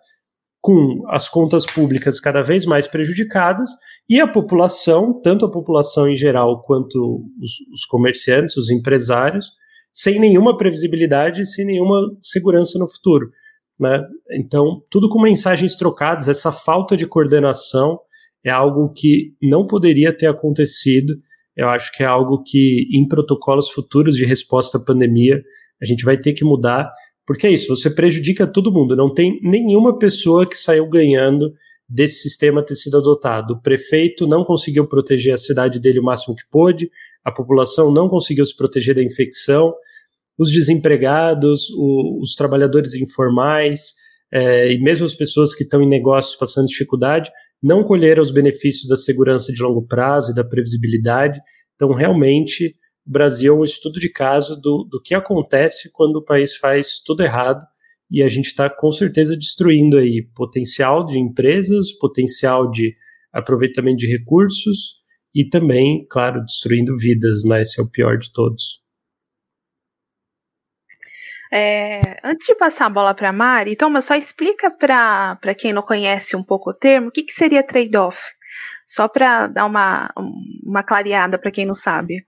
com 0.61 1.03
as 1.07 1.29
contas 1.29 1.65
públicas 1.65 2.19
cada 2.19 2.41
vez 2.41 2.65
mais 2.65 2.85
prejudicadas 2.85 3.69
e 4.09 4.19
a 4.19 4.27
população, 4.27 5.19
tanto 5.21 5.45
a 5.45 5.51
população 5.51 6.09
em 6.09 6.15
geral 6.15 6.61
quanto 6.61 7.25
os, 7.41 7.51
os 7.73 7.85
comerciantes, 7.85 8.57
os 8.57 8.69
empresários, 8.69 9.51
sem 9.93 10.19
nenhuma 10.19 10.57
previsibilidade, 10.57 11.45
sem 11.45 11.65
nenhuma 11.65 12.01
segurança 12.21 12.77
no 12.77 12.87
futuro. 12.87 13.31
Né? 13.79 14.01
Então, 14.31 14.81
tudo 14.91 15.07
com 15.07 15.21
mensagens 15.21 15.75
trocadas, 15.75 16.27
essa 16.27 16.51
falta 16.51 16.97
de 16.97 17.07
coordenação 17.07 17.99
é 18.43 18.49
algo 18.49 18.91
que 18.93 19.33
não 19.41 19.65
poderia 19.65 20.11
ter 20.15 20.27
acontecido. 20.27 21.15
Eu 21.55 21.69
acho 21.69 21.91
que 21.93 22.03
é 22.03 22.05
algo 22.05 22.43
que, 22.43 22.87
em 22.91 23.07
protocolos 23.07 23.69
futuros 23.69 24.15
de 24.15 24.25
resposta 24.25 24.77
à 24.77 24.83
pandemia, 24.83 25.41
a 25.81 25.85
gente 25.85 26.03
vai 26.03 26.17
ter 26.17 26.33
que 26.33 26.43
mudar, 26.43 26.91
porque 27.25 27.47
é 27.47 27.51
isso, 27.51 27.73
você 27.75 27.89
prejudica 27.89 28.45
todo 28.45 28.71
mundo. 28.71 28.95
Não 28.95 29.13
tem 29.13 29.39
nenhuma 29.41 29.97
pessoa 29.97 30.47
que 30.47 30.57
saiu 30.57 30.89
ganhando 30.89 31.53
desse 31.87 32.21
sistema 32.21 32.63
ter 32.63 32.75
sido 32.75 32.97
adotado. 32.97 33.53
O 33.53 33.61
prefeito 33.61 34.27
não 34.27 34.43
conseguiu 34.43 34.87
proteger 34.87 35.33
a 35.33 35.37
cidade 35.37 35.79
dele 35.79 35.99
o 35.99 36.03
máximo 36.03 36.35
que 36.35 36.43
pôde, 36.51 36.89
a 37.23 37.31
população 37.31 37.91
não 37.91 38.07
conseguiu 38.07 38.45
se 38.45 38.55
proteger 38.55 38.95
da 38.95 39.03
infecção, 39.03 39.73
os 40.39 40.51
desempregados, 40.51 41.69
o, 41.71 42.21
os 42.21 42.33
trabalhadores 42.33 42.95
informais 42.95 43.93
é, 44.31 44.71
e 44.71 44.79
mesmo 44.79 45.05
as 45.05 45.13
pessoas 45.13 45.53
que 45.53 45.63
estão 45.63 45.81
em 45.81 45.89
negócios 45.89 46.35
passando 46.35 46.67
dificuldade 46.67 47.29
não 47.61 47.83
colheram 47.83 48.21
os 48.21 48.31
benefícios 48.31 48.87
da 48.87 48.95
segurança 48.95 49.51
de 49.51 49.61
longo 49.61 49.85
prazo 49.85 50.31
e 50.31 50.33
da 50.35 50.45
previsibilidade. 50.45 51.41
Então, 51.75 51.93
realmente, 51.93 52.73
o 53.05 53.11
Brasil 53.11 53.53
é 53.53 53.57
um 53.59 53.63
estudo 53.65 53.99
de 53.99 54.09
caso 54.09 54.55
do, 54.55 54.87
do 54.89 55.01
que 55.01 55.13
acontece 55.13 55.91
quando 55.91 56.17
o 56.17 56.23
país 56.23 56.55
faz 56.55 57.01
tudo 57.05 57.21
errado 57.21 57.65
e 58.09 58.23
a 58.23 58.29
gente 58.29 58.45
está 58.45 58.69
com 58.69 58.91
certeza 58.91 59.35
destruindo 59.35 59.97
aí 59.97 60.25
potencial 60.35 61.05
de 61.05 61.19
empresas, 61.19 61.91
potencial 61.91 62.71
de 62.71 62.95
aproveitamento 63.33 63.97
de 63.97 64.07
recursos 64.07 64.99
e 65.35 65.47
também, 65.47 66.05
claro, 66.09 66.43
destruindo 66.43 66.97
vidas, 66.97 67.43
né? 67.43 67.61
Esse 67.61 67.79
é 67.79 67.83
o 67.83 67.91
pior 67.91 68.17
de 68.17 68.31
todos. 68.31 68.79
É, 71.51 72.19
antes 72.23 72.45
de 72.45 72.55
passar 72.55 72.85
a 72.85 72.89
bola 72.89 73.13
para 73.13 73.29
a 73.29 73.33
Mari, 73.33 73.75
Thomas, 73.75 74.05
só 74.05 74.15
explica 74.15 74.69
para 74.69 75.55
quem 75.57 75.73
não 75.73 75.81
conhece 75.81 76.35
um 76.35 76.43
pouco 76.43 76.69
o 76.69 76.73
termo, 76.73 77.07
o 77.07 77.11
que, 77.11 77.23
que 77.23 77.33
seria 77.33 77.63
trade-off? 77.63 78.19
Só 78.85 79.07
para 79.07 79.47
dar 79.47 79.65
uma, 79.65 80.11
uma 80.63 80.83
clareada 80.83 81.37
para 81.37 81.51
quem 81.51 81.65
não 81.65 81.75
sabe. 81.75 82.25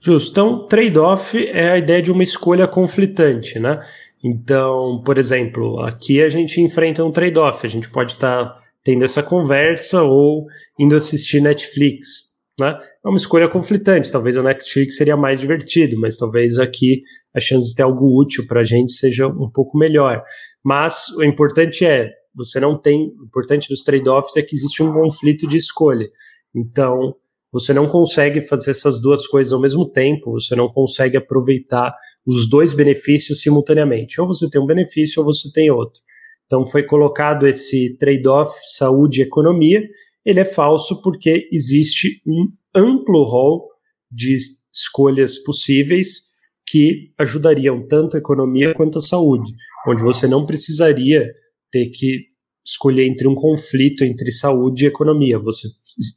Justo. 0.00 0.30
Então, 0.30 0.66
trade-off 0.66 1.48
é 1.48 1.72
a 1.72 1.78
ideia 1.78 2.02
de 2.02 2.12
uma 2.12 2.22
escolha 2.22 2.66
conflitante, 2.66 3.58
né? 3.58 3.84
Então, 4.22 5.02
por 5.04 5.18
exemplo, 5.18 5.80
aqui 5.80 6.22
a 6.22 6.28
gente 6.28 6.60
enfrenta 6.60 7.04
um 7.04 7.12
trade-off. 7.12 7.66
A 7.66 7.70
gente 7.70 7.88
pode 7.88 8.12
estar 8.12 8.44
tá 8.44 8.60
tendo 8.84 9.04
essa 9.04 9.22
conversa 9.22 10.02
ou 10.02 10.46
indo 10.78 10.94
assistir 10.94 11.40
Netflix, 11.40 12.34
né? 12.58 12.78
É 13.04 13.08
uma 13.08 13.16
escolha 13.16 13.48
conflitante. 13.48 14.10
Talvez 14.10 14.36
o 14.36 14.42
Netflix 14.42 14.96
seria 14.96 15.16
mais 15.16 15.40
divertido, 15.40 15.98
mas 15.98 16.16
talvez 16.16 16.58
aqui 16.58 17.02
a 17.36 17.40
chance 17.40 17.68
de 17.68 17.74
ter 17.74 17.82
algo 17.82 18.18
útil 18.18 18.46
para 18.46 18.62
a 18.62 18.64
gente 18.64 18.92
seja 18.92 19.26
um 19.26 19.50
pouco 19.50 19.76
melhor. 19.76 20.22
Mas 20.64 21.08
o 21.18 21.22
importante 21.22 21.84
é, 21.84 22.10
você 22.34 22.58
não 22.58 22.80
tem, 22.80 23.12
o 23.20 23.26
importante 23.26 23.68
dos 23.68 23.84
trade-offs 23.84 24.36
é 24.36 24.42
que 24.42 24.56
existe 24.56 24.82
um 24.82 24.92
conflito 24.92 25.46
de 25.46 25.58
escolha. 25.58 26.08
Então, 26.54 27.14
você 27.52 27.72
não 27.72 27.88
consegue 27.88 28.40
fazer 28.40 28.70
essas 28.70 29.00
duas 29.00 29.26
coisas 29.26 29.52
ao 29.52 29.60
mesmo 29.60 29.88
tempo, 29.88 30.32
você 30.32 30.56
não 30.56 30.68
consegue 30.68 31.16
aproveitar 31.16 31.94
os 32.26 32.48
dois 32.48 32.72
benefícios 32.72 33.42
simultaneamente. 33.42 34.20
Ou 34.20 34.26
você 34.26 34.48
tem 34.48 34.60
um 34.60 34.66
benefício 34.66 35.20
ou 35.20 35.26
você 35.26 35.50
tem 35.52 35.70
outro. 35.70 36.00
Então 36.46 36.64
foi 36.64 36.84
colocado 36.84 37.46
esse 37.46 37.96
trade-off 37.98 38.54
saúde 38.76 39.20
e 39.20 39.24
economia. 39.24 39.82
Ele 40.24 40.40
é 40.40 40.44
falso 40.44 41.00
porque 41.02 41.48
existe 41.52 42.20
um 42.26 42.48
amplo 42.74 43.24
rol 43.24 43.68
de 44.10 44.36
escolhas 44.72 45.38
possíveis 45.38 46.25
que 46.68 47.12
ajudariam 47.18 47.86
tanto 47.86 48.16
a 48.16 48.18
economia 48.18 48.74
quanto 48.74 48.98
a 48.98 49.02
saúde, 49.02 49.52
onde 49.86 50.02
você 50.02 50.26
não 50.26 50.44
precisaria 50.44 51.32
ter 51.70 51.88
que 51.90 52.26
escolher 52.64 53.06
entre 53.06 53.28
um 53.28 53.34
conflito 53.34 54.02
entre 54.02 54.32
saúde 54.32 54.84
e 54.84 54.88
economia. 54.88 55.38
Você 55.38 55.68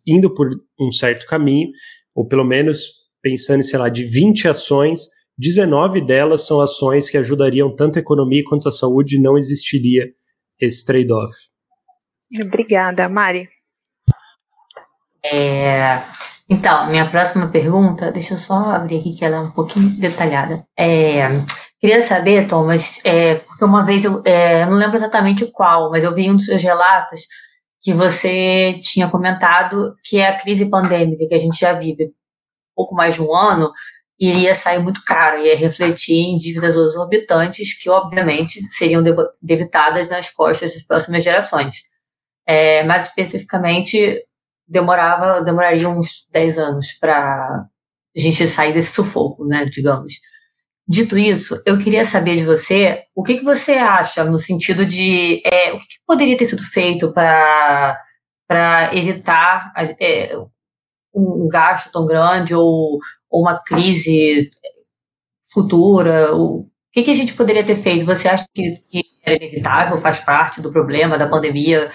indo 0.05 0.33
por 0.33 0.49
um 0.79 0.91
certo 0.91 1.25
caminho, 1.27 1.69
ou 2.15 2.27
pelo 2.27 2.43
menos 2.43 2.89
pensando 3.21 3.59
em, 3.59 3.63
sei 3.63 3.77
lá, 3.77 3.89
de 3.89 4.03
20 4.03 4.47
ações, 4.47 5.01
19 5.37 6.01
delas 6.01 6.47
são 6.47 6.59
ações 6.59 7.09
que 7.09 7.17
ajudariam 7.17 7.73
tanto 7.73 7.97
a 7.97 8.01
economia 8.01 8.43
quanto 8.43 8.67
a 8.67 8.71
saúde, 8.71 9.17
e 9.17 9.21
não 9.21 9.37
existiria 9.37 10.07
esse 10.59 10.85
trade-off. 10.85 11.33
Obrigada, 12.41 13.07
Mari. 13.07 13.47
É, 15.23 16.01
então, 16.49 16.87
minha 16.89 17.07
próxima 17.07 17.47
pergunta, 17.47 18.11
deixa 18.11 18.33
eu 18.33 18.37
só 18.37 18.55
abrir 18.71 18.99
aqui 18.99 19.13
que 19.15 19.23
ela 19.23 19.37
é 19.37 19.39
um 19.39 19.51
pouquinho 19.51 19.89
detalhada. 19.89 20.65
É, 20.77 21.27
queria 21.79 22.01
saber, 22.01 22.47
Thomas, 22.47 22.99
é, 23.03 23.35
porque 23.35 23.63
uma 23.63 23.85
vez 23.85 24.03
eu 24.03 24.21
é, 24.25 24.65
não 24.65 24.73
lembro 24.73 24.97
exatamente 24.97 25.45
qual, 25.51 25.91
mas 25.91 26.03
eu 26.03 26.13
vi 26.13 26.29
um 26.29 26.35
dos 26.35 26.45
seus 26.45 26.63
relatos 26.63 27.21
que 27.81 27.93
você 27.93 28.77
tinha 28.81 29.07
comentado 29.07 29.95
que 30.03 30.17
é 30.17 30.27
a 30.27 30.37
crise 30.37 30.69
pandêmica 30.69 31.27
que 31.27 31.35
a 31.35 31.39
gente 31.39 31.57
já 31.57 31.71
vive 31.71 32.11
pouco 32.75 32.95
mais 32.95 33.15
de 33.15 33.21
um 33.21 33.35
ano 33.35 33.71
iria 34.19 34.53
sair 34.53 34.79
muito 34.79 35.03
cara, 35.05 35.39
ia 35.39 35.55
refletir 35.55 36.17
em 36.17 36.37
dívidas 36.37 36.75
exorbitantes 36.75 37.81
que, 37.81 37.89
obviamente, 37.89 38.61
seriam 38.69 39.01
debitadas 39.41 40.09
nas 40.09 40.29
costas 40.29 40.73
das 40.73 40.83
próximas 40.83 41.23
gerações. 41.23 41.83
É, 42.45 42.83
mais 42.83 43.05
especificamente, 43.05 44.21
demorava, 44.70 45.41
demoraria 45.41 45.89
uns 45.89 46.28
10 46.32 46.57
anos 46.59 46.93
para 46.93 47.65
a 48.15 48.20
gente 48.20 48.47
sair 48.47 48.74
desse 48.74 48.93
sufoco, 48.93 49.45
né, 49.45 49.65
digamos. 49.65 50.13
Dito 50.88 51.17
isso, 51.17 51.61
eu 51.65 51.78
queria 51.78 52.05
saber 52.05 52.36
de 52.36 52.43
você 52.43 53.03
o 53.15 53.24
que, 53.24 53.38
que 53.38 53.43
você 53.43 53.74
acha 53.74 54.24
no 54.24 54.38
sentido 54.38 54.86
de 54.86 55.41
é, 55.45 55.74
o 55.74 55.80
que, 55.80 55.88
que, 55.88 55.95
poderia 56.05 56.38
ter 56.38 56.45
sido 56.45 56.63
feito 56.63 57.11
para 57.13 57.95
evitar 58.93 59.72
é, 59.99 60.36
um 61.13 61.47
gasto 61.47 61.91
tão 61.91 62.05
grande 62.05 62.55
ou, 62.55 62.97
ou 63.30 63.41
uma 63.41 63.61
crise 63.61 64.49
futura? 65.51 66.36
O 66.36 66.63
que, 66.91 67.03
que 67.03 67.11
a 67.11 67.15
gente 67.15 67.34
poderia 67.34 67.63
ter 67.63 67.76
feito? 67.76 68.05
Você 68.05 68.28
acha 68.28 68.45
que, 68.51 68.78
que 68.89 69.03
é 69.24 69.36
inevitável, 69.36 69.97
faz 69.99 70.20
parte 70.20 70.59
do 70.59 70.72
problema 70.72 71.20
da 71.20 71.28
pandemia? 71.30 71.91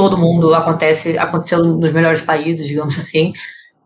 Todo 0.00 0.16
mundo 0.16 0.54
acontece, 0.54 1.18
aconteceu 1.18 1.62
nos 1.62 1.92
melhores 1.92 2.22
países, 2.22 2.66
digamos 2.66 2.98
assim. 2.98 3.34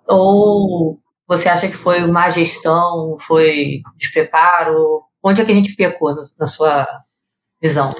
Ou 0.06 0.96
você 1.26 1.48
acha 1.48 1.66
que 1.66 1.74
foi 1.74 2.06
má 2.06 2.30
gestão, 2.30 3.16
foi 3.18 3.80
despreparo? 3.96 5.02
Onde 5.20 5.42
é 5.42 5.44
que 5.44 5.50
a 5.50 5.54
gente 5.56 5.74
pecou 5.74 6.14
na 6.38 6.46
sua 6.46 6.86
visão? 7.60 7.92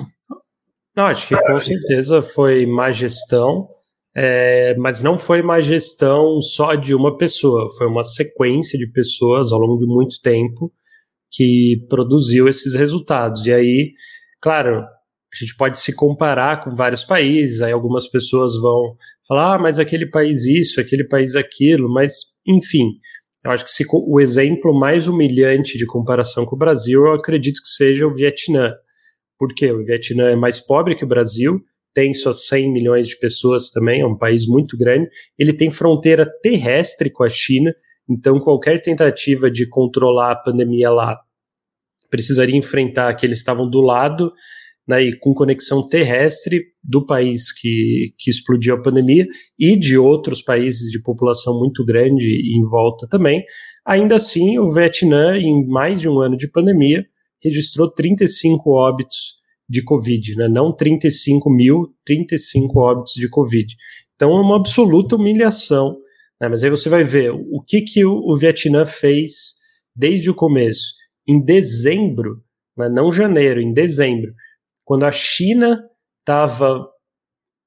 Não, 0.96 1.06
acho 1.06 1.26
que 1.26 1.36
com 1.36 1.58
certeza 1.58 2.22
foi 2.22 2.64
má 2.66 2.92
gestão. 2.92 3.68
É, 4.16 4.76
mas 4.76 5.02
não 5.02 5.18
foi 5.18 5.40
uma 5.40 5.60
gestão 5.60 6.40
só 6.40 6.76
de 6.76 6.94
uma 6.94 7.18
pessoa, 7.18 7.68
foi 7.76 7.88
uma 7.88 8.04
sequência 8.04 8.78
de 8.78 8.86
pessoas 8.86 9.50
ao 9.50 9.58
longo 9.58 9.76
de 9.76 9.86
muito 9.86 10.20
tempo 10.22 10.72
que 11.32 11.84
produziu 11.88 12.46
esses 12.46 12.76
resultados. 12.76 13.44
E 13.44 13.52
aí, 13.52 13.92
claro, 14.40 14.84
a 15.36 15.44
gente 15.44 15.56
pode 15.56 15.78
se 15.78 15.94
comparar 15.94 16.60
com 16.60 16.74
vários 16.74 17.04
países, 17.04 17.60
aí 17.60 17.72
algumas 17.72 18.08
pessoas 18.08 18.56
vão 18.60 18.96
falar, 19.26 19.54
ah, 19.54 19.58
mas 19.58 19.78
aquele 19.78 20.06
país 20.06 20.44
isso, 20.46 20.80
aquele 20.80 21.04
país 21.04 21.34
aquilo, 21.34 21.92
mas 21.92 22.14
enfim, 22.46 22.90
eu 23.44 23.50
acho 23.50 23.64
que 23.64 23.70
se, 23.70 23.84
o 23.90 24.20
exemplo 24.20 24.72
mais 24.72 25.06
humilhante 25.06 25.76
de 25.76 25.86
comparação 25.86 26.46
com 26.46 26.56
o 26.56 26.58
Brasil, 26.58 27.04
eu 27.06 27.12
acredito 27.12 27.60
que 27.60 27.68
seja 27.68 28.06
o 28.06 28.14
Vietnã. 28.14 28.72
Por 29.38 29.54
quê? 29.54 29.70
O 29.70 29.84
Vietnã 29.84 30.30
é 30.30 30.36
mais 30.36 30.60
pobre 30.60 30.94
que 30.94 31.04
o 31.04 31.08
Brasil, 31.08 31.60
tem 31.92 32.12
suas 32.12 32.46
100 32.46 32.72
milhões 32.72 33.08
de 33.08 33.18
pessoas 33.18 33.70
também, 33.70 34.00
é 34.00 34.06
um 34.06 34.16
país 34.16 34.46
muito 34.46 34.76
grande. 34.76 35.08
Ele 35.38 35.52
tem 35.52 35.70
fronteira 35.70 36.26
terrestre 36.42 37.10
com 37.10 37.22
a 37.22 37.28
China, 37.28 37.74
então 38.08 38.40
qualquer 38.40 38.80
tentativa 38.80 39.50
de 39.50 39.68
controlar 39.68 40.32
a 40.32 40.36
pandemia 40.36 40.90
lá 40.90 41.18
precisaria 42.10 42.56
enfrentar 42.56 43.12
que 43.14 43.26
eles 43.26 43.38
estavam 43.38 43.68
do 43.68 43.80
lado 43.80 44.32
né, 44.86 45.02
e 45.02 45.18
com 45.18 45.32
conexão 45.32 45.88
terrestre 45.88 46.62
do 46.82 47.04
país 47.04 47.52
que, 47.52 48.14
que 48.18 48.30
explodiu 48.30 48.74
a 48.74 48.82
pandemia 48.82 49.26
e 49.58 49.76
de 49.76 49.96
outros 49.96 50.42
países 50.42 50.90
de 50.90 51.02
população 51.02 51.58
muito 51.58 51.84
grande 51.84 52.26
em 52.26 52.62
volta 52.62 53.06
também. 53.08 53.42
Ainda 53.86 54.16
assim, 54.16 54.58
o 54.58 54.72
Vietnã, 54.72 55.36
em 55.38 55.66
mais 55.66 56.00
de 56.00 56.08
um 56.08 56.18
ano 56.18 56.36
de 56.36 56.48
pandemia, 56.48 57.04
registrou 57.42 57.90
35 57.90 58.70
óbitos 58.70 59.42
de 59.68 59.82
Covid, 59.82 60.36
né? 60.36 60.48
não 60.48 60.74
35 60.74 61.50
mil, 61.50 61.94
35 62.04 62.78
óbitos 62.78 63.14
de 63.14 63.28
Covid. 63.28 63.74
Então 64.14 64.36
é 64.36 64.40
uma 64.40 64.56
absoluta 64.56 65.16
humilhação. 65.16 65.96
Né? 66.40 66.48
Mas 66.48 66.62
aí 66.62 66.70
você 66.70 66.88
vai 66.88 67.04
ver 67.04 67.30
o 67.30 67.62
que, 67.66 67.82
que 67.82 68.04
o, 68.04 68.36
Vietnã 68.36 68.86
fez 68.86 69.54
desde 69.94 70.30
o 70.30 70.34
começo. 70.34 70.94
Em 71.26 71.42
dezembro, 71.42 72.42
né? 72.76 72.88
não 72.88 73.10
janeiro, 73.10 73.60
em 73.60 73.72
dezembro, 73.72 74.32
quando 74.84 75.04
a 75.04 75.12
China 75.12 75.82
estava 76.20 76.86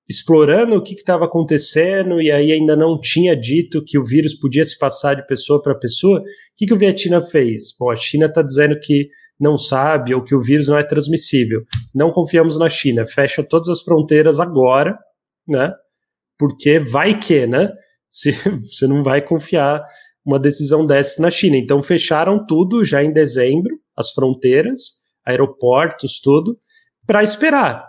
explorando 0.10 0.76
o 0.76 0.82
que 0.82 0.94
estava 0.94 1.26
acontecendo 1.26 2.22
e 2.22 2.32
aí 2.32 2.52
ainda 2.52 2.76
não 2.76 3.00
tinha 3.00 3.36
dito 3.36 3.84
que 3.84 3.98
o 3.98 4.06
vírus 4.06 4.34
podia 4.34 4.64
se 4.64 4.78
passar 4.78 5.16
de 5.16 5.28
pessoa 5.28 5.62
para 5.62 5.76
pessoa, 5.76 6.20
o 6.20 6.24
que, 6.56 6.66
que 6.66 6.74
o 6.74 6.78
Vietnã 6.78 7.22
fez? 7.22 7.76
Bom, 7.78 7.92
a 7.92 7.96
China 7.96 8.28
está 8.28 8.42
dizendo 8.42 8.80
que 8.80 9.10
não 9.40 9.58
sabe 9.58 10.16
ou 10.16 10.24
que 10.24 10.34
o 10.34 10.42
vírus 10.42 10.70
não 10.70 10.78
é 10.78 10.84
transmissível. 10.84 11.62
Não 11.94 12.10
confiamos 12.10 12.58
na 12.58 12.70
China, 12.70 13.06
fecha 13.06 13.44
todas 13.44 13.70
as 13.70 13.82
fronteiras 13.82 14.40
agora, 14.40 14.98
né? 15.48 15.74
Porque 16.40 16.80
vai 16.80 17.20
que, 17.20 17.46
né? 17.46 17.72
Se, 18.10 18.32
você 18.62 18.88
não 18.88 19.04
vai 19.04 19.22
confiar 19.22 19.84
uma 20.26 20.40
decisão 20.40 20.86
dessa 20.86 21.22
na 21.22 21.30
China. 21.30 21.58
Então 21.58 21.84
fecharam 21.84 22.46
tudo 22.46 22.86
já 22.86 23.04
em 23.04 23.12
dezembro, 23.12 23.78
as 23.96 24.12
fronteiras, 24.12 25.06
aeroportos, 25.26 26.22
tudo, 26.22 26.58
para 27.08 27.24
esperar. 27.24 27.88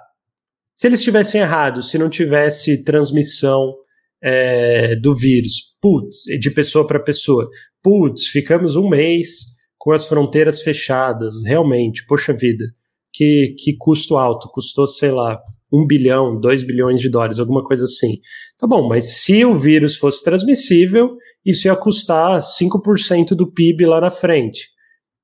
Se 0.77 0.87
eles 0.87 1.03
tivessem 1.03 1.41
errado, 1.41 1.83
se 1.83 1.99
não 1.99 2.09
tivesse 2.09 2.85
transmissão 2.85 3.75
é, 4.23 4.95
do 4.95 5.14
vírus, 5.14 5.77
putz, 5.83 6.23
de 6.39 6.51
pessoa 6.53 6.87
para 6.87 7.01
pessoa, 7.01 7.51
putz, 7.83 8.29
ficamos 8.29 8.77
um 8.77 8.89
mês 8.89 9.59
com 9.77 9.91
as 9.91 10.07
fronteiras 10.07 10.62
fechadas, 10.62 11.45
realmente, 11.45 12.07
poxa 12.07 12.33
vida, 12.33 12.64
que, 13.12 13.57
que 13.59 13.77
custo 13.77 14.16
alto, 14.16 14.49
custou, 14.53 14.87
sei 14.87 15.11
lá, 15.11 15.41
um 15.73 15.85
bilhão, 15.85 16.39
dois 16.39 16.62
bilhões 16.62 17.01
de 17.01 17.11
dólares, 17.11 17.41
alguma 17.41 17.64
coisa 17.64 17.85
assim. 17.85 18.21
Tá 18.57 18.66
bom, 18.66 18.89
mas 18.89 19.23
se 19.23 19.45
o 19.45 19.57
vírus 19.57 19.97
fosse 19.97 20.23
transmissível, 20.23 21.16
isso 21.45 21.66
ia 21.66 21.77
custar 21.77 22.41
5% 22.41 23.31
do 23.31 23.53
PIB 23.53 23.85
lá 23.87 24.01
na 24.01 24.11
frente. 24.11 24.69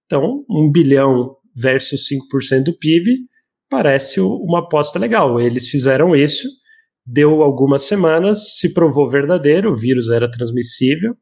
Então, 0.07 0.45
um 0.51 0.70
bilhão 0.70 1.36
versus 1.55 2.09
5% 2.09 2.64
do 2.64 2.76
PIB 2.76 3.26
parece 3.74 4.20
uma 4.20 4.60
aposta 4.60 5.00
legal. 5.00 5.40
Eles 5.40 5.68
fizeram 5.68 6.14
isso, 6.14 6.46
deu 7.04 7.42
algumas 7.42 7.82
semanas, 7.82 8.54
se 8.56 8.72
provou 8.72 9.10
verdadeiro, 9.10 9.72
o 9.72 9.76
vírus 9.76 10.10
era 10.10 10.30
transmissível, 10.30 11.16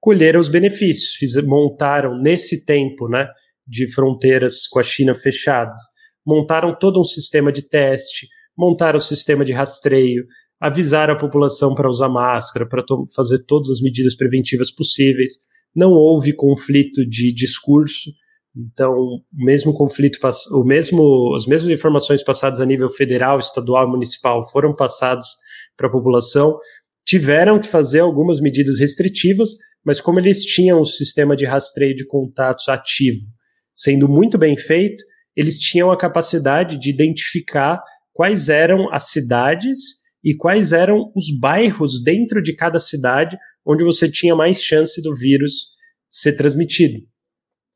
colheram 0.00 0.40
os 0.40 0.48
benefícios, 0.48 1.14
fiz, 1.14 1.36
montaram 1.46 2.20
nesse 2.20 2.64
tempo 2.64 3.08
né, 3.08 3.28
de 3.64 3.86
fronteiras 3.92 4.66
com 4.66 4.80
a 4.80 4.82
China 4.82 5.14
fechadas, 5.14 5.78
montaram 6.26 6.76
todo 6.76 7.00
um 7.00 7.04
sistema 7.04 7.52
de 7.52 7.62
teste, 7.62 8.26
montaram 8.58 8.98
o 8.98 9.00
sistema 9.00 9.44
de 9.44 9.52
rastreio, 9.52 10.24
avisaram 10.60 11.14
a 11.14 11.18
população 11.18 11.76
para 11.76 11.88
usar 11.88 12.08
máscara, 12.08 12.68
para 12.68 12.82
fazer 13.14 13.44
todas 13.46 13.70
as 13.70 13.80
medidas 13.80 14.16
preventivas 14.16 14.72
possíveis. 14.74 15.32
Não 15.72 15.92
houve 15.92 16.34
conflito 16.34 17.08
de 17.08 17.32
discurso, 17.32 18.10
então 18.56 18.92
o 18.92 19.22
mesmo 19.32 19.72
conflito, 19.72 20.18
o 20.52 20.64
mesmo, 20.64 21.34
as 21.36 21.46
mesmas 21.46 21.72
informações 21.72 22.22
passadas 22.22 22.60
a 22.60 22.66
nível 22.66 22.88
federal, 22.88 23.38
estadual, 23.38 23.88
municipal 23.90 24.42
foram 24.50 24.74
passadas 24.74 25.26
para 25.76 25.88
a 25.88 25.90
população. 25.90 26.58
Tiveram 27.04 27.58
que 27.58 27.66
fazer 27.66 28.00
algumas 28.00 28.40
medidas 28.40 28.78
restritivas, 28.78 29.50
mas 29.84 30.00
como 30.00 30.18
eles 30.18 30.44
tinham 30.44 30.80
o 30.80 30.86
sistema 30.86 31.36
de 31.36 31.44
rastreio 31.44 31.94
de 31.94 32.06
contatos 32.06 32.68
ativo 32.68 33.34
sendo 33.74 34.08
muito 34.08 34.38
bem 34.38 34.56
feito, 34.56 35.02
eles 35.36 35.58
tinham 35.58 35.90
a 35.90 35.98
capacidade 35.98 36.78
de 36.78 36.90
identificar 36.90 37.82
quais 38.12 38.48
eram 38.48 38.88
as 38.92 39.10
cidades 39.10 39.78
e 40.22 40.34
quais 40.34 40.72
eram 40.72 41.12
os 41.14 41.36
bairros 41.38 42.02
dentro 42.02 42.40
de 42.40 42.54
cada 42.54 42.78
cidade 42.78 43.36
onde 43.66 43.82
você 43.82 44.08
tinha 44.08 44.36
mais 44.36 44.62
chance 44.62 45.02
do 45.02 45.14
vírus 45.14 45.72
ser 46.08 46.36
transmitido. 46.36 47.00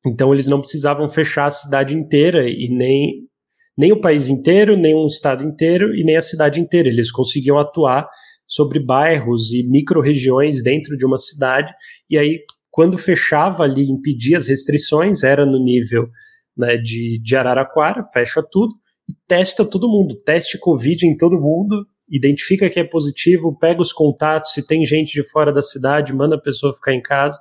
Então 0.07 0.33
eles 0.33 0.47
não 0.47 0.61
precisavam 0.61 1.09
fechar 1.09 1.47
a 1.47 1.51
cidade 1.51 1.95
inteira 1.95 2.49
e 2.49 2.69
nem 2.69 3.29
nem 3.77 3.93
o 3.93 4.01
país 4.01 4.29
inteiro, 4.29 4.77
nem 4.77 4.93
um 4.93 5.07
estado 5.07 5.45
inteiro 5.45 5.95
e 5.95 6.03
nem 6.03 6.17
a 6.17 6.23
cidade 6.23 6.61
inteira. 6.61 6.89
Eles 6.89 7.13
conseguiam 7.13 7.59
atuar 7.61 8.09
sobre 8.45 8.81
bairros 8.81 9.53
e 9.53 9.63
micro-regiões 9.63 10.63
dentro 10.63 10.97
de 10.97 11.07
uma 11.07 11.19
cidade, 11.19 11.73
e 12.11 12.19
aí, 12.19 12.41
quando 12.71 12.97
fechava 12.97 13.63
ali, 13.63 13.89
impedia 13.89 14.39
as 14.39 14.49
restrições, 14.49 15.23
era 15.23 15.45
no 15.45 15.63
nível 15.63 16.09
né, 16.57 16.77
de, 16.77 17.21
de 17.23 17.37
Araraquara, 17.37 18.03
fecha 18.03 18.43
tudo 18.43 18.75
e 19.09 19.15
testa 19.29 19.65
todo 19.65 19.89
mundo, 19.89 20.17
teste 20.25 20.59
Covid 20.59 21.07
em 21.07 21.17
todo 21.17 21.41
mundo, 21.41 21.87
identifica 22.11 22.71
que 22.71 22.81
é 22.81 22.85
positivo, 22.85 23.57
pega 23.59 23.83
os 23.83 23.93
contatos, 23.93 24.53
se 24.53 24.67
tem 24.67 24.85
gente 24.85 25.13
de 25.13 25.23
fora 25.23 25.53
da 25.53 25.63
cidade, 25.63 26.13
manda 26.13 26.37
a 26.37 26.41
pessoa 26.41 26.75
ficar 26.75 26.95
em 26.95 27.03
casa. 27.03 27.39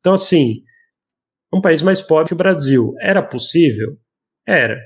Então, 0.00 0.14
assim, 0.14 0.62
um 1.52 1.60
país 1.60 1.82
mais 1.82 2.00
pobre 2.00 2.28
que 2.28 2.34
o 2.34 2.36
Brasil. 2.36 2.94
Era 3.00 3.22
possível? 3.22 3.96
Era. 4.46 4.78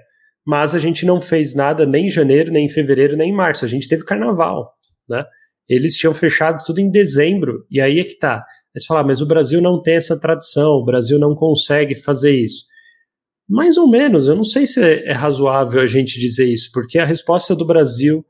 Mas 0.47 0.75
a 0.75 0.79
gente 0.79 1.07
não 1.07 1.21
fez 1.21 1.55
nada 1.55 1.87
nem 1.87 2.07
em 2.07 2.11
janeiro, 2.11 2.51
nem 2.51 2.67
em 2.67 2.69
fevereiro, 2.69 3.17
nem 3.17 3.31
em 3.31 3.35
março. 3.35 3.65
A 3.65 3.69
gente 3.69 3.89
teve 3.89 4.05
carnaval, 4.05 4.73
né? 5.09 5.25
Eles 5.69 5.97
tinham 5.97 6.13
fechado 6.13 6.63
tudo 6.65 6.81
em 6.81 6.91
dezembro, 6.91 7.65
e 7.71 7.81
aí 7.81 7.99
é 7.99 8.05
que 8.05 8.19
tá. 8.19 8.37
Aí 8.75 8.81
você 8.81 8.87
fala, 8.87 9.01
ah, 9.01 9.05
mas 9.05 9.23
o 9.23 9.27
Brasil 9.27 9.63
não 9.63 9.81
tem 9.81 9.95
essa 9.95 10.19
tradição, 10.19 10.73
o 10.73 10.85
Brasil 10.85 11.19
não 11.19 11.35
consegue 11.35 11.95
fazer 11.95 12.33
isso. 12.33 12.67
Mais 13.49 13.79
ou 13.79 13.89
menos, 13.89 14.29
eu 14.29 14.35
não 14.35 14.45
sei 14.45 14.67
se 14.67 14.83
é 14.83 15.13
razoável 15.13 15.81
a 15.81 15.87
gente 15.87 16.19
dizer 16.19 16.47
isso, 16.47 16.71
porque 16.73 16.99
a 16.99 17.05
resposta 17.05 17.57
do 17.57 17.65
Brasil 17.65 18.25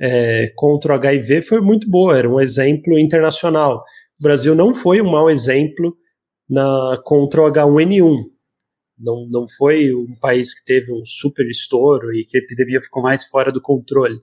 é, 0.00 0.50
contra 0.56 0.92
o 0.92 0.96
HIV 0.96 1.42
foi 1.42 1.60
muito 1.60 1.88
boa, 1.88 2.16
era 2.16 2.28
um 2.28 2.40
exemplo 2.40 2.98
internacional. 2.98 3.84
O 4.18 4.22
Brasil 4.22 4.54
não 4.54 4.74
foi 4.74 5.00
um 5.00 5.10
mau 5.10 5.30
exemplo 5.30 5.94
na, 6.50 7.00
contra 7.04 7.42
o 7.42 7.50
H1N1. 7.50 8.24
Não, 8.98 9.26
não 9.30 9.46
foi 9.56 9.94
um 9.94 10.14
país 10.20 10.52
que 10.52 10.64
teve 10.64 10.92
um 10.92 11.04
super 11.04 11.46
estouro 11.48 12.12
e 12.12 12.26
que 12.26 12.36
a 12.36 12.40
epidemia 12.40 12.82
ficou 12.82 13.02
mais 13.02 13.24
fora 13.26 13.52
do 13.52 13.62
controle. 13.62 14.18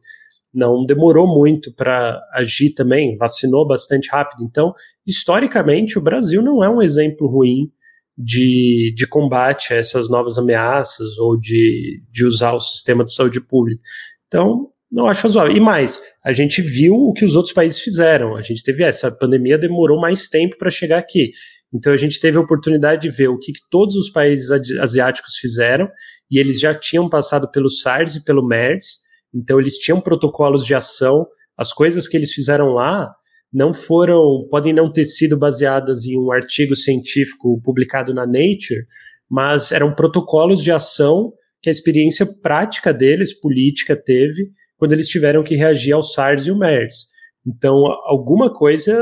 Não 0.54 0.86
demorou 0.86 1.28
muito 1.28 1.74
para 1.74 2.22
agir 2.34 2.74
também, 2.74 3.16
vacinou 3.16 3.66
bastante 3.66 4.10
rápido. 4.10 4.44
Então, 4.44 4.74
historicamente, 5.06 5.98
o 5.98 6.02
Brasil 6.02 6.42
não 6.42 6.64
é 6.64 6.70
um 6.70 6.82
exemplo 6.82 7.28
ruim 7.28 7.72
de, 8.18 8.94
de 8.96 9.08
combate 9.08 9.74
a 9.74 9.78
essas 9.78 10.10
novas 10.10 10.38
ameaças 10.38 11.18
ou 11.18 11.40
de, 11.40 12.04
de 12.12 12.26
usar 12.26 12.54
o 12.54 12.60
sistema 12.60 13.04
de 13.04 13.14
saúde 13.14 13.40
pública. 13.40 13.82
Então, 14.28 14.70
não 14.92 15.06
acho 15.06 15.24
razoável. 15.24 15.56
E 15.56 15.60
mais, 15.60 16.02
a 16.24 16.32
gente 16.32 16.62
viu 16.62 16.96
o 16.96 17.14
que 17.14 17.26
os 17.26 17.36
outros 17.36 17.54
países 17.54 17.80
fizeram. 17.80 18.36
A 18.36 18.42
gente 18.42 18.64
teve 18.64 18.84
essa 18.84 19.12
pandemia 19.12 19.58
demorou 19.58 20.00
mais 20.00 20.30
tempo 20.30 20.58
para 20.58 20.72
chegar 20.72 20.98
aqui. 20.98 21.32
Então 21.74 21.92
a 21.92 21.98
gente 21.98 22.20
teve 22.20 22.38
a 22.38 22.42
oportunidade 22.42 23.02
de 23.02 23.10
ver 23.10 23.28
o 23.28 23.38
que, 23.38 23.52
que 23.52 23.60
todos 23.70 23.96
os 23.96 24.10
países 24.10 24.50
asiáticos 24.80 25.36
fizeram, 25.36 25.88
e 26.32 26.40
eles 26.40 26.60
já 26.60 26.74
tinham 26.74 27.10
passado 27.10 27.50
pelo 27.52 27.70
SARS 27.70 28.16
e 28.16 28.24
pelo 28.24 28.46
MERS, 28.46 29.00
então 29.34 29.60
eles 29.60 29.76
tinham 29.76 30.00
protocolos 30.00 30.66
de 30.66 30.74
ação. 30.74 31.26
As 31.58 31.74
coisas 31.74 32.08
que 32.08 32.16
eles 32.16 32.32
fizeram 32.32 32.70
lá 32.70 33.10
não 33.52 33.74
foram, 33.74 34.48
podem 34.50 34.74
não 34.74 34.92
ter 34.92 35.06
sido 35.06 35.38
baseadas 35.38 36.06
em 36.06 36.18
um 36.18 36.32
artigo 36.32 36.76
científico 36.76 37.60
publicado 37.64 38.14
na 38.14 38.26
Nature, 38.26 38.86
mas 39.30 39.72
eram 39.72 39.94
protocolos 39.94 40.64
de 40.64 40.72
ação 40.72 41.34
que 41.62 41.70
a 41.70 41.72
experiência 41.72 42.26
prática 42.42 42.94
deles, 42.94 43.38
política, 43.38 43.96
teve 43.96 44.52
quando 44.78 44.94
eles 44.94 45.08
tiveram 45.08 45.44
que 45.44 45.56
reagir 45.56 45.92
ao 45.92 46.04
SARS 46.04 46.46
e 46.46 46.52
o 46.52 46.58
MERS. 46.58 47.08
Então, 47.46 47.86
alguma 48.06 48.54
coisa 48.54 48.96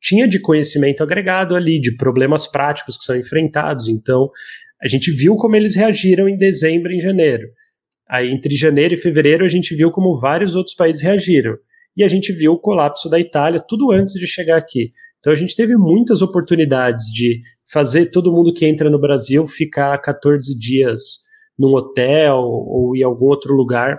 tinha 0.00 0.26
de 0.26 0.40
conhecimento 0.40 1.02
agregado 1.02 1.54
ali, 1.54 1.80
de 1.80 1.96
problemas 1.96 2.46
práticos 2.46 2.96
que 2.96 3.04
são 3.04 3.16
enfrentados. 3.16 3.88
Então, 3.88 4.30
a 4.82 4.88
gente 4.88 5.12
viu 5.12 5.36
como 5.36 5.56
eles 5.56 5.74
reagiram 5.74 6.28
em 6.28 6.36
dezembro 6.36 6.90
e 6.90 6.96
em 6.96 7.00
janeiro. 7.00 7.48
Aí, 8.08 8.30
entre 8.30 8.54
janeiro 8.56 8.94
e 8.94 8.96
fevereiro, 8.96 9.44
a 9.44 9.48
gente 9.48 9.74
viu 9.74 9.90
como 9.90 10.18
vários 10.18 10.56
outros 10.56 10.74
países 10.74 11.02
reagiram. 11.02 11.56
E 11.96 12.02
a 12.02 12.08
gente 12.08 12.32
viu 12.32 12.52
o 12.52 12.58
colapso 12.58 13.08
da 13.08 13.20
Itália 13.20 13.62
tudo 13.66 13.92
antes 13.92 14.14
de 14.14 14.26
chegar 14.26 14.56
aqui. 14.56 14.90
Então, 15.18 15.32
a 15.32 15.36
gente 15.36 15.54
teve 15.54 15.76
muitas 15.76 16.22
oportunidades 16.22 17.06
de 17.12 17.40
fazer 17.70 18.06
todo 18.06 18.32
mundo 18.32 18.54
que 18.54 18.66
entra 18.66 18.88
no 18.88 18.98
Brasil 18.98 19.46
ficar 19.46 19.96
14 19.98 20.58
dias 20.58 21.00
num 21.58 21.74
hotel 21.74 22.38
ou 22.38 22.96
em 22.96 23.02
algum 23.02 23.26
outro 23.26 23.54
lugar. 23.54 23.98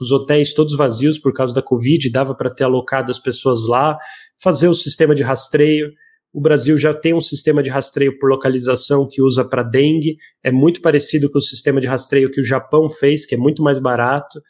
Os 0.00 0.12
hotéis 0.12 0.54
todos 0.54 0.76
vazios 0.76 1.18
por 1.18 1.32
causa 1.32 1.54
da 1.54 1.62
Covid, 1.62 2.08
dava 2.10 2.34
para 2.34 2.54
ter 2.54 2.64
alocado 2.64 3.10
as 3.10 3.18
pessoas 3.18 3.66
lá 3.66 3.98
fazer 4.42 4.68
o 4.68 4.74
sistema 4.74 5.14
de 5.14 5.22
rastreio. 5.22 5.90
O 6.32 6.40
Brasil 6.40 6.76
já 6.76 6.92
tem 6.92 7.14
um 7.14 7.20
sistema 7.20 7.62
de 7.62 7.70
rastreio 7.70 8.18
por 8.18 8.28
localização 8.28 9.08
que 9.08 9.22
usa 9.22 9.44
para 9.48 9.62
dengue, 9.62 10.16
é 10.44 10.50
muito 10.50 10.82
parecido 10.82 11.30
com 11.30 11.38
o 11.38 11.42
sistema 11.42 11.80
de 11.80 11.86
rastreio 11.86 12.30
que 12.30 12.40
o 12.40 12.44
Japão 12.44 12.88
fez, 12.88 13.24
que 13.24 13.34
é 13.34 13.38
muito 13.38 13.62
mais 13.62 13.78
barato, 13.78 14.40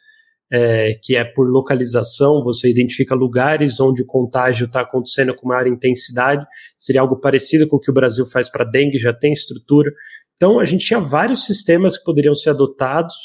é, 0.51 0.93
que 1.01 1.15
é 1.15 1.23
por 1.23 1.49
localização, 1.49 2.43
você 2.43 2.69
identifica 2.69 3.13
lugares 3.13 3.79
onde 3.79 4.01
o 4.01 4.05
contágio 4.05 4.65
está 4.65 4.81
acontecendo 4.81 5.33
com 5.33 5.47
maior 5.47 5.67
intensidade, 5.67 6.45
seria 6.77 7.01
algo 7.01 7.19
parecido 7.19 7.67
com 7.67 7.77
o 7.77 7.79
que 7.79 7.91
o 7.91 7.93
Brasil 7.93 8.25
faz 8.25 8.49
para 8.49 8.65
dengue, 8.65 8.97
já 8.97 9.13
tem 9.13 9.31
estrutura. 9.31 9.91
Então, 10.35 10.59
a 10.59 10.65
gente 10.65 10.85
tinha 10.85 10.99
vários 10.99 11.45
sistemas 11.45 11.97
que 11.97 12.03
poderiam 12.03 12.35
ser 12.35 12.51
adotados, 12.51 13.15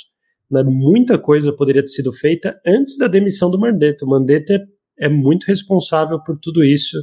né, 0.50 0.62
muita 0.62 1.18
coisa 1.18 1.52
poderia 1.52 1.82
ter 1.82 1.90
sido 1.90 2.12
feita 2.12 2.60
antes 2.66 2.98
da 2.98 3.06
demissão 3.06 3.50
do 3.50 3.58
Mandetta. 3.58 4.04
O 4.04 4.08
Mandetta 4.08 4.60
é 5.02 5.08
muito 5.08 5.44
responsável 5.44 6.22
por 6.22 6.38
tudo 6.38 6.64
isso 6.64 6.96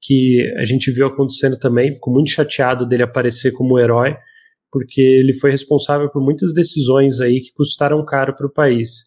que 0.00 0.46
a 0.58 0.64
gente 0.64 0.90
viu 0.90 1.06
acontecendo 1.06 1.58
também. 1.58 1.92
Ficou 1.92 2.12
muito 2.12 2.30
chateado 2.30 2.86
dele 2.86 3.02
aparecer 3.02 3.52
como 3.52 3.78
herói, 3.78 4.16
porque 4.70 5.00
ele 5.00 5.32
foi 5.34 5.50
responsável 5.50 6.10
por 6.10 6.22
muitas 6.22 6.52
decisões 6.52 7.20
aí 7.20 7.40
que 7.40 7.52
custaram 7.52 8.04
caro 8.04 8.34
para 8.36 8.46
o 8.46 8.52
país. 8.52 9.04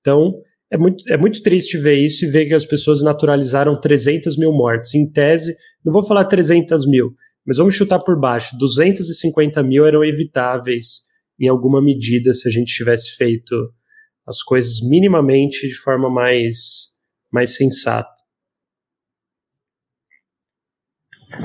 Então, 0.00 0.34
é 0.70 0.78
muito, 0.78 1.04
é 1.12 1.16
muito 1.16 1.42
triste 1.42 1.76
ver 1.76 1.96
isso 1.96 2.24
e 2.24 2.28
ver 2.28 2.46
que 2.46 2.54
as 2.54 2.64
pessoas 2.64 3.02
naturalizaram 3.02 3.78
300 3.78 4.38
mil 4.38 4.52
mortes. 4.52 4.94
Em 4.94 5.10
tese, 5.10 5.54
não 5.84 5.92
vou 5.92 6.04
falar 6.04 6.24
300 6.24 6.86
mil, 6.86 7.14
mas 7.46 7.56
vamos 7.56 7.74
chutar 7.74 7.98
por 7.98 8.18
baixo: 8.18 8.56
250 8.58 9.62
mil 9.62 9.86
eram 9.86 10.04
evitáveis 10.04 11.10
em 11.40 11.48
alguma 11.48 11.82
medida 11.82 12.32
se 12.32 12.48
a 12.48 12.52
gente 12.52 12.72
tivesse 12.72 13.16
feito 13.16 13.54
as 14.26 14.42
coisas 14.42 14.80
minimamente 14.88 15.66
de 15.66 15.74
forma 15.74 16.08
mais 16.08 16.91
mais 17.32 17.56
sensato. 17.56 18.12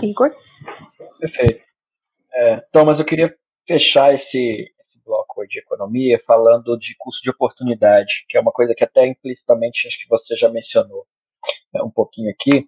Igor? 0.04 0.36
Perfeito. 1.20 1.64
É, 2.34 2.58
Thomas, 2.72 3.00
eu 3.00 3.06
queria 3.06 3.34
fechar 3.66 4.14
esse, 4.14 4.28
esse 4.28 5.04
bloco 5.06 5.46
de 5.48 5.60
economia 5.60 6.22
falando 6.28 6.78
de 6.78 6.96
custo 6.98 7.24
de 7.24 7.30
oportunidade, 7.30 8.26
que 8.30 8.38
é 8.38 8.42
uma 8.42 8.52
coisa 8.52 8.76
que 8.76 8.84
até 8.84 9.08
implicitamente 9.08 9.88
acho 9.88 9.98
que 10.00 10.10
você 10.10 10.36
já 10.36 10.50
mencionou 10.50 11.06
né, 11.74 11.82
um 11.82 11.90
pouquinho 11.90 12.30
aqui, 12.30 12.68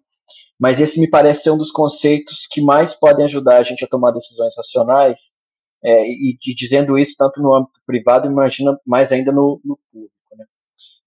mas 0.60 0.80
esse 0.80 1.00
me 1.00 1.10
parece 1.10 1.44
ser 1.44 1.52
um 1.52 1.58
dos 1.58 1.72
conceitos 1.72 2.36
que 2.52 2.62
mais 2.62 2.94
podem 2.96 3.26
ajudar 3.26 3.58
a 3.58 3.64
gente 3.64 3.84
a 3.84 3.88
tomar 3.88 4.12
decisões 4.12 4.54
racionais, 4.56 5.18
é, 5.84 6.04
e, 6.06 6.38
e, 6.44 6.56
dizendo 6.56 6.98
isso 6.98 7.16
tanto 7.18 7.42
no 7.42 7.54
âmbito 7.54 7.80
privado, 7.86 8.28
imagina 8.28 8.78
mais 8.86 9.10
ainda 9.12 9.32
no, 9.32 9.62
no 9.64 9.80
público. 9.92 10.14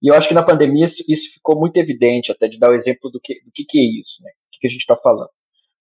E 0.03 0.09
eu 0.09 0.15
acho 0.15 0.27
que 0.27 0.33
na 0.33 0.43
pandemia 0.43 0.91
isso 1.07 1.33
ficou 1.33 1.57
muito 1.57 1.77
evidente, 1.77 2.29
até 2.29 2.49
de 2.49 2.59
dar 2.59 2.69
o 2.69 2.73
exemplo 2.73 3.09
do 3.09 3.21
que, 3.21 3.41
do 3.45 3.51
que, 3.53 3.63
que 3.63 3.79
é 3.79 4.01
isso, 4.01 4.21
né? 4.21 4.31
O 4.31 4.59
que, 4.59 4.67
a 4.67 4.69
gente 4.69 4.81
está 4.81 4.97
falando. 4.97 5.29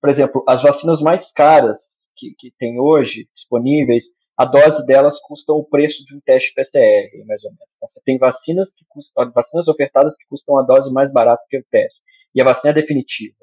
Por 0.00 0.10
exemplo, 0.10 0.44
as 0.48 0.62
vacinas 0.62 1.00
mais 1.00 1.28
caras 1.32 1.76
que, 2.16 2.32
que 2.38 2.52
tem 2.56 2.78
hoje 2.78 3.28
disponíveis, 3.34 4.04
a 4.38 4.44
dose 4.44 4.86
delas 4.86 5.18
custa 5.22 5.52
o 5.52 5.64
preço 5.64 6.04
de 6.06 6.14
um 6.14 6.20
teste 6.20 6.54
PCR, 6.54 7.10
mais 7.26 7.42
ou 7.42 7.50
menos. 7.50 7.66
Então, 7.76 7.88
você 7.92 8.00
tem 8.04 8.16
vacinas 8.16 8.68
que 8.76 8.84
custam, 8.88 9.32
vacinas 9.32 9.66
ofertadas 9.66 10.14
que 10.16 10.24
custam 10.28 10.56
a 10.56 10.62
dose 10.62 10.92
mais 10.92 11.12
barata 11.12 11.42
que 11.50 11.58
o 11.58 11.64
teste. 11.68 11.98
E 12.32 12.40
a 12.40 12.44
vacina 12.44 12.70
é 12.70 12.74
definitiva. 12.74 13.34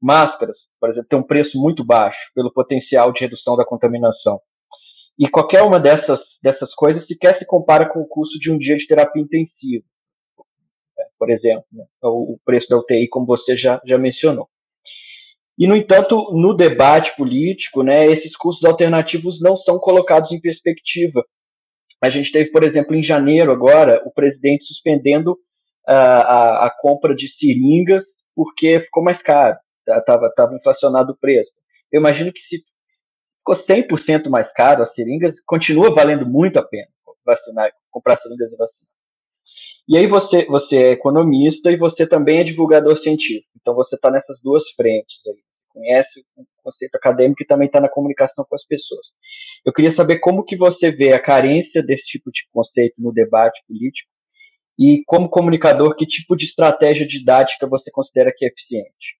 Máscaras, 0.00 0.58
por 0.78 0.90
exemplo, 0.90 1.08
tem 1.08 1.18
um 1.18 1.26
preço 1.26 1.58
muito 1.58 1.84
baixo 1.84 2.20
pelo 2.36 2.52
potencial 2.52 3.12
de 3.12 3.18
redução 3.18 3.56
da 3.56 3.64
contaminação. 3.64 4.40
E 5.18 5.28
qualquer 5.28 5.62
uma 5.62 5.80
dessas, 5.80 6.20
dessas 6.40 6.72
coisas 6.74 7.04
sequer 7.06 7.36
se 7.38 7.44
compara 7.44 7.88
com 7.88 8.00
o 8.00 8.06
custo 8.06 8.38
de 8.38 8.52
um 8.52 8.58
dia 8.58 8.76
de 8.76 8.86
terapia 8.86 9.20
intensiva 9.20 9.84
por 11.18 11.30
exemplo, 11.30 11.64
né? 11.72 11.84
o 12.02 12.38
preço 12.44 12.68
da 12.68 12.78
UTI, 12.78 13.08
como 13.08 13.26
você 13.26 13.56
já, 13.56 13.80
já 13.84 13.98
mencionou. 13.98 14.48
E, 15.58 15.66
no 15.66 15.76
entanto, 15.76 16.32
no 16.32 16.54
debate 16.54 17.14
político, 17.16 17.82
né, 17.82 18.06
esses 18.06 18.36
custos 18.36 18.64
alternativos 18.64 19.40
não 19.40 19.56
são 19.56 19.78
colocados 19.78 20.32
em 20.32 20.40
perspectiva. 20.40 21.24
A 22.02 22.10
gente 22.10 22.32
teve, 22.32 22.50
por 22.50 22.64
exemplo, 22.64 22.94
em 22.94 23.02
janeiro 23.02 23.52
agora, 23.52 24.02
o 24.04 24.12
presidente 24.12 24.66
suspendendo 24.66 25.36
a, 25.86 25.94
a, 25.94 26.66
a 26.66 26.70
compra 26.80 27.14
de 27.14 27.28
seringas 27.38 28.04
porque 28.34 28.80
ficou 28.80 29.02
mais 29.02 29.22
caro, 29.22 29.56
estava 29.86 30.28
tá, 30.28 30.34
tava 30.34 30.56
inflacionado 30.56 31.12
o 31.12 31.16
preço. 31.16 31.50
Eu 31.92 32.00
imagino 32.00 32.32
que 32.32 32.40
se 32.40 32.64
ficou 33.38 33.56
100% 33.64 34.28
mais 34.28 34.52
caro 34.54 34.82
as 34.82 34.92
seringas, 34.94 35.34
continua 35.46 35.94
valendo 35.94 36.26
muito 36.26 36.58
a 36.58 36.62
pena 36.62 36.88
vacinar, 37.24 37.72
comprar 37.90 38.20
seringas 38.20 38.52
e 38.52 38.56
vacinar. 38.56 38.83
E 39.86 39.96
aí 39.96 40.06
você, 40.06 40.46
você 40.46 40.76
é 40.76 40.92
economista 40.92 41.70
e 41.70 41.76
você 41.76 42.06
também 42.06 42.38
é 42.38 42.44
divulgador 42.44 42.98
científico. 43.02 43.50
Então 43.60 43.74
você 43.74 43.96
está 43.96 44.10
nessas 44.10 44.40
duas 44.42 44.62
frentes 44.76 45.16
aí. 45.26 45.42
Conhece 45.68 46.20
o 46.36 46.44
conceito 46.62 46.94
acadêmico 46.94 47.42
e 47.42 47.46
também 47.46 47.66
está 47.66 47.80
na 47.80 47.88
comunicação 47.88 48.46
com 48.48 48.54
as 48.54 48.64
pessoas. 48.64 49.06
Eu 49.64 49.72
queria 49.72 49.94
saber 49.94 50.20
como 50.20 50.44
que 50.44 50.56
você 50.56 50.90
vê 50.90 51.12
a 51.12 51.20
carência 51.20 51.82
desse 51.82 52.04
tipo 52.04 52.30
de 52.30 52.40
conceito 52.52 52.94
no 52.98 53.12
debate 53.12 53.60
político 53.66 54.08
e 54.78 55.02
como 55.06 55.28
comunicador, 55.28 55.94
que 55.96 56.06
tipo 56.06 56.36
de 56.36 56.46
estratégia 56.46 57.06
didática 57.06 57.66
você 57.66 57.90
considera 57.90 58.32
que 58.36 58.44
é 58.44 58.48
eficiente? 58.48 59.18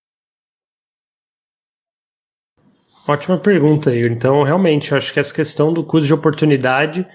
Ótima 3.07 3.39
pergunta, 3.39 3.95
Igor. 3.95 4.11
Então, 4.11 4.43
realmente, 4.43 4.95
acho 4.95 5.12
que 5.12 5.21
essa 5.21 5.35
questão 5.35 5.73
do 5.73 5.85
custo 5.85 6.07
de 6.07 6.15
oportunidade, 6.15 7.07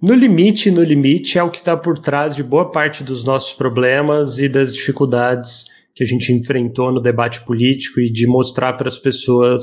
no 0.00 0.14
limite, 0.14 0.70
no 0.70 0.82
limite, 0.82 1.38
é 1.38 1.42
o 1.42 1.50
que 1.50 1.58
está 1.58 1.76
por 1.76 1.98
trás 1.98 2.36
de 2.36 2.42
boa 2.42 2.70
parte 2.70 3.02
dos 3.02 3.24
nossos 3.24 3.52
problemas 3.52 4.38
e 4.38 4.48
das 4.48 4.74
dificuldades 4.74 5.64
que 5.94 6.02
a 6.02 6.06
gente 6.06 6.32
enfrentou 6.32 6.92
no 6.92 7.00
debate 7.00 7.44
político 7.44 8.00
e 8.00 8.10
de 8.10 8.26
mostrar 8.26 8.74
para 8.74 8.88
as 8.88 8.98
pessoas 8.98 9.62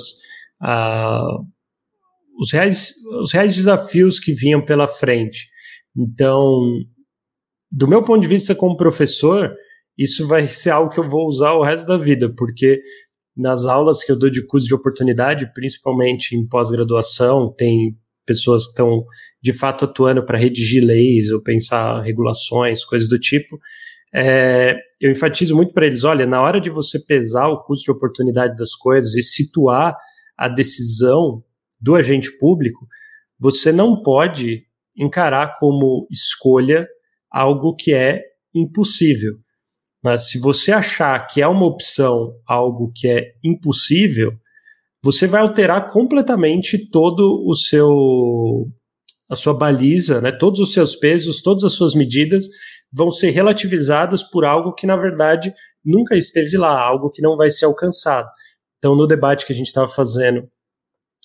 uh, 0.62 1.46
os, 2.40 2.52
reais, 2.52 2.94
os 3.22 3.32
reais 3.34 3.54
desafios 3.54 4.20
que 4.20 4.34
vinham 4.34 4.64
pela 4.64 4.88
frente. 4.88 5.50
Então, 5.96 6.80
do 7.70 7.88
meu 7.88 8.04
ponto 8.04 8.22
de 8.22 8.28
vista 8.28 8.56
como 8.56 8.78
professor, 8.78 9.54
isso 9.98 10.28
vai 10.28 10.48
ser 10.48 10.72
algo 10.72 10.92
que 10.92 11.00
eu 11.00 11.08
vou 11.08 11.28
usar 11.28 11.54
o 11.54 11.64
resto 11.64 11.88
da 11.88 11.98
vida, 11.98 12.34
porque 12.36 12.82
nas 13.36 13.66
aulas 13.66 14.04
que 14.04 14.12
eu 14.12 14.18
dou 14.18 14.30
de 14.30 14.46
curso 14.46 14.68
de 14.68 14.74
oportunidade, 14.74 15.52
principalmente 15.54 16.36
em 16.36 16.48
pós-graduação, 16.48 17.54
tem 17.56 17.98
pessoas 18.32 18.66
que 18.66 18.72
estão 18.72 19.06
de 19.42 19.54
fato 19.54 19.86
atuando 19.86 20.26
para 20.26 20.38
redigir 20.38 20.84
leis 20.84 21.32
ou 21.32 21.42
pensar 21.42 22.00
regulações, 22.02 22.86
coisas 22.86 23.10
do 23.10 23.20
tipo. 23.20 23.60
É, 24.14 24.76
eu 25.00 25.10
enfatizo 25.10 25.56
muito 25.56 25.74
para 25.74 25.86
eles: 25.86 26.04
olha, 26.04 26.26
na 26.26 26.42
hora 26.42 26.60
de 26.60 26.70
você 26.70 27.00
pesar 27.00 27.48
o 27.48 27.64
custo 27.64 27.86
de 27.86 27.92
oportunidade 27.92 28.58
das 28.58 28.74
coisas 28.76 29.16
e 29.16 29.22
situar 29.22 29.96
a 30.38 30.48
decisão 30.48 31.44
do 31.80 31.96
agente 31.96 32.32
público, 32.38 32.88
você 33.40 33.72
não 33.72 34.02
pode 34.02 34.66
encarar 34.96 35.58
como 35.60 36.08
escolha 36.12 36.88
algo 37.30 37.76
que 37.76 37.94
é 37.94 38.22
impossível. 38.54 39.34
Mas 40.04 40.30
se 40.30 40.40
você 40.40 40.72
achar 40.72 41.20
que 41.28 41.42
é 41.42 41.48
uma 41.48 41.66
opção 41.66 42.34
algo 42.48 42.92
que 42.94 43.08
é 43.08 43.34
impossível, 43.44 44.34
você 45.04 45.28
vai 45.28 45.42
alterar 45.42 45.90
completamente 45.90 46.90
todo 46.90 47.44
o 47.46 47.56
seu 47.56 48.68
a 49.30 49.36
sua 49.36 49.54
baliza, 49.54 50.20
né? 50.20 50.32
Todos 50.32 50.60
os 50.60 50.74
seus 50.74 50.94
pesos, 50.94 51.42
todas 51.42 51.64
as 51.64 51.72
suas 51.72 51.96
medidas 51.96 52.46
vão 52.92 53.10
ser 53.10 53.30
relativizadas 53.30 54.22
por 54.22 54.44
algo 54.44 54.74
que 54.74 54.86
na 54.86 54.98
verdade 54.98 55.54
nunca 55.84 56.18
esteve 56.18 56.58
lá, 56.58 56.78
algo 56.78 57.10
que 57.10 57.22
não 57.22 57.38
vai 57.38 57.50
ser 57.50 57.66
alcançado. 57.66 58.28
Então, 58.78 58.96
no 58.96 59.08
debate 59.08 59.46
que 59.46 59.54
a 59.54 59.56
gente 59.56 59.68
estava 59.68 59.88
fazendo 59.88 60.50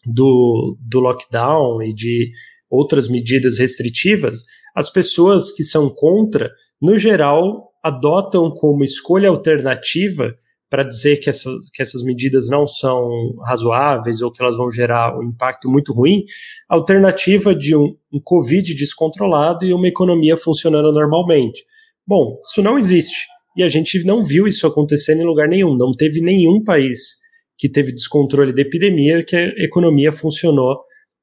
do, 0.05 0.79
do 0.81 1.01
lockdown 1.01 1.83
e 1.83 1.93
de 1.93 2.31
outras 2.71 3.09
medidas 3.09 3.59
restritivas, 3.59 4.43
as 4.75 4.89
pessoas 4.89 5.53
que 5.53 5.65
são 5.65 5.89
contra, 5.89 6.51
no 6.81 6.99
geral, 6.99 7.73
adotam 7.83 8.51
como 8.51 8.85
escolha 8.85 9.29
alternativa 9.29 10.35
para 10.77 10.87
dizer 10.87 11.17
que, 11.21 11.31
essa, 11.31 11.49
que 11.73 11.81
essas 11.81 12.03
medidas 12.03 12.51
não 12.51 12.67
são 12.67 13.09
razoáveis 13.47 14.21
ou 14.21 14.31
que 14.31 14.43
elas 14.43 14.59
vão 14.59 14.71
gerar 14.71 15.19
um 15.19 15.23
impacto 15.23 15.71
muito 15.71 15.91
ruim, 15.91 16.23
a 16.69 16.75
alternativa 16.75 17.55
de 17.55 17.75
um, 17.75 17.97
um 18.13 18.21
Covid 18.23 18.75
descontrolado 18.75 19.65
e 19.65 19.73
uma 19.73 19.89
economia 19.89 20.37
funcionando 20.37 20.93
normalmente. 20.93 21.65
Bom, 22.07 22.39
isso 22.45 22.61
não 22.61 22.79
existe. 22.79 23.27
E 23.57 23.63
a 23.63 23.71
gente 23.71 24.05
não 24.05 24.23
viu 24.23 24.47
isso 24.47 24.67
acontecendo 24.67 25.23
em 25.23 25.25
lugar 25.25 25.49
nenhum. 25.49 25.75
Não 25.75 25.93
teve 25.93 26.21
nenhum 26.21 26.63
país 26.63 27.15
que 27.57 27.71
teve 27.71 27.91
descontrole 27.91 28.53
da 28.53 28.61
epidemia 28.61 29.25
que 29.25 29.35
a 29.35 29.65
economia 29.65 30.13
funcionou 30.13 30.77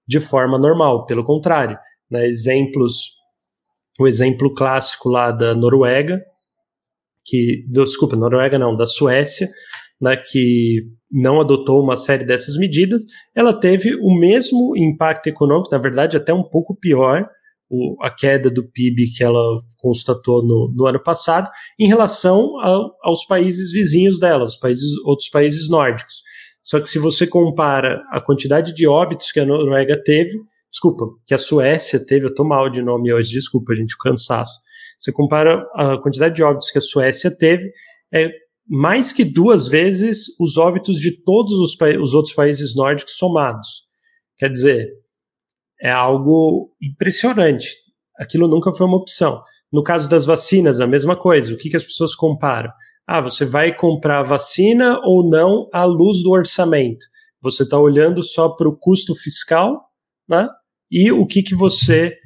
de 0.08 0.20
forma 0.20 0.58
normal. 0.58 1.06
Pelo 1.06 1.24
contrário, 1.24 1.78
né, 2.10 2.26
exemplos, 2.26 3.12
o 4.00 4.08
exemplo 4.08 4.52
clássico 4.52 5.10
lá 5.10 5.32
da 5.32 5.54
Noruega, 5.54 6.24
que, 7.26 7.66
desculpa, 7.68 8.16
Noruega 8.16 8.60
não, 8.60 8.76
da 8.76 8.86
Suécia, 8.86 9.48
né, 10.02 10.18
que 10.18 10.82
não 11.12 11.40
adotou 11.40 11.82
uma 11.82 11.96
série 11.96 12.26
dessas 12.26 12.58
medidas, 12.58 13.04
ela 13.36 13.54
teve 13.54 13.96
o 13.96 14.20
mesmo 14.20 14.76
impacto 14.76 15.28
econômico, 15.28 15.70
na 15.72 15.78
verdade 15.78 16.18
até 16.18 16.34
um 16.34 16.44
pouco 16.44 16.76
pior, 16.76 17.28
o, 17.70 17.96
a 18.04 18.10
queda 18.10 18.52
do 18.52 18.70
PIB 18.70 19.08
que 19.16 19.24
ela 19.24 19.42
constatou 19.78 20.46
no, 20.46 20.74
no 20.76 20.86
ano 20.86 21.02
passado, 21.02 21.50
em 21.80 21.88
relação 21.88 22.60
ao, 22.60 22.96
aos 23.02 23.26
países 23.26 23.72
vizinhos 23.72 24.20
dela, 24.20 24.44
os 24.44 24.56
países, 24.56 24.90
outros 25.06 25.30
países 25.30 25.70
nórdicos. 25.70 26.22
Só 26.62 26.80
que 26.80 26.88
se 26.88 27.00
você 27.00 27.28
compara 27.28 28.02
a 28.12 28.22
quantidade 28.22 28.74
de 28.74 28.88
óbitos 28.88 29.32
que 29.32 29.40
a 29.40 29.46
Noruega 29.46 30.02
teve, 30.04 30.40
desculpa, 30.72 31.06
que 31.26 31.34
a 31.34 31.38
Suécia 31.38 32.04
teve, 32.04 32.26
eu 32.26 32.30
estou 32.30 32.46
mal 32.46 32.70
de 32.70 32.82
nome 32.82 33.12
hoje, 33.14 33.32
desculpa, 33.32 33.76
gente, 33.76 33.98
cansaço. 33.98 34.63
Você 35.04 35.12
compara 35.12 35.68
a 35.76 35.98
quantidade 35.98 36.34
de 36.34 36.42
óbitos 36.42 36.72
que 36.72 36.78
a 36.78 36.82
Suécia 36.82 37.30
teve, 37.38 37.70
é 38.14 38.32
mais 38.66 39.12
que 39.12 39.26
duas 39.26 39.68
vezes 39.68 40.28
os 40.40 40.56
óbitos 40.56 40.98
de 40.98 41.22
todos 41.24 41.52
os, 41.52 41.76
os 42.02 42.14
outros 42.14 42.34
países 42.34 42.74
nórdicos 42.74 43.18
somados. 43.18 43.84
Quer 44.38 44.50
dizer, 44.50 44.88
é 45.82 45.92
algo 45.92 46.74
impressionante. 46.82 47.76
Aquilo 48.18 48.48
nunca 48.48 48.72
foi 48.72 48.88
uma 48.88 48.96
opção. 48.96 49.44
No 49.70 49.84
caso 49.84 50.10
das 50.10 50.26
vacinas, 50.26 50.80
a 50.80 50.88
mesma 50.88 51.18
coisa. 51.18 51.54
O 51.54 51.58
que, 51.58 51.70
que 51.70 51.76
as 51.76 51.84
pessoas 51.84 52.16
comparam? 52.16 52.72
Ah, 53.06 53.20
você 53.20 53.44
vai 53.44 53.76
comprar 53.76 54.24
vacina 54.24 55.02
ou 55.04 55.30
não 55.30 55.68
à 55.74 55.84
luz 55.84 56.24
do 56.24 56.32
orçamento? 56.32 57.06
Você 57.42 57.64
está 57.64 57.78
olhando 57.78 58.24
só 58.24 58.48
para 58.48 58.70
o 58.70 58.78
custo 58.78 59.14
fiscal, 59.14 59.82
né? 60.30 60.48
E 60.90 61.12
o 61.12 61.26
que, 61.26 61.44
que 61.44 61.56
você 61.56 62.18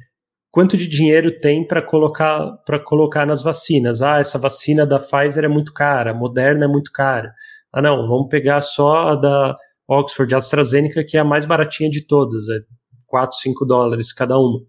quanto 0.50 0.76
de 0.76 0.88
dinheiro 0.88 1.38
tem 1.40 1.66
para 1.66 1.82
colocar 1.82 2.56
para 2.64 2.78
colocar 2.78 3.26
nas 3.26 3.42
vacinas. 3.42 4.02
Ah, 4.02 4.18
essa 4.18 4.38
vacina 4.38 4.86
da 4.86 4.98
Pfizer 4.98 5.44
é 5.44 5.48
muito 5.48 5.72
cara, 5.72 6.10
a 6.12 6.14
Moderna 6.14 6.64
é 6.64 6.68
muito 6.68 6.90
cara. 6.92 7.32
Ah, 7.72 7.82
não, 7.82 8.06
vamos 8.06 8.28
pegar 8.28 8.60
só 8.60 9.08
a 9.08 9.14
da 9.14 9.56
Oxford 9.88 10.34
AstraZeneca, 10.34 11.04
que 11.04 11.16
é 11.16 11.20
a 11.20 11.24
mais 11.24 11.44
baratinha 11.44 11.90
de 11.90 12.06
todas, 12.06 12.48
é 12.48 12.60
4, 13.06 13.36
5 13.38 13.64
dólares 13.64 14.12
cada 14.12 14.38
uma. 14.38 14.60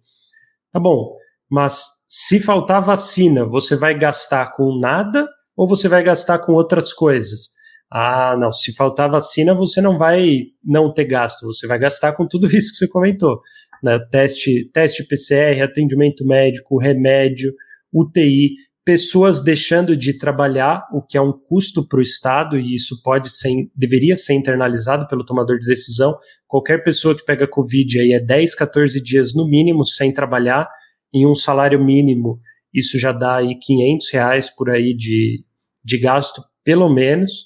Tá 0.72 0.80
bom, 0.80 1.16
mas 1.50 1.86
se 2.08 2.40
faltar 2.40 2.82
vacina, 2.82 3.46
você 3.46 3.76
vai 3.76 3.98
gastar 3.98 4.52
com 4.54 4.78
nada 4.80 5.28
ou 5.56 5.68
você 5.68 5.88
vai 5.88 6.04
gastar 6.04 6.40
com 6.40 6.54
outras 6.54 6.94
coisas? 6.94 7.50
Ah, 7.92 8.36
não, 8.38 8.52
se 8.52 8.74
faltar 8.76 9.10
vacina, 9.10 9.54
você 9.54 9.82
não 9.82 9.98
vai 9.98 10.44
não 10.64 10.94
ter 10.94 11.06
gasto, 11.06 11.46
você 11.46 11.66
vai 11.68 11.80
gastar 11.80 12.14
com 12.14 12.28
tudo 12.28 12.48
isso 12.56 12.72
que 12.72 12.78
você 12.78 12.88
comentou 12.88 13.42
né, 13.84 14.00
teste, 14.12 14.70
teste 14.72 15.06
PCR, 15.08 15.62
atendimento 15.62 16.26
médico, 16.26 16.78
remédio, 16.78 17.54
UTI, 17.94 18.52
pessoas 18.86 19.44
deixando 19.44 19.96
de 19.96 20.18
trabalhar, 20.18 20.88
o 20.92 21.02
que 21.02 21.18
é 21.18 21.22
um 21.22 21.32
custo 21.32 21.88
para 21.88 22.00
o 22.00 22.02
Estado, 22.02 22.58
e 22.58 22.74
isso 22.74 23.02
pode 23.04 23.32
ser, 23.32 23.52
deveria 23.76 24.16
ser 24.16 24.34
internalizado 24.34 25.08
pelo 25.08 25.24
tomador 25.24 25.60
de 25.60 25.68
decisão. 25.68 26.16
Qualquer 26.48 26.82
pessoa 26.84 27.16
que 27.16 27.24
pega 27.24 27.48
Covid 27.48 28.00
aí 28.00 28.14
é 28.14 28.20
10, 28.20 28.56
14 28.56 29.02
dias 29.02 29.34
no 29.36 29.48
mínimo 29.48 29.86
sem 29.86 30.14
trabalhar, 30.14 30.68
em 31.14 31.26
um 31.26 31.36
salário 31.36 31.84
mínimo, 31.84 32.40
isso 32.74 33.00
já 33.00 33.12
dá 33.12 33.38
aí 33.38 33.58
500 33.58 34.12
reais 34.12 34.50
por 34.50 34.70
aí 34.70 34.96
de, 34.96 35.44
de 35.84 35.98
gasto, 35.98 36.42
pelo 36.64 36.88
menos. 36.90 37.46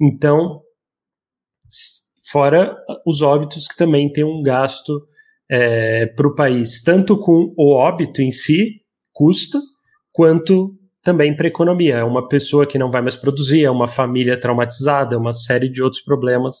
Então, 0.00 0.60
fora 2.30 2.76
os 3.06 3.20
óbitos 3.20 3.66
que 3.66 3.76
também 3.76 4.12
tem 4.12 4.24
um 4.24 4.42
gasto 4.42 5.06
é, 5.50 6.06
para 6.06 6.26
o 6.26 6.34
país, 6.34 6.82
tanto 6.82 7.18
com 7.18 7.52
o 7.56 7.74
óbito 7.74 8.22
em 8.22 8.30
si, 8.30 8.80
custa, 9.12 9.60
quanto 10.12 10.74
também 11.02 11.36
para 11.36 11.46
a 11.46 11.48
economia. 11.48 11.96
É 11.96 12.04
uma 12.04 12.26
pessoa 12.26 12.66
que 12.66 12.78
não 12.78 12.90
vai 12.90 13.02
mais 13.02 13.16
produzir, 13.16 13.64
é 13.64 13.70
uma 13.70 13.86
família 13.86 14.38
traumatizada, 14.38 15.14
é 15.14 15.18
uma 15.18 15.32
série 15.32 15.68
de 15.68 15.82
outros 15.82 16.02
problemas 16.02 16.56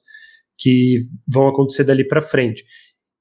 que 0.58 0.98
vão 1.26 1.48
acontecer 1.48 1.84
dali 1.84 2.06
para 2.06 2.22
frente. 2.22 2.64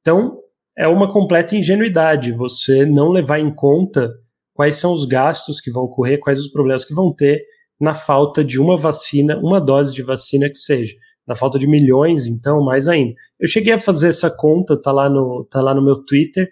Então, 0.02 0.38
é 0.78 0.88
uma 0.88 1.12
completa 1.12 1.56
ingenuidade 1.56 2.32
você 2.32 2.86
não 2.86 3.10
levar 3.10 3.40
em 3.40 3.54
conta 3.54 4.12
quais 4.54 4.76
são 4.76 4.94
os 4.94 5.06
gastos 5.06 5.62
que 5.62 5.72
vão 5.72 5.84
ocorrer, 5.84 6.20
quais 6.20 6.40
os 6.40 6.52
problemas 6.52 6.86
que 6.86 6.94
vão 6.94 7.14
ter 7.14 7.44
na 7.80 7.94
falta 7.94 8.44
de 8.44 8.60
uma 8.60 8.78
vacina, 8.78 9.38
uma 9.38 9.60
dose 9.60 9.94
de 9.94 10.04
vacina 10.04 10.50
que 10.50 10.58
seja 10.58 10.94
na 11.28 11.36
falta 11.36 11.58
de 11.58 11.68
milhões, 11.68 12.26
então, 12.26 12.64
mais 12.64 12.88
ainda. 12.88 13.14
Eu 13.40 13.48
cheguei 13.48 13.74
a 13.74 13.80
fazer 13.80 14.10
essa 14.10 14.30
conta, 14.30 14.80
tá 14.80 14.92
lá 14.92 15.10
no, 15.10 15.48
tá 15.50 15.62
lá 15.62 15.74
no 15.74 15.84
meu 15.84 16.04
Twitter. 16.04 16.50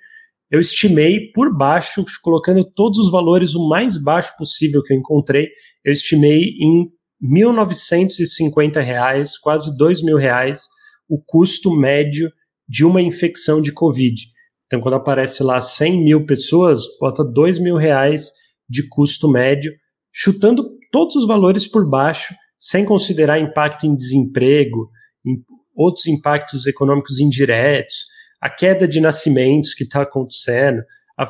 Eu 0.49 0.59
estimei 0.59 1.31
por 1.33 1.55
baixo, 1.55 2.03
colocando 2.21 2.63
todos 2.63 2.99
os 2.99 3.11
valores 3.11 3.55
o 3.55 3.67
mais 3.67 4.01
baixo 4.01 4.35
possível 4.37 4.83
que 4.83 4.93
eu 4.93 4.97
encontrei, 4.97 5.47
eu 5.83 5.91
estimei 5.93 6.55
em 6.59 6.87
1.950 7.23 8.81
reais, 8.81 9.37
quase 9.37 9.77
dois 9.77 10.01
mil 10.01 10.17
reais, 10.17 10.63
o 11.07 11.21
custo 11.23 11.75
médio 11.75 12.31
de 12.67 12.85
uma 12.85 13.01
infecção 13.01 13.61
de 13.61 13.71
Covid. 13.71 14.15
Então, 14.65 14.79
quando 14.79 14.95
aparece 14.95 15.43
lá 15.43 15.59
100 15.59 16.03
mil 16.03 16.25
pessoas, 16.25 16.83
bota 16.99 17.23
2 17.23 17.59
mil 17.59 17.75
reais 17.75 18.31
de 18.69 18.87
custo 18.87 19.29
médio, 19.29 19.73
chutando 20.13 20.65
todos 20.91 21.17
os 21.17 21.27
valores 21.27 21.67
por 21.67 21.87
baixo, 21.89 22.33
sem 22.61 22.85
considerar 22.85 23.39
impacto 23.39 23.87
em 23.87 23.95
desemprego, 23.95 24.91
em 25.25 25.43
outros 25.75 26.05
impactos 26.05 26.67
econômicos 26.67 27.19
indiretos, 27.19 28.05
a 28.39 28.51
queda 28.51 28.87
de 28.87 29.01
nascimentos 29.01 29.73
que 29.73 29.83
está 29.83 30.03
acontecendo, 30.03 30.83
a, 31.17 31.25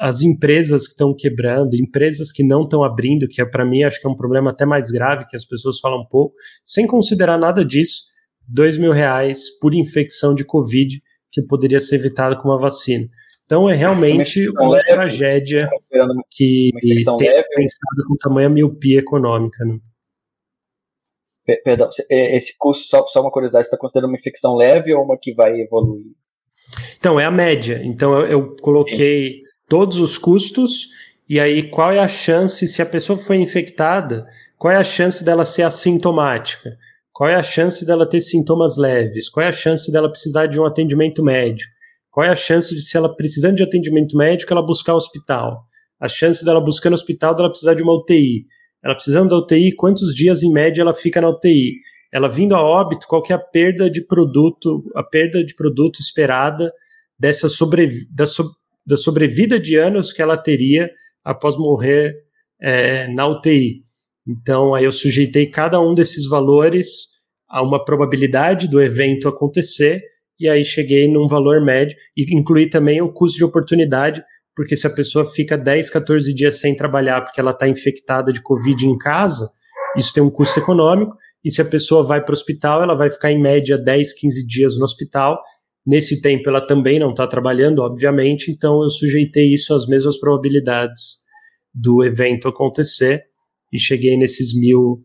as 0.00 0.22
empresas 0.22 0.86
que 0.86 0.92
estão 0.92 1.14
quebrando, 1.14 1.76
empresas 1.76 2.32
que 2.32 2.42
não 2.42 2.62
estão 2.62 2.82
abrindo, 2.82 3.28
que 3.28 3.42
é, 3.42 3.44
para 3.44 3.66
mim 3.66 3.82
acho 3.82 4.00
que 4.00 4.06
é 4.06 4.10
um 4.10 4.16
problema 4.16 4.50
até 4.50 4.64
mais 4.64 4.90
grave, 4.90 5.26
que 5.26 5.36
as 5.36 5.44
pessoas 5.44 5.78
falam 5.78 6.06
pouco, 6.08 6.34
sem 6.64 6.86
considerar 6.86 7.36
nada 7.36 7.62
disso, 7.62 8.04
dois 8.48 8.78
mil 8.78 8.92
reais 8.92 9.58
por 9.60 9.74
infecção 9.74 10.34
de 10.34 10.42
Covid 10.44 11.02
que 11.30 11.42
poderia 11.42 11.80
ser 11.80 11.96
evitada 11.96 12.34
com 12.36 12.48
uma 12.48 12.58
vacina. 12.58 13.06
Então 13.44 13.68
é 13.68 13.74
realmente 13.74 14.48
uma, 14.48 14.62
uma 14.62 14.70
leve, 14.76 14.86
tragédia 14.86 15.68
que 16.30 16.70
tem 16.80 17.04
leve, 17.04 17.48
pensado 17.54 18.04
com 18.08 18.16
tamanha 18.16 18.48
miopia 18.48 19.00
econômica. 19.00 19.62
Né? 19.66 19.78
Perdão, 21.64 21.90
é, 22.10 22.38
esse 22.38 22.54
custo, 22.58 22.84
só, 22.88 23.04
só 23.08 23.20
uma 23.20 23.30
curiosidade, 23.30 23.64
está 23.64 23.76
considerando 23.76 24.10
uma 24.10 24.18
infecção 24.18 24.54
leve 24.54 24.94
ou 24.94 25.04
uma 25.04 25.18
que 25.20 25.34
vai 25.34 25.60
evoluir? 25.60 26.12
Então, 26.98 27.18
é 27.18 27.24
a 27.24 27.30
média. 27.30 27.80
Então, 27.84 28.18
eu, 28.20 28.26
eu 28.26 28.56
coloquei 28.62 29.32
Sim. 29.32 29.40
todos 29.68 29.98
os 29.98 30.16
custos 30.16 30.88
e 31.28 31.40
aí 31.40 31.62
qual 31.62 31.90
é 31.90 31.98
a 31.98 32.08
chance, 32.08 32.66
se 32.68 32.82
a 32.82 32.86
pessoa 32.86 33.18
foi 33.18 33.38
infectada, 33.38 34.26
qual 34.58 34.72
é 34.72 34.76
a 34.76 34.84
chance 34.84 35.24
dela 35.24 35.44
ser 35.44 35.62
assintomática? 35.62 36.76
Qual 37.10 37.28
é 37.28 37.34
a 37.34 37.42
chance 37.42 37.86
dela 37.86 38.06
ter 38.06 38.20
sintomas 38.20 38.76
leves? 38.76 39.28
Qual 39.28 39.44
é 39.44 39.48
a 39.48 39.52
chance 39.52 39.90
dela 39.90 40.10
precisar 40.10 40.46
de 40.46 40.60
um 40.60 40.66
atendimento 40.66 41.22
médico? 41.22 41.72
Qual 42.10 42.26
é 42.26 42.28
a 42.28 42.36
chance 42.36 42.74
de, 42.74 42.82
se 42.82 42.96
ela 42.96 43.16
precisando 43.16 43.56
de 43.56 43.62
atendimento 43.62 44.16
médico, 44.16 44.52
ela 44.52 44.60
buscar 44.60 44.94
hospital? 44.94 45.64
A 45.98 46.06
chance 46.06 46.44
dela 46.44 46.60
buscando 46.60 46.92
hospital, 46.92 47.34
dela 47.34 47.48
precisar 47.48 47.74
de 47.74 47.82
uma 47.82 47.94
UTI? 47.94 48.44
Ela 48.84 48.94
precisando 48.94 49.28
da 49.28 49.36
UTI, 49.36 49.74
quantos 49.74 50.14
dias 50.14 50.42
em 50.42 50.52
média 50.52 50.82
ela 50.82 50.94
fica 50.94 51.20
na 51.20 51.28
UTI? 51.28 51.76
Ela 52.12 52.28
vindo 52.28 52.54
a 52.54 52.60
óbito, 52.60 53.06
qual 53.06 53.22
que 53.22 53.32
é 53.32 53.36
a 53.36 53.38
perda 53.38 53.88
de 53.88 54.04
produto, 54.06 54.84
a 54.94 55.02
perda 55.02 55.44
de 55.44 55.54
produto 55.54 56.00
esperada 56.00 56.72
dessa 57.18 57.48
sobre, 57.48 57.88
da, 58.10 58.26
so, 58.26 58.44
da 58.84 58.96
sobrevida 58.96 59.58
de 59.58 59.76
anos 59.76 60.12
que 60.12 60.20
ela 60.20 60.36
teria 60.36 60.90
após 61.24 61.56
morrer 61.56 62.14
é, 62.60 63.06
na 63.08 63.26
UTI. 63.26 63.82
Então, 64.26 64.74
aí 64.74 64.84
eu 64.84 64.92
sujeitei 64.92 65.46
cada 65.46 65.80
um 65.80 65.94
desses 65.94 66.28
valores 66.28 67.12
a 67.48 67.62
uma 67.62 67.84
probabilidade 67.84 68.68
do 68.68 68.80
evento 68.80 69.28
acontecer, 69.28 70.00
e 70.38 70.48
aí 70.48 70.64
cheguei 70.64 71.06
num 71.06 71.28
valor 71.28 71.62
médio, 71.62 71.96
e 72.16 72.24
incluí 72.34 72.68
também 72.68 73.00
o 73.00 73.12
custo 73.12 73.36
de 73.36 73.44
oportunidade, 73.44 74.22
porque 74.54 74.76
se 74.76 74.86
a 74.86 74.90
pessoa 74.90 75.24
fica 75.24 75.56
10, 75.56 75.90
14 75.90 76.34
dias 76.34 76.60
sem 76.60 76.76
trabalhar 76.76 77.22
porque 77.22 77.40
ela 77.40 77.52
está 77.52 77.68
infectada 77.68 78.32
de 78.32 78.42
Covid 78.42 78.86
em 78.86 78.98
casa, 78.98 79.48
isso 79.96 80.12
tem 80.12 80.22
um 80.22 80.30
custo 80.30 80.60
econômico, 80.60 81.16
e 81.44 81.50
se 81.50 81.60
a 81.60 81.64
pessoa 81.64 82.04
vai 82.04 82.22
para 82.24 82.32
o 82.32 82.36
hospital, 82.36 82.82
ela 82.82 82.94
vai 82.94 83.10
ficar 83.10 83.32
em 83.32 83.40
média 83.40 83.76
10, 83.76 84.12
15 84.12 84.46
dias 84.46 84.78
no 84.78 84.84
hospital. 84.84 85.42
Nesse 85.84 86.22
tempo, 86.22 86.48
ela 86.48 86.64
também 86.64 87.00
não 87.00 87.10
está 87.10 87.26
trabalhando, 87.26 87.80
obviamente, 87.80 88.50
então 88.50 88.82
eu 88.82 88.90
sujeitei 88.90 89.52
isso 89.52 89.74
às 89.74 89.86
mesmas 89.86 90.16
probabilidades 90.18 91.22
do 91.74 92.04
evento 92.04 92.46
acontecer 92.46 93.24
e 93.72 93.78
cheguei 93.78 94.16
nesses 94.16 94.54
mil, 94.54 95.02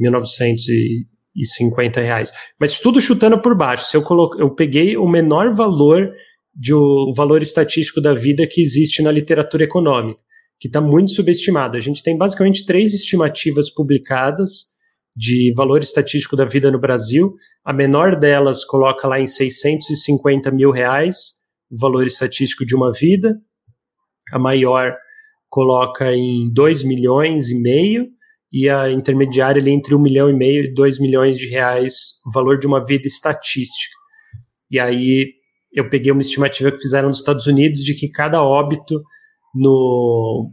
1.950 0.00 1.96
reais. 1.96 2.30
Mas 2.60 2.78
tudo 2.78 3.00
chutando 3.00 3.40
por 3.40 3.56
baixo. 3.56 3.86
Se 3.86 3.96
eu, 3.96 4.02
colo... 4.02 4.30
eu 4.38 4.54
peguei 4.54 4.96
o 4.96 5.08
menor 5.08 5.50
valor 5.50 6.12
de 6.54 6.74
o 6.74 7.12
valor 7.14 7.42
estatístico 7.42 8.00
da 8.00 8.12
vida 8.12 8.46
que 8.46 8.60
existe 8.60 9.02
na 9.02 9.10
literatura 9.10 9.64
econômica, 9.64 10.20
que 10.58 10.68
está 10.68 10.80
muito 10.80 11.12
subestimado. 11.12 11.76
A 11.76 11.80
gente 11.80 12.02
tem 12.02 12.16
basicamente 12.16 12.66
três 12.66 12.92
estimativas 12.92 13.70
publicadas 13.70 14.70
de 15.16 15.52
valor 15.54 15.82
estatístico 15.82 16.36
da 16.36 16.44
vida 16.44 16.70
no 16.70 16.78
Brasil. 16.78 17.34
A 17.64 17.72
menor 17.72 18.18
delas 18.18 18.64
coloca 18.64 19.06
lá 19.06 19.20
em 19.20 19.26
650 19.26 20.50
mil 20.50 20.70
reais 20.70 21.40
o 21.70 21.78
valor 21.78 22.06
estatístico 22.06 22.64
de 22.64 22.74
uma 22.74 22.92
vida. 22.92 23.36
A 24.32 24.38
maior 24.38 24.96
coloca 25.48 26.12
em 26.12 26.50
2 26.52 26.84
milhões 26.84 27.48
e 27.48 27.60
meio 27.60 28.06
e 28.52 28.68
a 28.68 28.90
intermediária 28.90 29.60
ali 29.60 29.70
entre 29.70 29.94
1 29.94 30.00
milhão 30.00 30.30
e 30.30 30.32
meio 30.32 30.64
e 30.64 30.74
2 30.74 30.98
milhões 31.00 31.36
de 31.38 31.48
reais 31.48 32.20
o 32.26 32.32
valor 32.32 32.58
de 32.58 32.66
uma 32.66 32.84
vida 32.84 33.06
estatística. 33.06 33.94
E 34.70 34.78
aí 34.78 35.39
eu 35.72 35.88
peguei 35.88 36.10
uma 36.10 36.20
estimativa 36.20 36.70
que 36.70 36.78
fizeram 36.78 37.08
nos 37.08 37.18
Estados 37.18 37.46
Unidos 37.46 37.82
de 37.82 37.94
que 37.94 38.08
cada 38.08 38.42
óbito 38.42 39.02
no 39.54 40.52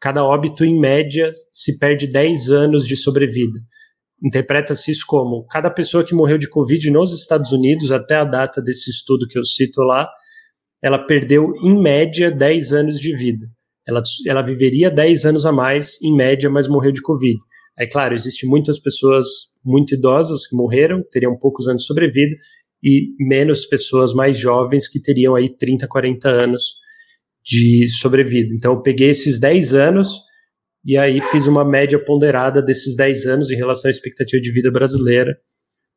cada 0.00 0.24
óbito 0.24 0.64
em 0.64 0.78
média 0.78 1.30
se 1.50 1.78
perde 1.78 2.06
10 2.06 2.50
anos 2.50 2.86
de 2.86 2.96
sobrevida. 2.96 3.58
Interpreta-se 4.22 4.90
isso 4.90 5.04
como 5.06 5.46
cada 5.46 5.70
pessoa 5.70 6.04
que 6.04 6.14
morreu 6.14 6.38
de 6.38 6.48
covid 6.48 6.90
nos 6.90 7.18
Estados 7.18 7.52
Unidos 7.52 7.92
até 7.92 8.16
a 8.16 8.24
data 8.24 8.62
desse 8.62 8.90
estudo 8.90 9.26
que 9.28 9.38
eu 9.38 9.44
cito 9.44 9.82
lá, 9.82 10.08
ela 10.82 10.98
perdeu 10.98 11.52
em 11.62 11.78
média 11.78 12.30
10 12.30 12.72
anos 12.72 12.98
de 12.98 13.14
vida. 13.14 13.46
Ela, 13.86 14.02
ela 14.26 14.42
viveria 14.42 14.90
10 14.90 15.26
anos 15.26 15.44
a 15.44 15.52
mais 15.52 16.00
em 16.02 16.14
média, 16.14 16.48
mas 16.48 16.68
morreu 16.68 16.92
de 16.92 17.02
covid. 17.02 17.38
É 17.78 17.86
claro, 17.86 18.14
existem 18.14 18.48
muitas 18.48 18.78
pessoas 18.78 19.26
muito 19.64 19.94
idosas 19.94 20.46
que 20.46 20.56
morreram, 20.56 21.02
teriam 21.10 21.36
poucos 21.36 21.66
anos 21.66 21.82
de 21.82 21.88
sobrevida, 21.88 22.36
e 22.82 23.14
menos 23.18 23.66
pessoas 23.66 24.14
mais 24.14 24.38
jovens 24.38 24.88
que 24.88 25.00
teriam 25.00 25.34
aí 25.34 25.48
30, 25.48 25.86
40 25.86 26.28
anos 26.28 26.80
de 27.44 27.86
sobrevida. 27.88 28.54
Então 28.54 28.72
eu 28.74 28.82
peguei 28.82 29.10
esses 29.10 29.38
10 29.38 29.74
anos 29.74 30.20
e 30.84 30.96
aí 30.96 31.20
fiz 31.20 31.46
uma 31.46 31.64
média 31.64 31.98
ponderada 31.98 32.62
desses 32.62 32.96
10 32.96 33.26
anos 33.26 33.50
em 33.50 33.56
relação 33.56 33.88
à 33.88 33.90
expectativa 33.90 34.40
de 34.40 34.50
vida 34.50 34.70
brasileira 34.70 35.36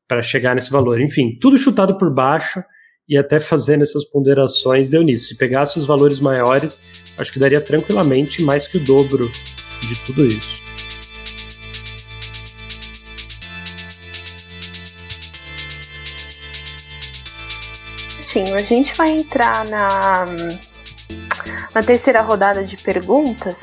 para 0.07 0.21
chegar 0.21 0.55
nesse 0.55 0.71
valor. 0.71 0.99
Enfim, 0.99 1.37
tudo 1.39 1.57
chutado 1.57 1.97
por 1.97 2.13
baixo 2.13 2.61
e 3.07 3.17
até 3.17 3.39
fazendo 3.39 3.83
essas 3.83 4.05
ponderações 4.05 4.89
deu 4.89 5.01
nisso. 5.01 5.27
Se 5.27 5.37
pegasse 5.37 5.77
os 5.77 5.85
valores 5.85 6.19
maiores, 6.19 6.81
acho 7.17 7.31
que 7.31 7.39
daria 7.39 7.61
tranquilamente 7.61 8.41
mais 8.43 8.67
que 8.67 8.77
o 8.77 8.83
dobro 8.83 9.29
de 9.81 10.05
tudo 10.05 10.25
isso. 10.25 10.62
A 18.39 18.61
gente 18.61 18.95
vai 18.97 19.11
entrar 19.11 19.65
na, 19.65 20.25
na 21.73 21.83
terceira 21.83 22.21
rodada 22.21 22.63
de 22.63 22.75
perguntas, 22.77 23.55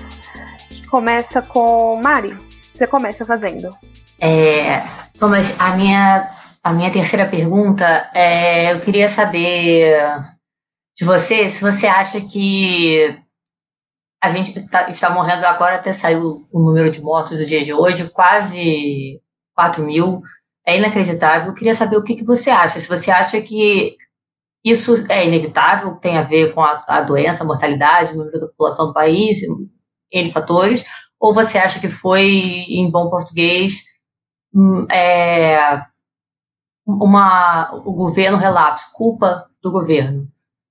que 0.69 0.87
começa 0.87 1.43
com 1.43 2.01
Mari. 2.01 2.37
Você 2.75 2.87
começa 2.87 3.25
fazendo. 3.25 3.75
É, 4.21 4.83
Thomas, 5.19 5.59
a 5.59 5.77
minha, 5.77 6.31
a 6.63 6.73
minha 6.73 6.91
terceira 6.93 7.27
pergunta 7.27 8.11
é: 8.15 8.73
eu 8.73 8.81
queria 8.81 9.09
saber 9.09 9.97
de 10.97 11.05
você 11.05 11.49
se 11.49 11.61
você 11.61 11.87
acha 11.87 12.21
que 12.21 13.19
a 14.23 14.29
gente 14.29 14.69
tá, 14.69 14.89
está 14.89 15.11
morrendo 15.11 15.47
agora, 15.47 15.77
até 15.77 15.93
saiu 15.93 16.47
o 16.53 16.61
número 16.61 16.91
de 16.91 17.01
mortos 17.01 17.39
do 17.39 17.47
dia 17.47 17.65
de 17.65 17.73
hoje, 17.73 18.09
quase 18.11 19.21
4 19.57 19.83
mil. 19.83 20.21
É 20.67 20.77
inacreditável. 20.77 21.49
Eu 21.49 21.55
queria 21.55 21.75
saber 21.75 21.97
o 21.97 22.05
que, 22.05 22.15
que 22.15 22.25
você 22.25 22.51
acha. 22.51 22.79
Se 22.79 22.87
você 22.87 23.11
acha 23.11 23.41
que 23.41 23.97
isso 24.65 24.95
é 25.11 25.27
inevitável, 25.27 25.97
tem 25.97 26.19
a 26.19 26.23
ver 26.23 26.53
com 26.55 26.63
a, 26.63 26.85
a 26.87 27.01
doença, 27.01 27.43
a 27.43 27.47
mortalidade, 27.47 28.13
o 28.13 28.19
número 28.19 28.39
da 28.39 28.47
população 28.47 28.89
do 28.89 28.95
país, 28.95 29.41
N 30.13 30.31
fatores, 30.31 30.85
ou 31.19 31.35
você 31.35 31.59
acha 31.59 31.81
que 31.81 31.89
foi, 31.89 32.29
em 32.69 32.91
bom 32.91 33.09
português, 33.11 33.85
hum, 34.55 34.87
é, 34.91 35.83
uma, 36.87 37.75
o 37.75 37.93
governo 37.93 38.39
relapso, 38.39 38.91
culpa 38.93 39.47
do 39.63 39.71
governo? 39.71 40.29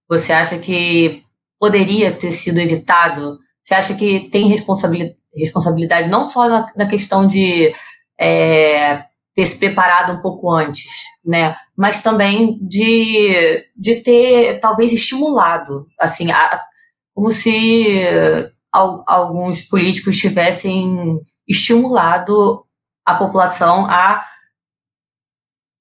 Você 0.07 0.33
acha 0.33 0.57
que 0.57 1.23
poderia 1.59 2.11
ter 2.11 2.31
sido 2.31 2.59
evitado? 2.59 3.39
Você 3.61 3.75
acha 3.75 3.93
que 3.95 4.29
tem 4.29 4.47
responsabilidade, 4.47 5.17
responsabilidade 5.35 6.09
não 6.09 6.25
só 6.25 6.49
na, 6.49 6.71
na 6.75 6.87
questão 6.87 7.27
de 7.27 7.73
é, 8.19 9.05
ter 9.39 9.45
se 9.45 9.57
preparado 9.57 10.11
um 10.11 10.21
pouco 10.21 10.51
antes, 10.51 10.91
né? 11.23 11.55
Mas 11.77 12.01
também 12.01 12.59
de, 12.61 13.65
de 13.73 14.01
ter 14.01 14.59
talvez 14.59 14.91
estimulado, 14.91 15.87
assim, 15.97 16.29
a, 16.29 16.61
como 17.13 17.31
se 17.31 18.03
al, 18.69 19.01
alguns 19.07 19.61
políticos 19.61 20.17
tivessem 20.17 21.21
estimulado 21.47 22.65
a 23.05 23.15
população 23.15 23.85
a, 23.85 24.25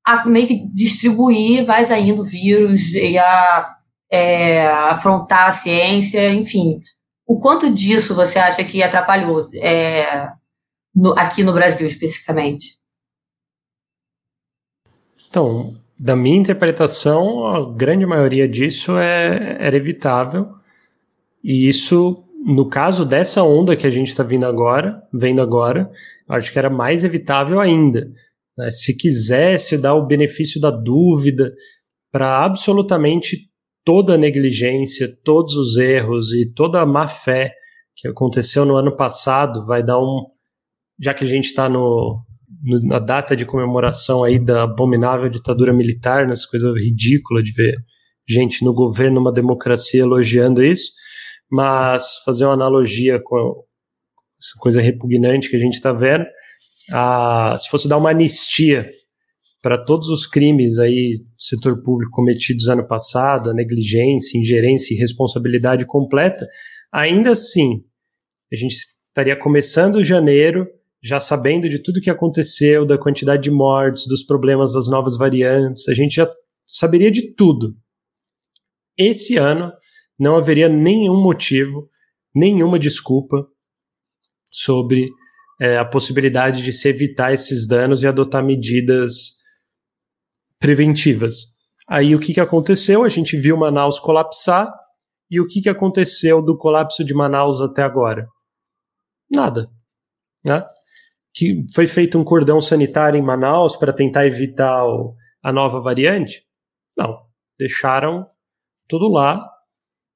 a 0.07 0.25
meio 0.25 0.47
que 0.47 0.69
distribuir 0.73 1.67
mais 1.67 1.91
ainda 1.91 2.21
o 2.21 2.25
vírus 2.25 2.95
e 2.95 3.19
a 3.19 3.75
é, 4.09 4.69
afrontar 4.69 5.49
a 5.49 5.53
ciência, 5.53 6.33
enfim. 6.33 6.79
O 7.27 7.41
quanto 7.41 7.75
disso 7.75 8.15
você 8.15 8.39
acha 8.39 8.63
que 8.63 8.85
atrapalhou 8.85 9.51
é, 9.57 10.31
no, 10.95 11.19
aqui 11.19 11.43
no 11.43 11.53
Brasil 11.53 11.89
especificamente? 11.89 12.79
Então, 15.29 15.75
da 15.99 16.15
minha 16.15 16.39
interpretação, 16.39 17.47
a 17.47 17.75
grande 17.75 18.07
maioria 18.07 18.49
disso 18.49 18.97
é, 18.97 19.57
era 19.61 19.77
evitável. 19.77 20.49
E 21.43 21.69
isso, 21.69 22.25
no 22.47 22.69
caso 22.69 23.05
dessa 23.05 23.43
onda 23.43 23.77
que 23.77 23.87
a 23.87 23.91
gente 23.91 24.09
está 24.09 24.23
vindo 24.23 24.47
agora, 24.47 25.03
vendo 25.13 25.43
agora, 25.43 25.91
acho 26.29 26.53
que 26.53 26.59
era 26.59 26.71
mais 26.71 27.05
evitável 27.05 27.61
ainda. 27.61 28.11
Né? 28.57 28.71
Se 28.71 28.97
quisesse 28.97 29.77
dar 29.77 29.95
o 29.95 30.07
benefício 30.07 30.61
da 30.61 30.71
dúvida 30.71 31.53
para 32.13 32.45
absolutamente 32.45 33.49
toda 33.85 34.15
a 34.15 34.19
negligência, 34.19 35.09
todos 35.25 35.55
os 35.55 35.77
erros 35.77 36.33
e 36.33 36.53
toda 36.53 36.81
a 36.81 36.87
má 36.87 37.09
fé 37.09 37.55
que 37.97 38.07
aconteceu 38.07 38.65
no 38.65 38.77
ano 38.77 38.97
passado, 38.97 39.67
vai 39.67 39.83
dar 39.83 39.99
um. 39.99 40.27
Já 41.01 41.13
que 41.13 41.25
a 41.25 41.27
gente 41.27 41.47
está 41.47 41.69
no, 41.69 42.23
na 42.63 42.99
data 42.99 43.37
de 43.37 43.45
comemoração 43.45 44.25
aí 44.25 44.39
da 44.39 44.65
abominável 44.65 45.29
ditadura 45.29 45.73
militar, 45.73 46.27
nessa 46.27 46.49
coisa 46.49 46.73
ridícula 46.73 47.43
de 47.43 47.53
ver 47.53 47.75
gente 48.29 48.65
no 48.65 48.75
governo, 48.75 49.21
uma 49.21 49.33
democracia 49.33 50.03
elogiando 50.03 50.63
isso, 50.63 50.91
mas 51.51 52.17
fazer 52.25 52.45
uma 52.45 52.55
analogia 52.55 53.21
com 53.23 53.65
essa 54.39 54.59
coisa 54.59 54.81
repugnante 54.81 55.49
que 55.49 55.57
a 55.57 55.59
gente 55.59 55.75
está 55.75 55.93
vendo, 55.93 56.25
a, 56.93 57.57
se 57.59 57.69
fosse 57.69 57.89
dar 57.89 57.97
uma 57.97 58.11
anistia 58.11 58.89
para 59.63 59.83
todos 59.83 60.09
os 60.09 60.27
crimes 60.27 60.79
aí 60.79 61.13
do 61.19 61.43
setor 61.43 61.83
público 61.83 62.13
cometidos 62.13 62.69
ano 62.69 62.87
passado, 62.87 63.51
a 63.51 63.55
negligência, 63.55 64.39
ingerência 64.39 64.95
e 64.95 64.99
responsabilidade 64.99 65.85
completa, 65.85 66.47
ainda 66.93 67.33
assim, 67.33 67.83
a 68.53 68.57
gente 68.57 68.77
estaria 69.09 69.37
começando 69.37 70.05
janeiro 70.05 70.67
já 71.03 71.21
sabendo 71.21 71.69
de 71.69 71.83
tudo 71.83 72.01
que 72.01 72.11
aconteceu, 72.11 72.85
da 72.85 72.99
quantidade 72.99 73.43
de 73.43 73.51
mortes, 73.51 74.07
dos 74.07 74.25
problemas 74.25 74.73
das 74.73 74.89
novas 74.89 75.17
variantes, 75.17 75.89
a 75.89 75.95
gente 75.95 76.17
já 76.17 76.31
saberia 76.67 77.11
de 77.11 77.35
tudo. 77.35 77.77
Esse 78.97 79.37
ano 79.37 79.73
não 80.19 80.37
haveria 80.37 80.69
nenhum 80.69 81.23
motivo, 81.23 81.89
nenhuma 82.35 82.79
desculpa 82.79 83.47
sobre 84.51 85.09
é, 85.61 85.79
a 85.79 85.85
possibilidade 85.85 86.63
de 86.63 86.73
se 86.73 86.89
evitar 86.89 87.33
esses 87.33 87.67
danos 87.67 88.03
e 88.03 88.07
adotar 88.07 88.45
medidas 88.45 89.39
preventivas. 90.59 91.35
Aí 91.89 92.15
o 92.15 92.21
que, 92.21 92.35
que 92.35 92.41
aconteceu? 92.41 93.05
A 93.05 93.09
gente 93.09 93.37
viu 93.37 93.57
Manaus 93.57 94.01
colapsar, 94.01 94.69
e 95.31 95.41
o 95.41 95.47
que, 95.47 95.61
que 95.61 95.69
aconteceu 95.69 96.43
do 96.43 96.57
colapso 96.57 97.05
de 97.05 97.15
Manaus 97.15 97.61
até 97.61 97.83
agora? 97.83 98.27
Nada. 99.31 99.71
Né? 100.45 100.65
Que 101.39 101.65
foi 101.73 101.87
feito 101.87 102.19
um 102.19 102.25
cordão 102.25 102.61
sanitário 102.61 103.17
em 103.17 103.23
Manaus 103.23 103.77
para 103.77 103.93
tentar 103.93 104.27
evitar 104.27 104.85
o, 104.85 105.15
a 105.41 105.53
nova 105.53 105.81
variante? 105.81 106.43
Não, 106.99 107.17
deixaram 107.57 108.27
tudo 108.89 109.09
lá, 109.09 109.49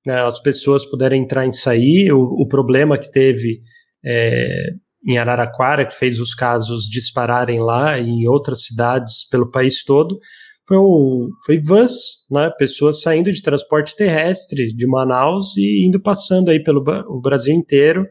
né, 0.04 0.20
as 0.22 0.40
pessoas 0.40 0.84
puderam 0.84 1.14
entrar 1.14 1.46
e 1.46 1.52
sair. 1.52 2.12
O, 2.12 2.22
o 2.24 2.48
problema 2.48 2.98
que 2.98 3.08
teve 3.08 3.60
é, 4.04 4.70
em 5.06 5.16
Araraquara, 5.16 5.86
que 5.86 5.94
fez 5.94 6.18
os 6.18 6.34
casos 6.34 6.88
dispararem 6.90 7.60
lá 7.60 8.00
e 8.00 8.08
em 8.08 8.26
outras 8.26 8.64
cidades 8.64 9.28
pelo 9.30 9.48
país 9.48 9.84
todo, 9.84 10.18
foi, 10.66 10.76
o, 10.76 11.28
foi 11.46 11.60
vans, 11.60 12.26
né, 12.32 12.50
pessoas 12.58 13.00
saindo 13.00 13.30
de 13.30 13.42
transporte 13.42 13.94
terrestre 13.94 14.74
de 14.74 14.86
Manaus 14.88 15.56
e 15.56 15.86
indo 15.86 16.02
passando 16.02 16.50
aí 16.50 16.60
pelo 16.60 16.82
o 17.06 17.20
Brasil 17.20 17.54
inteiro 17.54 18.04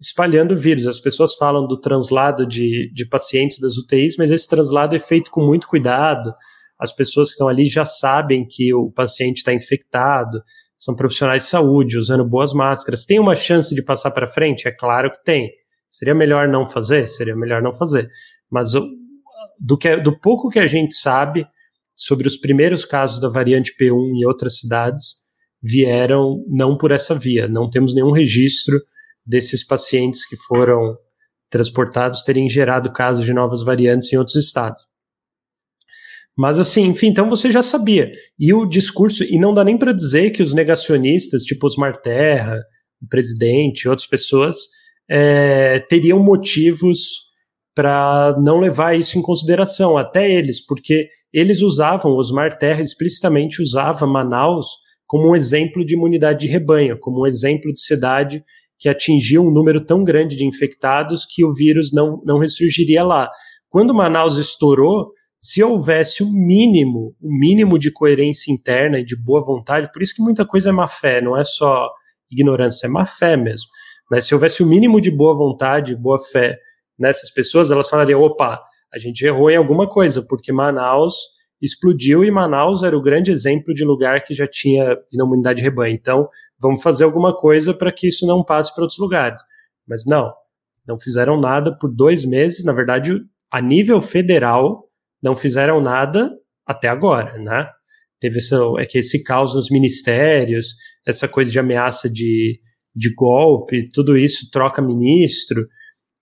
espalhando 0.00 0.56
vírus. 0.56 0.86
As 0.86 1.00
pessoas 1.00 1.34
falam 1.34 1.66
do 1.66 1.78
translado 1.78 2.46
de, 2.46 2.90
de 2.92 3.06
pacientes 3.06 3.58
das 3.58 3.76
UTIs, 3.76 4.16
mas 4.16 4.30
esse 4.30 4.48
translado 4.48 4.94
é 4.94 5.00
feito 5.00 5.30
com 5.30 5.44
muito 5.44 5.66
cuidado. 5.66 6.34
As 6.78 6.92
pessoas 6.92 7.28
que 7.28 7.32
estão 7.32 7.48
ali 7.48 7.64
já 7.64 7.84
sabem 7.84 8.46
que 8.46 8.72
o 8.74 8.90
paciente 8.90 9.38
está 9.38 9.52
infectado, 9.52 10.42
são 10.78 10.94
profissionais 10.94 11.44
de 11.44 11.48
saúde, 11.48 11.96
usando 11.96 12.28
boas 12.28 12.52
máscaras. 12.52 13.06
Tem 13.06 13.18
uma 13.18 13.34
chance 13.34 13.74
de 13.74 13.82
passar 13.82 14.10
para 14.10 14.26
frente? 14.26 14.68
É 14.68 14.70
claro 14.70 15.10
que 15.10 15.24
tem. 15.24 15.50
Seria 15.90 16.14
melhor 16.14 16.46
não 16.46 16.66
fazer? 16.66 17.08
Seria 17.08 17.34
melhor 17.34 17.62
não 17.62 17.72
fazer. 17.72 18.08
Mas 18.50 18.72
do, 19.58 19.78
que, 19.78 19.96
do 19.96 20.18
pouco 20.18 20.50
que 20.50 20.58
a 20.58 20.66
gente 20.66 20.94
sabe 20.94 21.46
sobre 21.94 22.28
os 22.28 22.36
primeiros 22.36 22.84
casos 22.84 23.18
da 23.18 23.28
variante 23.28 23.74
P1 23.80 24.18
em 24.18 24.26
outras 24.26 24.58
cidades, 24.58 25.24
vieram 25.62 26.44
não 26.46 26.76
por 26.76 26.90
essa 26.90 27.14
via. 27.14 27.48
Não 27.48 27.70
temos 27.70 27.94
nenhum 27.94 28.12
registro 28.12 28.78
desses 29.26 29.66
pacientes 29.66 30.26
que 30.26 30.36
foram 30.36 30.96
transportados 31.50 32.22
terem 32.22 32.48
gerado 32.48 32.92
casos 32.92 33.24
de 33.24 33.32
novas 33.32 33.62
variantes 33.62 34.12
em 34.12 34.16
outros 34.16 34.36
estados. 34.36 34.82
Mas 36.36 36.60
assim, 36.60 36.84
enfim, 36.86 37.08
então 37.08 37.30
você 37.30 37.50
já 37.50 37.62
sabia. 37.62 38.12
E 38.38 38.52
o 38.52 38.66
discurso, 38.66 39.24
e 39.24 39.38
não 39.38 39.54
dá 39.54 39.64
nem 39.64 39.78
para 39.78 39.92
dizer 39.92 40.30
que 40.30 40.42
os 40.42 40.52
negacionistas, 40.52 41.42
tipo 41.42 41.66
Osmar 41.66 41.96
Terra, 41.96 42.62
o 43.00 43.08
presidente, 43.08 43.88
outras 43.88 44.06
pessoas, 44.06 44.56
é, 45.08 45.80
teriam 45.80 46.18
motivos 46.18 47.26
para 47.74 48.36
não 48.38 48.58
levar 48.58 48.98
isso 48.98 49.18
em 49.18 49.22
consideração, 49.22 49.96
até 49.96 50.30
eles, 50.30 50.64
porque 50.64 51.08
eles 51.32 51.60
usavam, 51.60 52.12
Osmar 52.12 52.56
Terra 52.56 52.80
explicitamente 52.80 53.60
usava 53.60 54.06
Manaus 54.06 54.66
como 55.06 55.30
um 55.30 55.36
exemplo 55.36 55.84
de 55.84 55.94
imunidade 55.94 56.40
de 56.40 56.46
rebanho, 56.46 56.98
como 56.98 57.22
um 57.22 57.26
exemplo 57.26 57.72
de 57.72 57.80
cidade 57.80 58.42
que 58.78 58.88
atingiu 58.88 59.46
um 59.46 59.50
número 59.50 59.84
tão 59.84 60.04
grande 60.04 60.36
de 60.36 60.44
infectados 60.44 61.24
que 61.24 61.44
o 61.44 61.52
vírus 61.52 61.92
não, 61.92 62.22
não 62.24 62.38
ressurgiria 62.38 63.02
lá. 63.02 63.30
Quando 63.68 63.94
Manaus 63.94 64.36
estourou, 64.36 65.12
se 65.38 65.62
houvesse 65.62 66.22
um 66.22 66.32
mínimo, 66.32 67.14
um 67.22 67.38
mínimo 67.38 67.78
de 67.78 67.90
coerência 67.92 68.52
interna 68.52 68.98
e 68.98 69.04
de 69.04 69.16
boa 69.16 69.40
vontade, 69.44 69.90
por 69.92 70.02
isso 70.02 70.14
que 70.14 70.22
muita 70.22 70.44
coisa 70.44 70.70
é 70.70 70.72
má 70.72 70.88
fé, 70.88 71.20
não 71.20 71.36
é 71.36 71.44
só 71.44 71.88
ignorância, 72.30 72.86
é 72.86 72.90
má 72.90 73.06
fé 73.06 73.36
mesmo. 73.36 73.66
Né? 74.10 74.20
Se 74.20 74.34
houvesse 74.34 74.62
o 74.62 74.66
um 74.66 74.68
mínimo 74.68 75.00
de 75.00 75.10
boa 75.10 75.34
vontade, 75.34 75.94
boa 75.94 76.18
fé 76.18 76.58
nessas 76.98 77.30
pessoas, 77.30 77.70
elas 77.70 77.88
falariam: 77.88 78.20
opa, 78.22 78.60
a 78.92 78.98
gente 78.98 79.24
errou 79.24 79.50
em 79.50 79.56
alguma 79.56 79.88
coisa, 79.88 80.24
porque 80.26 80.52
Manaus 80.52 81.14
explodiu 81.60 82.24
e 82.24 82.30
Manaus 82.30 82.82
era 82.82 82.96
o 82.96 83.02
grande 83.02 83.30
exemplo 83.30 83.72
de 83.72 83.84
lugar 83.84 84.22
que 84.22 84.34
já 84.34 84.46
tinha 84.46 84.96
imunidade 85.12 85.58
de 85.58 85.64
rebanho. 85.64 85.94
Então, 85.94 86.28
vamos 86.60 86.82
fazer 86.82 87.04
alguma 87.04 87.34
coisa 87.36 87.72
para 87.72 87.92
que 87.92 88.08
isso 88.08 88.26
não 88.26 88.44
passe 88.44 88.74
para 88.74 88.82
outros 88.82 88.98
lugares. 88.98 89.40
Mas 89.86 90.04
não, 90.06 90.32
não 90.86 90.98
fizeram 90.98 91.40
nada 91.40 91.76
por 91.76 91.88
dois 91.88 92.24
meses. 92.24 92.64
Na 92.64 92.72
verdade, 92.72 93.18
a 93.50 93.60
nível 93.60 94.00
federal, 94.00 94.84
não 95.22 95.34
fizeram 95.34 95.80
nada 95.80 96.30
até 96.66 96.88
agora, 96.88 97.38
né? 97.38 97.68
Teve 98.20 98.38
essa, 98.38 98.56
é 98.78 98.86
que 98.86 98.98
esse 98.98 99.22
caos 99.22 99.54
nos 99.54 99.70
ministérios, 99.70 100.74
essa 101.06 101.28
coisa 101.28 101.50
de 101.50 101.58
ameaça 101.58 102.08
de, 102.08 102.60
de 102.94 103.14
golpe, 103.14 103.88
tudo 103.92 104.16
isso, 104.16 104.50
troca 104.50 104.82
ministro 104.82 105.66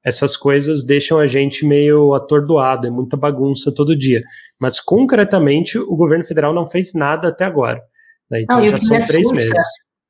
essas 0.04 0.36
coisas 0.36 0.84
deixam 0.84 1.18
a 1.18 1.26
gente 1.26 1.64
meio 1.64 2.12
atordoado, 2.14 2.86
é 2.86 2.90
muita 2.90 3.16
bagunça 3.16 3.72
todo 3.74 3.96
dia. 3.96 4.22
Mas 4.60 4.78
concretamente, 4.78 5.78
o 5.78 5.96
governo 5.96 6.24
federal 6.24 6.52
não 6.52 6.66
fez 6.66 6.92
nada 6.94 7.28
até 7.28 7.44
agora. 7.44 7.80
Né? 8.30 8.42
Então 8.42 8.58
não, 8.58 8.66
já 8.66 8.78
são 8.78 8.98
três 9.06 9.30
meses. 9.30 9.52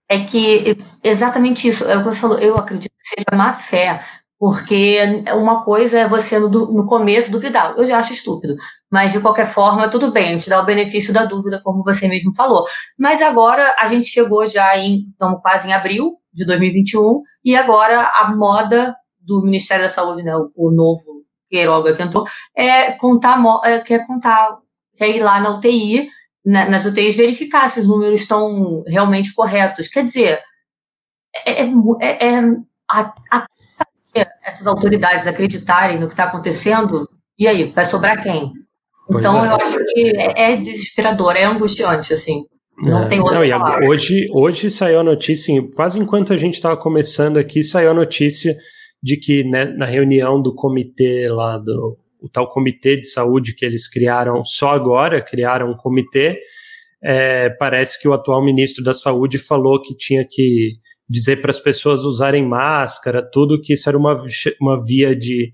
É 0.09 0.19
que 0.19 0.77
exatamente 1.03 1.69
isso, 1.69 1.85
é 1.85 1.97
o 1.97 2.01
que 2.01 2.05
você 2.05 2.21
falou, 2.21 2.39
eu 2.39 2.57
acredito 2.57 2.93
que 2.93 3.09
seja 3.09 3.37
má 3.37 3.53
fé, 3.53 4.03
porque 4.39 4.99
uma 5.35 5.65
coisa 5.65 6.01
é 6.01 6.09
você 6.09 6.39
no, 6.39 6.49
no 6.49 6.85
começo 6.85 7.31
duvidar, 7.31 7.75
eu 7.79 7.87
já 7.87 7.99
acho 7.99 8.13
estúpido, 8.13 8.55
mas 8.91 9.13
de 9.13 9.21
qualquer 9.21 9.47
forma, 9.47 9.89
tudo 9.89 10.13
bem, 10.13 10.29
a 10.29 10.33
gente 10.33 10.51
dá 10.51 10.61
o 10.61 10.67
benefício 10.67 11.15
da 11.15 11.25
dúvida, 11.25 11.61
como 11.65 11.83
você 11.83 12.07
mesmo 12.07 12.35
falou. 12.35 12.67
Mas 12.99 13.23
agora 13.23 13.75
a 13.79 13.89
gente 13.89 14.07
chegou 14.09 14.47
já 14.47 14.77
em, 14.77 15.05
estamos 15.11 15.41
quase 15.41 15.69
em 15.69 15.73
abril 15.73 16.19
de 16.33 16.45
2021, 16.45 17.23
e 17.43 17.57
agora 17.57 18.03
a 18.03 18.35
moda 18.37 18.95
do 19.25 19.43
Ministério 19.43 19.85
da 19.85 19.89
Saúde, 19.89 20.23
né, 20.23 20.33
o, 20.55 20.71
novo 20.71 21.25
Queiroga 21.49 21.95
que 21.95 22.03
entrou, 22.03 22.27
é 22.55 22.93
contar, 22.93 23.43
é, 23.65 23.79
quer 23.81 24.07
contar, 24.07 24.59
quer 24.97 25.09
ir 25.09 25.21
lá 25.21 25.41
na 25.41 25.57
UTI, 25.57 26.09
na, 26.45 26.69
nas 26.69 26.85
UTIs, 26.85 27.17
verificar 27.17 27.69
se 27.69 27.81
os 27.81 27.87
números 27.87 28.21
estão 28.21 28.85
realmente 28.87 29.33
corretos. 29.33 29.89
Quer 29.89 30.03
dizer, 30.05 30.41
é, 31.47 31.63
é, 31.63 31.71
é, 32.01 32.29
é 32.29 32.41
a, 32.91 33.15
a, 33.31 33.47
essas 34.43 34.67
autoridades 34.67 35.27
acreditarem 35.27 35.99
no 35.99 36.07
que 36.07 36.13
está 36.13 36.25
acontecendo, 36.25 37.09
e 37.39 37.49
aí, 37.49 37.65
vai 37.65 37.85
sobrar 37.85 38.23
quem? 38.23 38.53
então, 39.11 39.45
é. 39.45 39.49
eu 39.49 39.57
acho 39.57 39.79
que 39.79 40.13
é, 40.17 40.53
é, 40.53 40.57
desesperador, 40.57 41.37
é 41.37 41.45
angustiante, 41.45 42.13
assim. 42.13 42.45
Não 42.79 43.05
é. 43.05 43.09
tem 43.09 43.21
outra 43.21 43.47
Não, 43.47 43.89
hoje, 43.89 44.29
hoje 44.33 44.71
saiu 44.71 45.01
a 45.01 45.05
notícia, 45.05 45.55
quase 45.75 45.99
enquanto 45.99 46.33
a 46.33 46.37
gente 46.37 46.55
estava 46.55 46.77
começando 46.77 47.39
aqui, 47.39 47.63
saiu 47.63 47.91
a 47.91 47.95
notícia 47.95 48.55
de 49.05 49.19
que 49.19 49.45
né, 49.45 49.67
na 49.67 49.85
reunião 49.85 50.41
do 50.41 50.55
comitê 50.55 51.29
lá 51.29 51.59
do 51.59 51.99
o 52.19 52.27
tal 52.27 52.49
comitê 52.49 52.97
de 52.97 53.07
saúde 53.07 53.55
que 53.55 53.67
eles 53.67 53.87
criaram 53.87 54.43
só 54.43 54.71
agora, 54.71 55.21
criaram 55.21 55.71
um 55.71 55.77
comitê, 55.77 56.41
é, 57.03 57.51
parece 57.51 58.01
que 58.01 58.09
o 58.09 58.15
atual 58.15 58.43
ministro 58.43 58.83
da 58.83 58.95
saúde 58.95 59.37
falou 59.37 59.79
que 59.83 59.95
tinha 59.95 60.25
que 60.27 60.79
dizer 61.07 61.43
para 61.43 61.51
as 61.51 61.61
pessoas 61.61 62.01
usarem 62.01 62.49
máscara, 62.49 63.23
tudo 63.23 63.61
que 63.61 63.75
isso 63.75 63.91
era 63.91 63.99
uma, 63.99 64.17
uma 64.59 64.83
via 64.83 65.15
de 65.15 65.53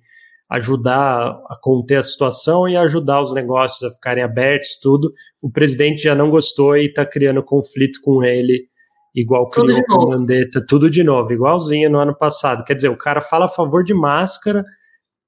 ajudar 0.48 1.30
a 1.48 1.56
conter 1.60 1.96
a 1.96 2.04
situação 2.04 2.68
e 2.68 2.76
ajudar 2.76 3.20
os 3.20 3.34
negócios 3.34 3.82
a 3.82 3.92
ficarem 3.92 4.22
abertos, 4.22 4.78
tudo. 4.80 5.12
O 5.42 5.50
presidente 5.50 6.02
já 6.02 6.14
não 6.14 6.30
gostou 6.30 6.76
e 6.76 6.86
está 6.86 7.04
criando 7.04 7.42
conflito 7.42 7.98
com 8.00 8.22
ele, 8.22 8.69
igual 9.14 9.48
criou 9.50 9.82
com 9.86 10.08
Mandetta, 10.08 10.64
tudo 10.66 10.88
de 10.88 11.02
novo, 11.02 11.32
igualzinho 11.32 11.90
no 11.90 11.98
ano 11.98 12.16
passado. 12.16 12.64
Quer 12.64 12.74
dizer, 12.74 12.88
o 12.88 12.98
cara 12.98 13.20
fala 13.20 13.46
a 13.46 13.48
favor 13.48 13.82
de 13.82 13.94
máscara 13.94 14.64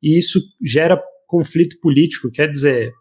e 0.03 0.19
isso 0.19 0.41
gera 0.65 1.03
conflito 1.27 1.79
político, 1.81 2.31
quer 2.31 2.49
dizer. 2.49 2.93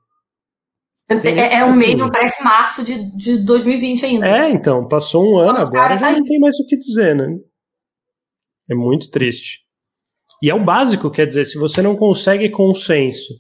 Tem, 1.22 1.38
é, 1.38 1.56
é 1.60 1.66
um 1.66 1.72
assim, 1.72 1.96
mês, 1.96 2.10
parece 2.10 2.44
março 2.44 2.84
de, 2.84 3.16
de 3.18 3.38
2020 3.40 4.06
ainda. 4.06 4.28
É, 4.28 4.50
então, 4.50 4.88
passou 4.88 5.34
um 5.34 5.38
ano, 5.38 5.60
agora 5.60 5.96
já 5.96 6.08
tá 6.08 6.12
não 6.14 6.24
tem 6.24 6.40
mais 6.40 6.58
o 6.58 6.66
que 6.66 6.78
dizer, 6.78 7.16
né? 7.16 7.38
É 8.70 8.76
muito 8.76 9.12
triste. 9.12 9.60
E 10.42 10.50
é 10.50 10.56
o 10.56 10.64
básico, 10.64 11.12
quer 11.12 11.28
dizer, 11.28 11.46
se 11.46 11.58
você 11.58 11.82
não 11.82 11.96
consegue 11.96 12.50
consenso 12.50 13.34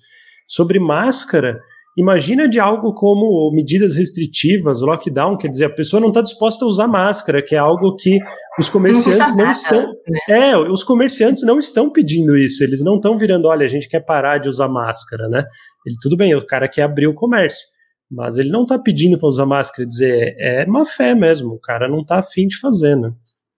sobre 0.47 0.79
máscara, 0.79 1.59
imagina 1.97 2.47
de 2.47 2.59
algo 2.59 2.93
como 2.93 3.51
medidas 3.53 3.95
restritivas, 3.95 4.81
lockdown, 4.81 5.37
quer 5.37 5.49
dizer, 5.49 5.65
a 5.65 5.73
pessoa 5.73 5.99
não 5.99 6.09
está 6.09 6.21
disposta 6.21 6.65
a 6.65 6.67
usar 6.67 6.87
máscara, 6.87 7.41
que 7.41 7.55
é 7.55 7.57
algo 7.57 7.95
que 7.95 8.17
os 8.59 8.69
comerciantes 8.69 9.35
não, 9.35 9.45
não 9.45 9.51
estão. 9.51 9.87
Né? 10.07 10.19
É, 10.29 10.57
os 10.57 10.83
comerciantes 10.83 11.43
não 11.43 11.59
estão 11.59 11.91
pedindo 11.91 12.37
isso, 12.37 12.63
eles 12.63 12.83
não 12.83 12.95
estão 12.95 13.17
virando, 13.17 13.47
olha, 13.47 13.65
a 13.65 13.69
gente 13.69 13.89
quer 13.89 14.01
parar 14.01 14.37
de 14.37 14.49
usar 14.49 14.67
máscara, 14.67 15.27
né? 15.27 15.43
Ele, 15.85 15.95
tudo 16.01 16.15
bem, 16.15 16.33
o 16.35 16.45
cara 16.45 16.67
quer 16.67 16.83
abrir 16.83 17.07
o 17.07 17.13
comércio. 17.13 17.67
Mas 18.09 18.37
ele 18.37 18.49
não 18.49 18.63
está 18.63 18.77
pedindo 18.77 19.17
para 19.17 19.29
usar 19.29 19.45
máscara, 19.45 19.87
dizer, 19.87 20.35
é 20.37 20.65
má 20.65 20.85
fé 20.85 21.15
mesmo, 21.15 21.53
o 21.53 21.59
cara 21.59 21.87
não 21.87 22.01
está 22.01 22.19
afim 22.19 22.45
de 22.45 22.59
fazer, 22.59 22.95
né? 22.95 23.11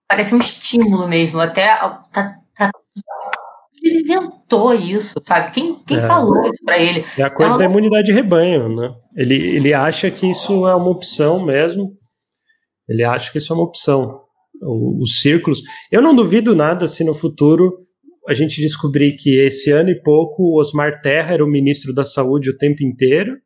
Parece 0.08 0.34
um 0.34 0.38
estímulo 0.38 1.08
mesmo, 1.08 1.40
até 1.40 1.76
tá, 2.12 2.36
tá 2.54 2.70
ele 3.84 4.00
inventou 4.00 4.74
isso, 4.74 5.14
sabe? 5.20 5.52
Quem, 5.52 5.82
quem 5.84 5.98
é. 5.98 6.00
falou 6.00 6.40
isso 6.42 6.64
para 6.64 6.78
ele? 6.78 7.04
É 7.18 7.22
a 7.22 7.30
coisa 7.30 7.58
da 7.58 7.64
imunidade 7.64 8.06
de 8.06 8.12
rebanho, 8.12 8.74
né? 8.74 8.94
Ele, 9.16 9.34
ele 9.34 9.74
acha 9.74 10.10
que 10.10 10.30
isso 10.30 10.66
é 10.66 10.74
uma 10.74 10.90
opção 10.90 11.44
mesmo. 11.44 11.92
Ele 12.88 13.04
acha 13.04 13.30
que 13.30 13.38
isso 13.38 13.52
é 13.52 13.56
uma 13.56 13.64
opção. 13.64 14.20
O, 14.62 15.02
os 15.02 15.20
círculos. 15.20 15.60
Eu 15.90 16.00
não 16.00 16.14
duvido 16.14 16.54
nada 16.54 16.88
se 16.88 17.04
no 17.04 17.14
futuro 17.14 17.84
a 18.26 18.32
gente 18.32 18.60
descobrir 18.60 19.16
que 19.16 19.38
esse 19.38 19.70
ano 19.70 19.90
e 19.90 20.00
pouco 20.00 20.42
o 20.42 20.58
Osmar 20.58 21.00
Terra 21.02 21.34
era 21.34 21.44
o 21.44 21.50
ministro 21.50 21.92
da 21.92 22.04
Saúde 22.04 22.50
o 22.50 22.56
tempo 22.56 22.82
inteiro 22.82 23.36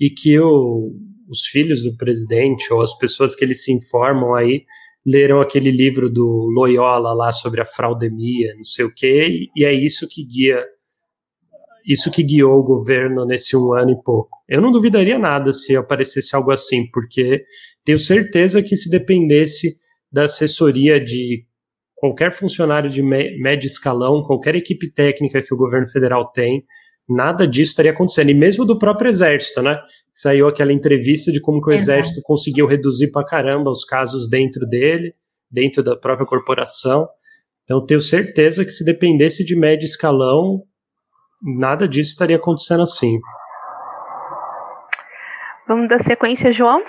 e 0.00 0.08
que 0.08 0.38
o, 0.38 0.92
os 1.28 1.46
filhos 1.50 1.82
do 1.82 1.96
presidente 1.96 2.72
ou 2.72 2.80
as 2.80 2.96
pessoas 2.96 3.34
que 3.34 3.44
eles 3.44 3.62
se 3.62 3.72
informam 3.72 4.34
aí 4.34 4.64
leram 5.06 5.40
aquele 5.40 5.70
livro 5.70 6.10
do 6.10 6.26
Loyola 6.52 7.14
lá 7.14 7.30
sobre 7.30 7.60
a 7.60 7.64
fraudemia, 7.64 8.52
não 8.56 8.64
sei 8.64 8.84
o 8.84 8.92
quê, 8.92 9.48
e 9.54 9.64
é 9.64 9.72
isso 9.72 10.08
que 10.08 10.24
guia 10.26 10.64
isso 11.88 12.10
que 12.10 12.24
guiou 12.24 12.58
o 12.58 12.64
governo 12.64 13.24
nesse 13.24 13.56
um 13.56 13.72
ano 13.72 13.92
e 13.92 14.02
pouco. 14.02 14.30
Eu 14.48 14.60
não 14.60 14.72
duvidaria 14.72 15.16
nada 15.20 15.52
se 15.52 15.76
aparecesse 15.76 16.34
algo 16.34 16.50
assim, 16.50 16.90
porque 16.90 17.44
tenho 17.84 17.96
certeza 17.96 18.60
que 18.60 18.76
se 18.76 18.90
dependesse 18.90 19.76
da 20.10 20.24
assessoria 20.24 20.98
de 21.00 21.44
qualquer 21.94 22.32
funcionário 22.32 22.90
de 22.90 23.02
médio 23.02 23.68
escalão, 23.68 24.24
qualquer 24.24 24.56
equipe 24.56 24.92
técnica 24.92 25.40
que 25.40 25.54
o 25.54 25.56
governo 25.56 25.86
federal 25.86 26.32
tem, 26.32 26.64
nada 27.08 27.46
disso 27.46 27.70
estaria 27.70 27.92
acontecendo. 27.92 28.30
E 28.30 28.34
mesmo 28.34 28.64
do 28.64 28.78
próprio 28.78 29.08
exército, 29.08 29.62
né? 29.62 29.78
Saiu 30.12 30.48
aquela 30.48 30.72
entrevista 30.72 31.30
de 31.30 31.40
como 31.40 31.60
que 31.60 31.70
o 31.70 31.72
Exato. 31.72 31.98
exército 31.98 32.20
conseguiu 32.24 32.66
reduzir 32.66 33.10
pra 33.10 33.24
caramba 33.24 33.70
os 33.70 33.84
casos 33.84 34.28
dentro 34.28 34.66
dele, 34.66 35.14
dentro 35.50 35.82
da 35.82 35.96
própria 35.96 36.26
corporação. 36.26 37.08
Então, 37.64 37.84
tenho 37.84 38.00
certeza 38.00 38.64
que 38.64 38.70
se 38.70 38.84
dependesse 38.84 39.44
de 39.44 39.56
médio 39.56 39.84
escalão, 39.84 40.62
nada 41.42 41.88
disso 41.88 42.10
estaria 42.10 42.36
acontecendo 42.36 42.82
assim. 42.82 43.18
Vamos 45.68 45.88
dar 45.88 45.98
sequência, 45.98 46.52
João? 46.52 46.82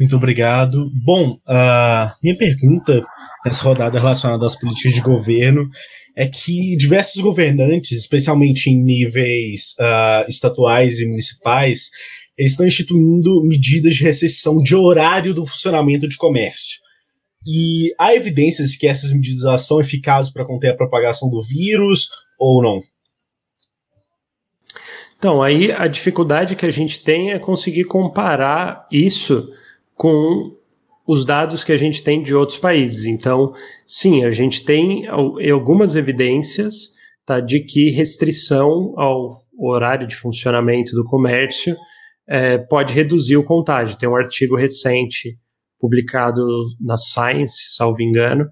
Muito 0.00 0.16
obrigado. 0.16 0.90
Bom, 1.04 1.34
uh, 1.46 2.10
minha 2.22 2.36
pergunta 2.36 3.04
nessa 3.44 3.62
rodada 3.62 4.00
relacionada 4.00 4.46
às 4.46 4.58
políticas 4.58 4.94
de 4.94 5.00
governo 5.00 5.62
é 6.14 6.28
que 6.28 6.76
diversos 6.76 7.20
governantes, 7.22 7.98
especialmente 7.98 8.68
em 8.70 8.82
níveis 8.82 9.74
uh, 9.80 10.28
estatuais 10.28 10.98
e 10.98 11.06
municipais, 11.06 11.90
estão 12.38 12.66
instituindo 12.66 13.42
medidas 13.44 13.94
de 13.94 14.02
restrição 14.02 14.58
de 14.62 14.74
horário 14.74 15.34
do 15.34 15.46
funcionamento 15.46 16.08
de 16.08 16.16
comércio. 16.16 16.80
E 17.46 17.92
há 17.98 18.14
evidências 18.14 18.76
que 18.76 18.86
essas 18.86 19.12
medidas 19.12 19.62
são 19.62 19.80
eficazes 19.80 20.32
para 20.32 20.44
conter 20.44 20.70
a 20.70 20.76
propagação 20.76 21.28
do 21.28 21.42
vírus 21.42 22.08
ou 22.38 22.62
não? 22.62 22.82
Então, 25.18 25.42
aí 25.42 25.70
a 25.72 25.86
dificuldade 25.86 26.56
que 26.56 26.66
a 26.66 26.70
gente 26.70 27.00
tem 27.00 27.32
é 27.32 27.38
conseguir 27.38 27.84
comparar 27.84 28.86
isso 28.90 29.52
com 29.94 30.56
os 31.06 31.24
dados 31.24 31.64
que 31.64 31.72
a 31.72 31.76
gente 31.76 32.02
tem 32.02 32.22
de 32.22 32.34
outros 32.34 32.58
países. 32.58 33.06
Então, 33.06 33.52
sim, 33.86 34.24
a 34.24 34.30
gente 34.30 34.64
tem 34.64 35.06
algumas 35.08 35.96
evidências 35.96 36.92
tá, 37.26 37.40
de 37.40 37.60
que 37.60 37.90
restrição 37.90 38.94
ao 38.96 39.28
horário 39.58 40.06
de 40.06 40.16
funcionamento 40.16 40.94
do 40.94 41.04
comércio 41.04 41.76
é, 42.28 42.56
pode 42.56 42.94
reduzir 42.94 43.36
o 43.36 43.44
contágio. 43.44 43.98
Tem 43.98 44.08
um 44.08 44.16
artigo 44.16 44.56
recente 44.56 45.36
publicado 45.78 46.44
na 46.80 46.96
Science, 46.96 47.74
salvo 47.74 48.00
engano. 48.00 48.48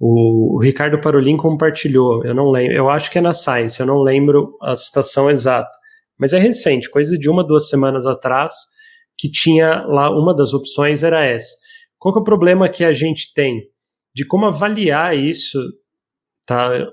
O, 0.00 0.56
o 0.56 0.62
Ricardo 0.62 1.00
Parolin 1.00 1.36
compartilhou, 1.36 2.24
eu 2.24 2.34
não 2.34 2.50
lembro, 2.50 2.74
eu 2.74 2.88
acho 2.88 3.10
que 3.10 3.18
é 3.18 3.20
na 3.20 3.34
Science, 3.34 3.78
eu 3.78 3.86
não 3.86 4.02
lembro 4.02 4.56
a 4.60 4.76
citação 4.76 5.30
exata, 5.30 5.70
mas 6.18 6.32
é 6.32 6.38
recente, 6.38 6.90
coisa 6.90 7.16
de 7.16 7.30
uma, 7.30 7.44
duas 7.44 7.68
semanas 7.68 8.04
atrás, 8.04 8.54
que 9.16 9.30
tinha 9.30 9.84
lá, 9.86 10.10
uma 10.10 10.34
das 10.34 10.52
opções 10.52 11.04
era 11.04 11.24
essa 11.24 11.63
qual 12.04 12.16
é 12.16 12.20
o 12.20 12.22
problema 12.24 12.68
que 12.68 12.84
a 12.84 12.92
gente 12.92 13.32
tem 13.32 13.62
de 14.14 14.26
como 14.26 14.44
avaliar 14.44 15.16
isso, 15.16 15.58
tá, 16.46 16.86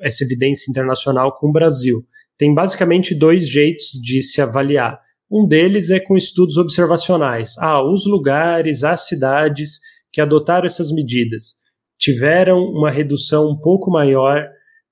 essa 0.00 0.22
evidência 0.22 0.70
internacional 0.70 1.36
com 1.36 1.48
o 1.48 1.52
Brasil? 1.52 1.98
Tem 2.38 2.54
basicamente 2.54 3.12
dois 3.12 3.48
jeitos 3.48 3.86
de 4.00 4.22
se 4.22 4.40
avaliar. 4.40 5.00
Um 5.28 5.48
deles 5.48 5.90
é 5.90 5.98
com 5.98 6.16
estudos 6.16 6.58
observacionais. 6.58 7.58
Ah, 7.58 7.82
os 7.82 8.06
lugares, 8.06 8.84
as 8.84 9.08
cidades 9.08 9.80
que 10.12 10.20
adotaram 10.20 10.64
essas 10.64 10.92
medidas 10.92 11.56
tiveram 11.98 12.60
uma 12.60 12.88
redução 12.88 13.50
um 13.50 13.58
pouco 13.58 13.90
maior 13.90 14.46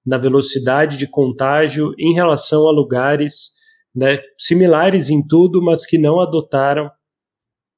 na 0.05 0.19
velocidade 0.19 0.97
de 0.97 1.07
contágio 1.07 1.95
em 1.97 2.13
relação 2.13 2.67
a 2.67 2.73
lugares 2.73 3.51
né, 3.95 4.19
similares 4.37 5.11
em 5.11 5.25
tudo, 5.25 5.63
mas 5.63 5.87
que 5.87 5.97
não 5.97 6.19
adotaram 6.19 6.91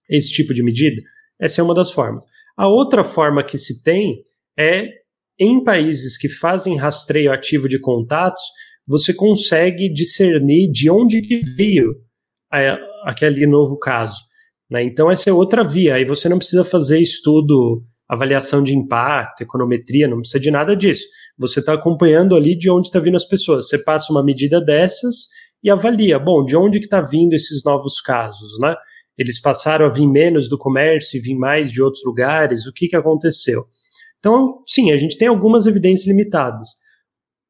esse 0.08 0.32
tipo 0.32 0.54
de 0.54 0.62
medida. 0.62 1.02
Essa 1.42 1.60
é 1.60 1.64
uma 1.64 1.74
das 1.74 1.90
formas. 1.90 2.24
A 2.56 2.68
outra 2.68 3.02
forma 3.02 3.42
que 3.42 3.58
se 3.58 3.82
tem 3.82 4.22
é 4.56 4.86
em 5.40 5.64
países 5.64 6.16
que 6.16 6.28
fazem 6.28 6.76
rastreio 6.76 7.32
ativo 7.32 7.68
de 7.68 7.80
contatos, 7.80 8.42
você 8.86 9.12
consegue 9.12 9.92
discernir 9.92 10.70
de 10.70 10.88
onde 10.88 11.20
veio 11.56 11.94
aquele 13.04 13.46
novo 13.46 13.76
caso. 13.78 14.16
Né? 14.70 14.84
Então, 14.84 15.10
essa 15.10 15.30
é 15.30 15.32
outra 15.32 15.64
via. 15.64 15.96
Aí 15.96 16.04
você 16.04 16.28
não 16.28 16.38
precisa 16.38 16.64
fazer 16.64 17.00
estudo, 17.00 17.82
avaliação 18.08 18.62
de 18.62 18.76
impacto, 18.76 19.42
econometria, 19.42 20.06
não 20.06 20.18
precisa 20.18 20.38
de 20.38 20.50
nada 20.50 20.76
disso. 20.76 21.04
Você 21.38 21.60
está 21.60 21.72
acompanhando 21.72 22.36
ali 22.36 22.56
de 22.56 22.70
onde 22.70 22.86
está 22.86 23.00
vindo 23.00 23.16
as 23.16 23.24
pessoas. 23.24 23.68
Você 23.68 23.82
passa 23.82 24.12
uma 24.12 24.22
medida 24.22 24.60
dessas 24.60 25.26
e 25.62 25.70
avalia, 25.70 26.18
bom, 26.18 26.44
de 26.44 26.54
onde 26.54 26.78
que 26.78 26.86
está 26.86 27.00
vindo 27.00 27.32
esses 27.32 27.64
novos 27.64 28.00
casos, 28.00 28.58
né? 28.60 28.76
Eles 29.18 29.40
passaram 29.40 29.86
a 29.86 29.88
vir 29.88 30.06
menos 30.06 30.48
do 30.48 30.58
comércio 30.58 31.18
e 31.18 31.20
vir 31.20 31.34
mais 31.34 31.70
de 31.70 31.82
outros 31.82 32.04
lugares, 32.04 32.66
o 32.66 32.72
que, 32.72 32.88
que 32.88 32.96
aconteceu? 32.96 33.62
Então, 34.18 34.62
sim, 34.66 34.92
a 34.92 34.96
gente 34.96 35.18
tem 35.18 35.28
algumas 35.28 35.66
evidências 35.66 36.06
limitadas. 36.06 36.68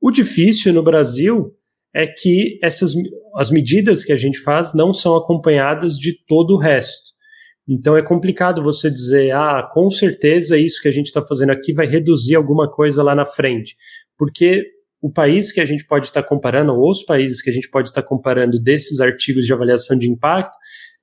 O 0.01 0.10
difícil 0.10 0.72
no 0.72 0.82
Brasil 0.82 1.55
é 1.94 2.06
que 2.06 2.59
essas 2.62 2.93
as 3.36 3.51
medidas 3.51 4.02
que 4.02 4.12
a 4.12 4.16
gente 4.16 4.39
faz 4.40 4.74
não 4.74 4.93
são 4.93 5.14
acompanhadas 5.14 5.94
de 5.94 6.14
todo 6.26 6.55
o 6.55 6.59
resto. 6.59 7.12
Então 7.68 7.97
é 7.97 8.02
complicado 8.02 8.62
você 8.62 8.90
dizer, 8.90 9.30
ah, 9.32 9.68
com 9.70 9.90
certeza 9.90 10.59
isso 10.59 10.82
que 10.82 10.89
a 10.89 10.93
gente 10.93 11.06
está 11.06 11.22
fazendo 11.22 11.51
aqui 11.51 11.72
vai 11.72 11.86
reduzir 11.86 12.34
alguma 12.34 12.68
coisa 12.68 13.02
lá 13.02 13.14
na 13.14 13.24
frente, 13.24 13.76
porque 14.18 14.64
o 15.01 15.10
país 15.10 15.52
que 15.52 15.60
a 15.60 15.64
gente 15.64 15.84
pode 15.86 16.06
estar 16.06 16.22
comparando, 16.22 16.72
ou 16.74 16.90
os 16.90 17.02
países 17.05 17.43
que 17.43 17.51
a 17.51 17.52
gente 17.52 17.68
pode 17.70 17.89
estar 17.89 18.02
comparando 18.02 18.60
desses 18.60 19.01
artigos 19.01 19.44
de 19.44 19.52
avaliação 19.52 19.98
de 19.98 20.09
impacto, 20.09 20.56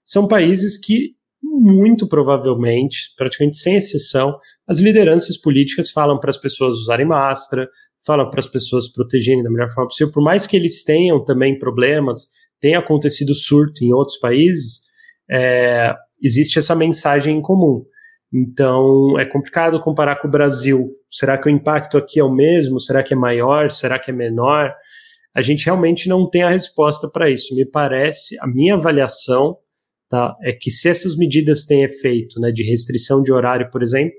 são 0.09 0.27
países 0.27 0.75
que, 0.75 1.11
muito 1.43 2.07
provavelmente, 2.07 3.13
praticamente 3.15 3.57
sem 3.57 3.75
exceção, 3.75 4.39
as 4.67 4.79
lideranças 4.79 5.39
políticas 5.39 5.91
falam 5.91 6.19
para 6.19 6.31
as 6.31 6.37
pessoas 6.37 6.77
usarem 6.77 7.05
máscara, 7.05 7.69
falam 8.03 8.27
para 8.27 8.39
as 8.39 8.47
pessoas 8.47 8.91
protegerem 8.91 9.43
da 9.43 9.51
melhor 9.51 9.69
forma 9.69 9.87
possível, 9.87 10.11
por 10.11 10.23
mais 10.23 10.47
que 10.47 10.57
eles 10.57 10.83
tenham 10.83 11.23
também 11.23 11.59
problemas, 11.59 12.25
tenha 12.59 12.79
acontecido 12.79 13.35
surto 13.35 13.83
em 13.83 13.93
outros 13.93 14.17
países, 14.17 14.79
é, 15.29 15.93
existe 16.23 16.57
essa 16.57 16.73
mensagem 16.73 17.37
em 17.37 17.41
comum. 17.41 17.85
Então 18.33 19.19
é 19.19 19.25
complicado 19.25 19.79
comparar 19.79 20.15
com 20.15 20.27
o 20.27 20.31
Brasil. 20.31 20.89
Será 21.07 21.37
que 21.37 21.47
o 21.47 21.51
impacto 21.51 21.99
aqui 21.99 22.19
é 22.19 22.23
o 22.23 22.33
mesmo? 22.33 22.79
Será 22.79 23.03
que 23.03 23.13
é 23.13 23.17
maior? 23.17 23.69
Será 23.69 23.99
que 23.99 24.09
é 24.09 24.13
menor? 24.13 24.73
A 25.35 25.41
gente 25.41 25.65
realmente 25.65 26.09
não 26.09 26.27
tem 26.27 26.41
a 26.41 26.49
resposta 26.49 27.07
para 27.11 27.29
isso. 27.29 27.55
Me 27.55 27.63
parece, 27.63 28.39
a 28.39 28.47
minha 28.47 28.73
avaliação 28.73 29.55
tá, 30.09 30.35
é 30.41 30.51
que 30.51 30.71
se 30.71 30.89
essas 30.89 31.15
medidas 31.15 31.65
têm 31.65 31.83
efeito 31.83 32.39
né, 32.39 32.51
de 32.51 32.63
restrição 32.63 33.21
de 33.21 33.31
horário, 33.31 33.69
por 33.69 33.83
exemplo, 33.83 34.13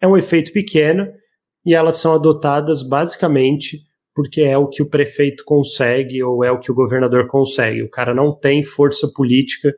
é 0.00 0.06
um 0.06 0.16
efeito 0.16 0.52
pequeno 0.52 1.06
e 1.66 1.74
elas 1.74 1.96
são 1.96 2.14
adotadas 2.14 2.82
basicamente 2.86 3.78
porque 4.14 4.42
é 4.42 4.58
o 4.58 4.68
que 4.68 4.82
o 4.82 4.88
prefeito 4.88 5.42
consegue 5.44 6.22
ou 6.22 6.44
é 6.44 6.50
o 6.50 6.60
que 6.60 6.70
o 6.70 6.74
governador 6.74 7.26
consegue. 7.26 7.82
O 7.82 7.90
cara 7.90 8.14
não 8.14 8.36
tem 8.36 8.62
força 8.62 9.08
política 9.14 9.74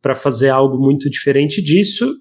para 0.00 0.14
fazer 0.14 0.50
algo 0.50 0.78
muito 0.78 1.08
diferente 1.08 1.62
disso 1.62 2.14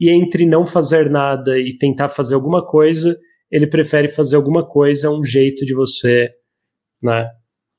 e 0.00 0.10
entre 0.10 0.46
não 0.46 0.66
fazer 0.66 1.10
nada 1.10 1.58
e 1.58 1.76
tentar 1.76 2.08
fazer 2.08 2.34
alguma 2.34 2.64
coisa, 2.64 3.16
ele 3.50 3.66
prefere 3.66 4.08
fazer 4.08 4.36
alguma 4.36 4.66
coisa, 4.66 5.06
é 5.06 5.10
um 5.10 5.24
jeito 5.24 5.64
de 5.64 5.74
você, 5.74 6.30
né? 7.02 7.28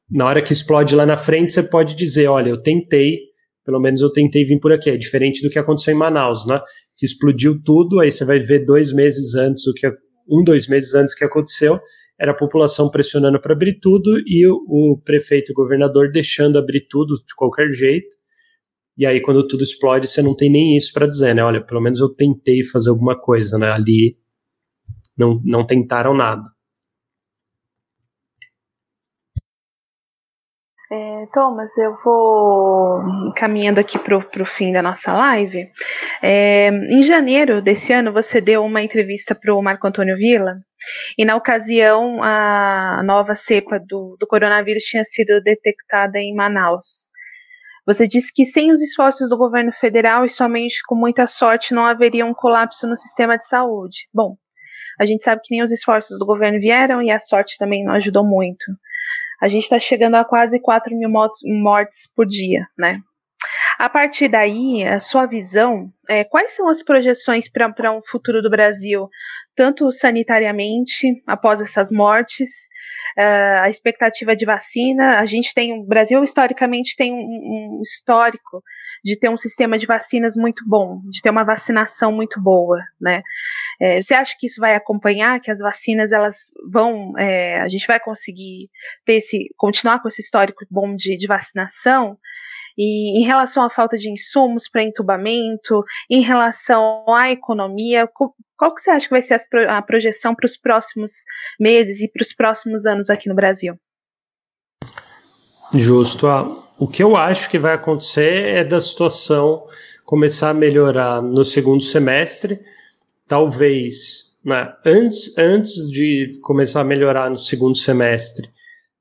Na 0.10 0.26
hora 0.26 0.42
que 0.42 0.54
explode 0.54 0.96
lá 0.96 1.06
na 1.06 1.18
frente, 1.18 1.52
você 1.52 1.62
pode 1.62 1.96
dizer, 1.96 2.28
olha, 2.28 2.50
eu 2.50 2.62
tentei, 2.62 3.20
pelo 3.68 3.82
menos 3.82 4.00
eu 4.00 4.10
tentei 4.10 4.46
vir 4.46 4.62
por 4.62 4.72
aqui. 4.72 4.90
É 4.90 4.96
diferente 4.96 5.42
do 5.42 5.50
que 5.50 5.60
aconteceu 5.60 5.94
em 5.94 5.98
Manaus, 5.98 6.48
né? 6.48 6.62
Que 6.96 7.06
explodiu 7.06 7.62
tudo, 7.62 8.00
aí 8.00 8.10
você 8.10 8.24
vai 8.24 8.40
ver 8.40 8.66
dois 8.66 8.94
meses 8.94 9.36
antes 9.36 9.68
o 9.68 9.74
que 9.74 9.86
um, 10.26 10.42
dois 10.42 10.70
meses 10.70 10.94
antes 10.96 11.14
o 11.14 11.18
que 11.18 11.26
aconteceu, 11.26 11.78
era 12.18 12.32
a 12.32 12.36
população 12.36 12.90
pressionando 12.90 13.42
para 13.42 13.52
abrir 13.52 13.78
tudo 13.82 14.22
e 14.26 14.48
o, 14.48 14.56
o 14.70 15.02
prefeito 15.04 15.52
e 15.52 15.52
o 15.52 15.56
governador 15.56 16.10
deixando 16.10 16.58
abrir 16.58 16.88
tudo 16.88 17.16
de 17.16 17.36
qualquer 17.36 17.70
jeito. 17.74 18.16
E 18.98 19.06
aí, 19.06 19.20
quando 19.20 19.46
tudo 19.46 19.64
explode, 19.64 20.08
você 20.08 20.22
não 20.22 20.34
tem 20.34 20.50
nem 20.50 20.78
isso 20.78 20.94
para 20.94 21.06
dizer, 21.06 21.36
né? 21.36 21.44
Olha, 21.44 21.62
pelo 21.62 21.82
menos 21.82 22.00
eu 22.00 22.10
tentei 22.10 22.64
fazer 22.64 22.90
alguma 22.90 23.20
coisa, 23.20 23.58
né? 23.58 23.70
Ali 23.70 24.18
não, 25.18 25.42
não 25.44 25.66
tentaram 25.66 26.16
nada. 26.16 26.44
É, 30.90 31.17
Thomas, 31.32 31.78
eu 31.78 31.96
vou 32.04 33.34
caminhando 33.36 33.80
aqui 33.80 34.00
para 34.00 34.18
o 34.18 34.46
fim 34.46 34.72
da 34.72 34.82
nossa 34.82 35.14
live. 35.14 35.70
É, 36.22 36.70
em 36.70 37.04
janeiro 37.04 37.62
desse 37.62 37.94
ano, 37.94 38.12
você 38.12 38.42
deu 38.42 38.64
uma 38.64 38.82
entrevista 38.82 39.36
para 39.36 39.54
o 39.54 39.62
Marco 39.62 39.88
Antônio 39.88 40.18
Villa, 40.18 40.58
e 41.18 41.26
na 41.26 41.36
ocasião, 41.36 42.22
a 42.24 43.02
nova 43.04 43.36
cepa 43.36 43.80
do, 43.80 44.16
do 44.20 44.28
coronavírus 44.28 44.84
tinha 44.84 45.04
sido 45.04 45.42
detectada 45.42 46.20
em 46.20 46.36
Manaus. 46.36 47.10
Você 47.86 48.08
disse 48.08 48.34
que 48.34 48.46
sem 48.46 48.72
os 48.72 48.82
esforços 48.82 49.30
do 49.30 49.38
governo 49.38 49.72
federal 49.72 50.26
e 50.26 50.30
somente 50.30 50.82
com 50.86 50.96
muita 50.96 51.26
sorte 51.26 51.74
não 51.74 51.86
haveria 51.86 52.26
um 52.26 52.34
colapso 52.34 52.86
no 52.86 52.98
sistema 52.98 53.38
de 53.38 53.46
saúde. 53.46 54.10
Bom, 54.14 54.36
a 55.00 55.06
gente 55.06 55.24
sabe 55.24 55.42
que 55.44 55.54
nem 55.56 55.64
os 55.64 55.72
esforços 55.72 56.20
do 56.20 56.26
governo 56.26 56.60
vieram 56.60 57.02
e 57.02 57.12
a 57.12 57.20
sorte 57.20 57.58
também 57.58 57.84
não 57.84 57.94
ajudou 57.94 58.26
muito. 58.26 58.66
A 59.42 59.48
gente 59.48 59.64
está 59.64 59.80
chegando 59.80 60.16
a 60.16 60.26
quase 60.26 60.60
4 60.60 60.96
mil 60.96 61.10
mortes 61.10 62.12
por 62.16 62.26
dia, 62.26 62.68
né? 62.78 63.02
A 63.78 63.88
partir 63.88 64.28
daí, 64.28 64.84
a 64.84 65.00
sua 65.00 65.28
visão, 65.28 65.92
é, 66.10 66.24
quais 66.24 66.56
são 66.56 66.68
as 66.68 66.84
projeções 66.84 67.48
para 67.48 67.92
um 67.92 68.02
futuro 68.02 68.42
do 68.42 68.50
Brasil, 68.50 69.08
tanto 69.56 69.92
sanitariamente, 69.92 71.22
após 71.28 71.62
essas 71.62 71.92
mortes, 71.92 72.50
uh, 73.18 73.62
a 73.64 73.70
expectativa 73.70 74.36
de 74.36 74.46
vacina. 74.46 75.20
A 75.20 75.26
gente 75.26 75.54
tem, 75.54 75.80
o 75.80 75.84
Brasil 75.84 76.24
historicamente 76.24 76.96
tem 76.96 77.14
um, 77.14 77.18
um, 77.18 77.82
histórico 77.82 78.64
de 79.08 79.18
ter 79.18 79.30
um 79.30 79.38
sistema 79.38 79.78
de 79.78 79.86
vacinas 79.86 80.36
muito 80.36 80.68
bom, 80.68 81.00
de 81.06 81.22
ter 81.22 81.30
uma 81.30 81.46
vacinação 81.46 82.12
muito 82.12 82.42
boa, 82.42 82.78
né? 83.00 83.22
É, 83.80 84.02
você 84.02 84.14
acha 84.14 84.36
que 84.38 84.48
isso 84.48 84.60
vai 84.60 84.76
acompanhar, 84.76 85.40
que 85.40 85.50
as 85.50 85.60
vacinas 85.60 86.12
elas 86.12 86.52
vão, 86.70 87.18
é, 87.18 87.62
a 87.62 87.70
gente 87.70 87.88
vai 87.88 88.02
conseguir 88.02 88.70
ter 89.06 89.14
esse, 89.14 89.48
continuar 89.56 90.02
com 90.02 90.10
esse 90.10 90.22
histórico 90.22 90.66
bom 90.70 90.94
de, 90.94 91.16
de 91.16 91.26
vacinação? 91.26 92.18
E 92.78 93.18
em 93.18 93.26
relação 93.26 93.64
à 93.64 93.70
falta 93.70 93.98
de 93.98 94.12
insumos 94.12 94.68
para 94.68 94.84
entubamento, 94.84 95.86
em 96.10 96.22
relação 96.22 97.06
à 97.08 97.32
economia, 97.32 98.10
qual 98.58 98.76
que 98.76 98.82
você 98.82 98.92
acha 98.92 99.06
que 99.06 99.12
vai 99.12 99.22
ser 99.22 99.40
a 99.70 99.82
projeção 99.82 100.36
para 100.36 100.46
os 100.46 100.58
próximos 100.58 101.14
meses 101.58 102.02
e 102.02 102.12
para 102.12 102.24
os 102.24 102.34
próximos 102.34 102.86
anos 102.86 103.10
aqui 103.10 103.30
no 103.30 103.36
Brasil? 103.36 103.80
Justo. 105.74 106.28
Ah, 106.28 106.67
o 106.80 106.88
que 106.88 107.02
eu 107.02 107.16
acho 107.16 107.50
que 107.50 107.58
vai 107.58 107.74
acontecer 107.74 108.56
é 108.56 108.64
da 108.64 108.80
situação 108.80 109.66
começar 110.06 110.52
a 110.52 110.54
melhorar 110.54 111.22
no 111.22 111.44
segundo 111.44 111.84
semestre, 111.84 112.60
talvez 113.28 114.28
né, 114.46 114.74
antes, 114.86 115.38
antes 115.38 115.74
de 115.90 116.40
começar 116.42 116.82
a 116.82 116.86
melhorar 116.86 117.30
no 117.30 117.36
segundo 117.36 117.76
semestre, 117.76 118.48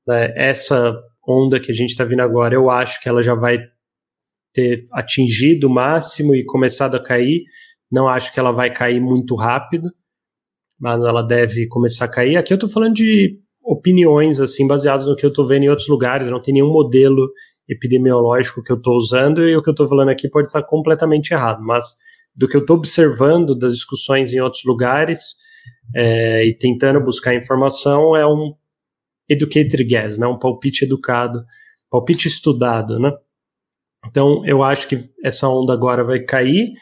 né, 0.06 0.32
essa 0.36 1.00
onda 1.26 1.60
que 1.60 1.70
a 1.70 1.74
gente 1.74 1.90
está 1.90 2.04
vindo 2.04 2.22
agora, 2.22 2.54
eu 2.54 2.70
acho 2.70 3.00
que 3.00 3.08
ela 3.08 3.22
já 3.22 3.34
vai 3.34 3.58
ter 4.52 4.86
atingido 4.90 5.66
o 5.66 5.70
máximo 5.70 6.34
e 6.34 6.44
começado 6.44 6.96
a 6.96 7.02
cair. 7.02 7.44
Não 7.92 8.08
acho 8.08 8.32
que 8.32 8.40
ela 8.40 8.52
vai 8.52 8.72
cair 8.72 9.00
muito 9.00 9.34
rápido, 9.34 9.90
mas 10.80 11.02
ela 11.02 11.22
deve 11.22 11.68
começar 11.68 12.06
a 12.06 12.10
cair. 12.10 12.36
Aqui 12.36 12.52
eu 12.52 12.56
estou 12.56 12.70
falando 12.70 12.94
de 12.94 13.38
opiniões 13.62 14.40
assim 14.40 14.66
baseadas 14.66 15.06
no 15.06 15.14
que 15.14 15.26
eu 15.26 15.30
estou 15.30 15.46
vendo 15.46 15.64
em 15.64 15.68
outros 15.68 15.88
lugares. 15.88 16.28
Não 16.28 16.40
tem 16.40 16.54
nenhum 16.54 16.72
modelo 16.72 17.28
epidemiológico 17.68 18.62
que 18.62 18.70
eu 18.70 18.76
estou 18.76 18.96
usando 18.96 19.48
e 19.48 19.56
o 19.56 19.62
que 19.62 19.68
eu 19.68 19.72
estou 19.72 19.88
falando 19.88 20.10
aqui 20.10 20.28
pode 20.28 20.46
estar 20.46 20.62
completamente 20.62 21.32
errado. 21.32 21.62
Mas 21.62 21.94
do 22.34 22.46
que 22.46 22.56
eu 22.56 22.60
estou 22.60 22.76
observando 22.76 23.56
das 23.56 23.74
discussões 23.74 24.32
em 24.32 24.40
outros 24.40 24.62
lugares 24.64 25.34
é, 25.94 26.44
e 26.44 26.56
tentando 26.56 27.02
buscar 27.02 27.34
informação 27.34 28.16
é 28.16 28.26
um 28.26 28.54
educated 29.28 29.82
guess, 29.84 30.18
né? 30.18 30.26
Um 30.26 30.38
palpite 30.38 30.84
educado, 30.84 31.44
palpite 31.90 32.28
estudado, 32.28 32.98
né? 32.98 33.10
Então, 34.06 34.44
eu 34.46 34.62
acho 34.62 34.86
que 34.86 34.98
essa 35.24 35.48
onda 35.48 35.72
agora 35.72 36.04
vai 36.04 36.20
cair. 36.20 36.72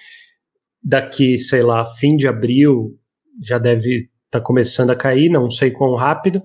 Daqui, 0.82 1.38
sei 1.38 1.62
lá, 1.62 1.86
fim 1.86 2.16
de 2.16 2.28
abril 2.28 2.98
já 3.42 3.58
deve 3.58 4.10
estar 4.26 4.40
tá 4.40 4.40
começando 4.40 4.90
a 4.90 4.96
cair, 4.96 5.30
não 5.30 5.50
sei 5.50 5.70
quão 5.70 5.94
rápido. 5.94 6.42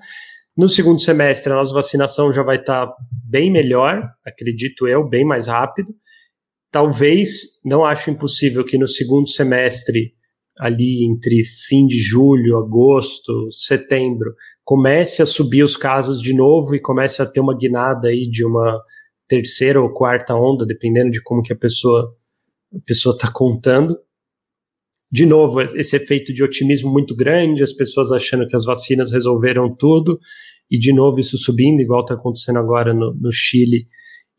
No 0.60 0.68
segundo 0.68 1.00
semestre, 1.00 1.54
a 1.54 1.56
nossa 1.56 1.74
vacinação 1.74 2.34
já 2.34 2.44
vai 2.44 2.58
estar 2.58 2.86
tá 2.86 2.94
bem 3.24 3.50
melhor, 3.50 4.04
acredito 4.26 4.90
eu, 4.90 5.08
bem 5.08 5.24
mais 5.24 5.48
rápido. 5.48 5.88
Talvez, 6.70 7.62
não 7.64 7.86
acho 7.86 8.12
impossível 8.12 8.66
que 8.66 8.78
no 8.78 8.86
segundo 8.86 9.30
semestre, 9.30 10.12
ali 10.60 11.06
entre 11.06 11.46
fim 11.46 11.86
de 11.86 11.98
julho, 12.02 12.58
agosto, 12.58 13.50
setembro, 13.54 14.36
comece 14.66 15.22
a 15.22 15.26
subir 15.26 15.64
os 15.64 15.78
casos 15.78 16.22
de 16.22 16.34
novo 16.34 16.76
e 16.76 16.82
comece 16.82 17.22
a 17.22 17.26
ter 17.26 17.40
uma 17.40 17.56
guinada 17.56 18.10
aí 18.10 18.30
de 18.30 18.46
uma 18.46 18.84
terceira 19.30 19.82
ou 19.82 19.94
quarta 19.94 20.36
onda, 20.36 20.66
dependendo 20.66 21.10
de 21.10 21.24
como 21.24 21.42
que 21.42 21.54
a 21.54 21.58
pessoa 21.58 22.14
a 22.76 22.82
pessoa 22.86 23.16
está 23.16 23.32
contando. 23.32 23.98
De 25.12 25.26
novo, 25.26 25.62
esse 25.62 25.96
efeito 25.96 26.32
de 26.32 26.44
otimismo 26.44 26.92
muito 26.92 27.16
grande, 27.16 27.64
as 27.64 27.74
pessoas 27.74 28.12
achando 28.12 28.46
que 28.46 28.56
as 28.56 28.64
vacinas 28.64 29.12
resolveram 29.12 29.74
tudo, 29.76 30.20
e 30.70 30.78
de 30.78 30.94
novo 30.94 31.20
isso 31.20 31.38
subindo, 31.38 31.82
igual 31.82 32.02
está 32.02 32.14
acontecendo 32.14 32.60
agora 32.60 32.94
no, 32.94 33.14
no 33.16 33.32
Chile 33.32 33.88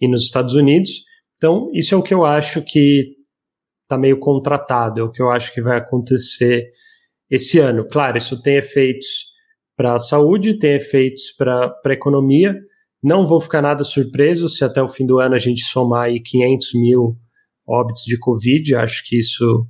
e 0.01 0.09
nos 0.09 0.23
Estados 0.23 0.55
Unidos. 0.55 1.03
Então, 1.35 1.69
isso 1.75 1.95
é 1.95 1.99
o 1.99 2.03
que 2.03 2.15
eu 2.15 2.25
acho 2.25 2.63
que 2.63 3.17
está 3.83 3.99
meio 3.99 4.19
contratado, 4.21 5.01
é 5.01 5.03
o 5.03 5.11
que 5.11 5.21
eu 5.21 5.31
acho 5.31 5.53
que 5.53 5.61
vai 5.61 5.79
acontecer 5.79 6.71
esse 7.29 7.59
ano. 7.59 7.87
Claro, 7.91 8.19
isso 8.19 8.41
tem 8.41 8.57
efeitos 8.57 9.31
para 9.77 9.95
a 9.95 9.99
saúde, 9.99 10.59
tem 10.59 10.75
efeitos 10.75 11.33
para 11.37 11.75
a 11.85 11.93
economia. 11.93 12.55
Não 13.03 13.27
vou 13.27 13.41
ficar 13.41 13.63
nada 13.63 13.83
surpreso 13.83 14.49
se 14.49 14.63
até 14.63 14.81
o 14.83 14.89
fim 14.89 15.07
do 15.07 15.19
ano 15.19 15.35
a 15.35 15.39
gente 15.39 15.63
somar 15.63 16.03
aí 16.03 16.21
500 16.21 16.75
mil 16.75 17.17
óbitos 17.67 18.05
de 18.05 18.19
Covid. 18.19 18.75
Acho 18.77 19.03
que 19.07 19.19
isso 19.19 19.67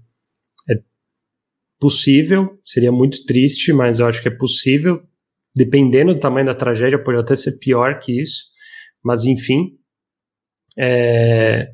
possível. 1.81 2.59
Seria 2.65 2.93
muito 2.93 3.25
triste, 3.25 3.73
mas 3.73 3.99
eu 3.99 4.07
acho 4.07 4.23
que 4.23 4.29
é 4.29 4.37
possível. 4.37 5.03
Dependendo 5.55 6.15
do 6.15 6.21
tamanho 6.21 6.47
da 6.47 6.55
tragédia, 6.55 7.03
pode 7.03 7.19
até 7.19 7.35
ser 7.35 7.59
pior 7.59 7.99
que 7.99 8.21
isso. 8.21 8.45
Mas 9.03 9.25
enfim. 9.25 9.73
É... 10.79 11.73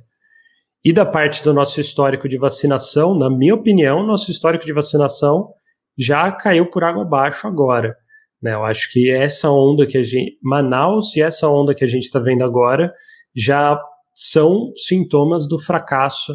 E 0.84 0.92
da 0.92 1.04
parte 1.04 1.42
do 1.42 1.52
nosso 1.52 1.80
histórico 1.80 2.28
de 2.28 2.38
vacinação, 2.38 3.18
na 3.18 3.28
minha 3.28 3.54
opinião, 3.54 4.06
nosso 4.06 4.30
histórico 4.30 4.64
de 4.64 4.72
vacinação 4.72 5.52
já 5.98 6.30
caiu 6.30 6.70
por 6.70 6.84
água 6.84 7.02
abaixo 7.02 7.46
agora. 7.46 7.96
Né? 8.40 8.54
Eu 8.54 8.64
acho 8.64 8.92
que 8.92 9.10
essa 9.10 9.50
onda 9.50 9.86
que 9.86 9.98
a 9.98 10.02
gente. 10.02 10.38
Manaus 10.42 11.16
e 11.16 11.20
essa 11.20 11.48
onda 11.48 11.74
que 11.74 11.84
a 11.84 11.88
gente 11.88 12.04
está 12.04 12.20
vendo 12.20 12.44
agora 12.44 12.92
já 13.34 13.78
são 14.14 14.72
sintomas 14.76 15.48
do 15.48 15.58
fracasso 15.58 16.32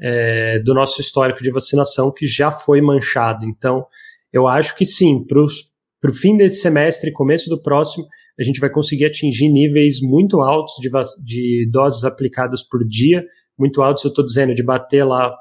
é, 0.00 0.58
do 0.60 0.74
nosso 0.74 1.00
histórico 1.00 1.42
de 1.42 1.50
vacinação 1.50 2.12
que 2.12 2.26
já 2.26 2.50
foi 2.50 2.80
manchado. 2.80 3.44
Então, 3.44 3.86
eu 4.32 4.46
acho 4.48 4.76
que 4.76 4.84
sim, 4.84 5.24
para 5.26 5.40
o 5.40 6.14
fim 6.14 6.36
desse 6.36 6.60
semestre 6.60 7.12
começo 7.12 7.48
do 7.48 7.62
próximo, 7.62 8.06
a 8.38 8.42
gente 8.42 8.58
vai 8.58 8.68
conseguir 8.68 9.04
atingir 9.04 9.48
níveis 9.48 10.00
muito 10.00 10.40
altos 10.40 10.74
de, 10.80 10.90
de 11.24 11.70
doses 11.70 12.04
aplicadas 12.04 12.62
por 12.62 12.84
dia, 12.86 13.24
muito 13.58 13.80
altos, 13.80 14.04
eu 14.04 14.08
estou 14.08 14.24
dizendo, 14.24 14.54
de 14.54 14.62
bater 14.62 15.04
lá 15.04 15.32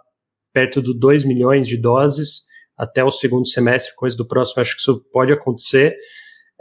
perto 0.53 0.81
do 0.81 0.93
2 0.93 1.25
milhões 1.25 1.67
de 1.67 1.75
doses 1.77 2.43
até 2.77 3.03
o 3.03 3.09
segundo 3.09 3.47
semestre, 3.47 3.95
coisa 3.95 4.15
do 4.15 4.27
próximo, 4.27 4.61
acho 4.61 4.75
que 4.75 4.81
isso 4.81 5.03
pode 5.11 5.34
acontecer. 5.34 5.95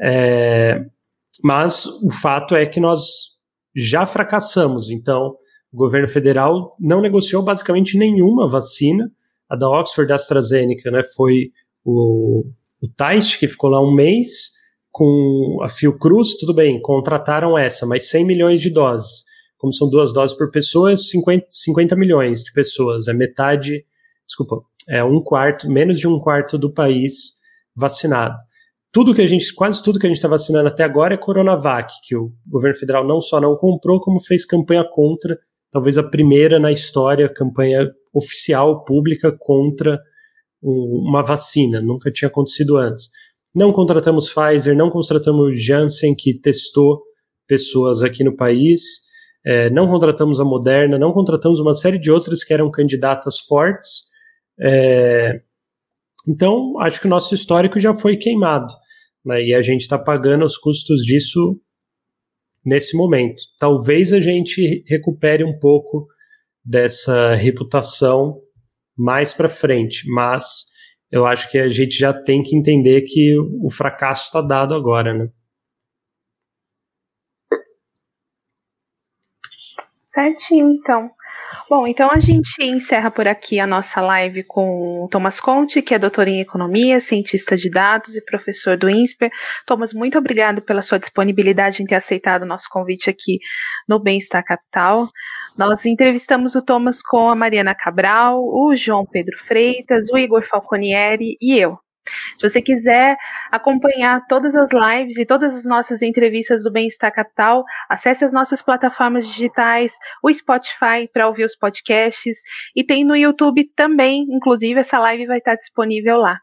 É, 0.01 0.81
mas 1.45 1.85
o 2.03 2.11
fato 2.11 2.55
é 2.55 2.65
que 2.65 2.81
nós 2.81 3.01
já 3.75 4.07
fracassamos, 4.07 4.91
então 4.91 5.37
o 5.73 5.77
governo 5.77 6.07
federal 6.07 6.77
não 6.79 7.01
negociou 7.01 7.43
basicamente 7.43 7.97
nenhuma 7.97 8.47
vacina. 8.47 9.11
A 9.49 9.57
da 9.57 9.69
Oxford 9.69 10.09
da 10.09 10.17
AstraZeneca 10.17 10.91
né, 10.91 11.03
foi 11.03 11.51
o, 11.85 12.45
o 12.81 12.89
que 13.39 13.49
ficou 13.49 13.71
lá 13.71 13.83
um 13.83 13.93
mês, 13.93 14.53
com 14.91 15.59
a 15.63 15.69
Fiocruz, 15.69 16.35
tudo 16.35 16.55
bem, 16.55 16.81
contrataram 16.81 17.57
essa, 17.57 17.87
mas 17.87 18.09
100 18.11 18.27
milhões 18.27 18.61
de 18.61 18.71
doses. 18.71 19.25
Como 19.57 19.73
são 19.73 19.89
duas 19.89 20.13
doses 20.13 20.37
por 20.37 20.51
pessoa, 20.51 20.95
50, 20.95 21.47
50 21.49 21.97
milhões 21.97 22.43
de 22.43 22.53
pessoas, 22.53 23.09
é 23.09 23.15
metade, 23.15 23.85
desculpa, 24.27 24.63
é 24.89 25.03
um 25.03 25.23
quarto, 25.23 25.71
menos 25.71 25.99
de 25.99 26.07
um 26.07 26.19
quarto 26.19 26.59
do 26.59 26.73
país 26.73 27.35
vacinado. 27.75 28.37
Tudo 28.91 29.15
que 29.15 29.23
a 29.23 29.27
gente, 29.27 29.55
quase 29.55 29.83
tudo 29.83 29.99
que 29.99 30.07
a 30.07 30.09
gente 30.09 30.19
está 30.19 30.29
vacinando 30.29 30.69
até 30.69 30.85
agora 30.85 31.15
é 31.15 31.17
Coronavac, 31.17 31.95
que 32.07 32.15
o 32.15 32.33
governo 32.47 32.77
federal 32.77 33.07
não 33.07 33.21
só 33.21 33.41
não 33.41 33.57
comprou, 33.57 34.01
como 34.01 34.21
fez 34.21 34.45
campanha 34.45 34.85
contra, 34.91 35.39
talvez 35.73 35.97
a 35.97 36.03
primeira 36.03 36.61
na 36.61 36.71
história, 36.71 37.33
campanha 37.33 37.91
oficial, 38.15 38.85
pública, 38.85 39.35
contra 39.37 39.99
uma 40.63 41.23
vacina. 41.23 41.81
Nunca 41.81 42.13
tinha 42.13 42.29
acontecido 42.29 42.77
antes. 42.77 43.09
Não 43.55 43.73
contratamos 43.73 44.33
Pfizer, 44.33 44.77
não 44.77 44.91
contratamos 44.91 45.61
Janssen, 45.61 46.15
que 46.15 46.39
testou 46.39 47.03
pessoas 47.49 48.03
aqui 48.03 48.23
no 48.23 48.37
país. 48.37 48.83
É, 49.45 49.71
não 49.71 49.89
contratamos 49.89 50.39
a 50.39 50.45
Moderna, 50.45 50.99
não 50.99 51.11
contratamos 51.11 51.59
uma 51.59 51.75
série 51.75 51.99
de 51.99 52.11
outras 52.11 52.45
que 52.45 52.53
eram 52.53 52.71
candidatas 52.71 53.41
fortes. 53.41 54.03
É, 54.61 55.41
então, 56.29 56.79
acho 56.81 57.01
que 57.01 57.07
o 57.07 57.11
nosso 57.11 57.35
histórico 57.35 57.81
já 57.81 57.93
foi 57.93 58.17
queimado. 58.17 58.73
Né, 59.25 59.43
e 59.47 59.55
a 59.55 59.61
gente 59.61 59.83
está 59.83 59.99
pagando 59.99 60.45
os 60.45 60.59
custos 60.59 61.01
disso 61.03 61.59
nesse 62.65 62.97
momento. 62.97 63.43
Talvez 63.59 64.13
a 64.13 64.21
gente 64.21 64.85
recupere 64.87 65.45
um 65.45 65.59
pouco 65.59 66.07
dessa 66.65 67.35
reputação 67.35 68.41
mais 68.97 69.33
para 69.33 69.49
frente, 69.49 70.09
mas 70.11 70.71
eu 71.11 71.27
acho 71.27 71.51
que 71.51 71.59
a 71.59 71.69
gente 71.69 71.99
já 71.99 72.13
tem 72.13 72.43
que 72.43 72.57
entender 72.57 73.03
que 73.03 73.37
o 73.39 73.71
fracasso 73.71 74.27
está 74.27 74.41
dado 74.41 74.75
agora, 74.75 75.13
né? 75.13 75.29
Certinho, 80.07 80.71
então. 80.71 81.11
Bom, 81.75 81.87
então 81.87 82.11
a 82.13 82.21
gente 82.21 82.63
encerra 82.63 83.11
por 83.11 83.27
aqui 83.27 83.59
a 83.59 83.67
nossa 83.67 83.99
live 84.03 84.45
com 84.45 85.05
o 85.05 85.09
Thomas 85.09 85.41
Conte, 85.41 85.81
que 85.81 85.95
é 85.95 85.99
doutor 85.99 86.29
em 86.29 86.39
economia, 86.39 87.01
cientista 87.01 87.57
de 87.57 87.71
dados 87.71 88.15
e 88.15 88.23
professor 88.27 88.77
do 88.77 88.91
INSPER. 88.91 89.31
Thomas, 89.65 89.95
muito 89.95 90.19
obrigado 90.19 90.61
pela 90.61 90.83
sua 90.83 90.99
disponibilidade 90.99 91.83
em 91.83 91.87
ter 91.87 91.95
aceitado 91.95 92.43
o 92.43 92.47
nosso 92.47 92.69
convite 92.71 93.09
aqui 93.09 93.39
no 93.89 93.99
Bem-Estar 93.99 94.45
Capital. 94.45 95.09
Nós 95.57 95.87
entrevistamos 95.87 96.55
o 96.55 96.61
Thomas 96.61 97.01
com 97.01 97.31
a 97.31 97.35
Mariana 97.35 97.75
Cabral, 97.75 98.45
o 98.45 98.77
João 98.77 99.07
Pedro 99.07 99.39
Freitas, 99.39 100.11
o 100.13 100.19
Igor 100.19 100.47
Falconieri 100.47 101.39
e 101.41 101.59
eu. 101.59 101.79
Se 102.37 102.49
você 102.49 102.61
quiser 102.61 103.17
acompanhar 103.51 104.27
todas 104.27 104.57
as 104.57 104.71
lives 104.73 105.17
e 105.17 105.25
todas 105.25 105.55
as 105.55 105.65
nossas 105.65 106.03
entrevistas 106.03 106.63
do 106.63 106.73
Bem-Estar 106.73 107.13
Capital, 107.13 107.65
acesse 107.89 108.25
as 108.25 108.33
nossas 108.33 108.61
plataformas 108.61 109.27
digitais, 109.27 109.97
o 110.23 110.33
Spotify 110.33 111.09
para 111.13 111.29
ouvir 111.29 111.45
os 111.45 111.57
podcasts 111.57 112.39
e 112.75 112.85
tem 112.85 113.05
no 113.05 113.17
YouTube 113.17 113.65
também, 113.77 114.27
inclusive 114.31 114.81
essa 114.81 114.99
live 114.99 115.27
vai 115.27 115.39
estar 115.39 115.55
disponível 115.55 116.17
lá. 116.17 116.39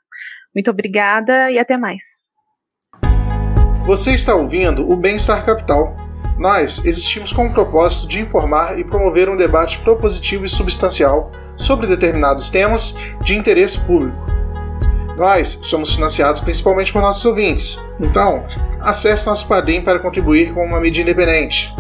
Muito 0.56 0.72
obrigada 0.72 1.52
e 1.52 1.60
até 1.60 1.78
mais. 1.78 2.22
Você 3.86 4.12
está 4.12 4.36
ouvindo 4.36 4.90
o 4.90 4.96
Bem-Estar 4.96 5.46
Capital. 5.46 5.96
Nós 6.38 6.86
existimos 6.86 7.34
com 7.34 7.48
o 7.48 7.54
propósito 7.54 8.08
de 8.08 8.22
informar 8.22 8.80
e 8.80 8.84
promover 8.84 9.30
um 9.30 9.36
debate 9.36 9.80
propositivo 9.80 10.46
e 10.46 10.50
substancial 10.50 11.32
sobre 11.58 11.86
determinados 11.86 12.50
temas 12.50 12.96
de 13.22 13.36
interesse 13.36 13.78
público 13.86 14.39
nós 15.20 15.60
somos 15.64 15.94
financiados 15.94 16.40
principalmente 16.40 16.94
por 16.94 17.02
nossos 17.02 17.26
ouvintes. 17.26 17.80
Então, 18.00 18.46
acesse 18.80 19.28
nosso 19.28 19.46
Padrim 19.48 19.82
para 19.82 20.00
contribuir 20.00 20.54
com 20.54 20.66
uma 20.66 20.80
mídia 20.80 21.02
independente. 21.02 21.76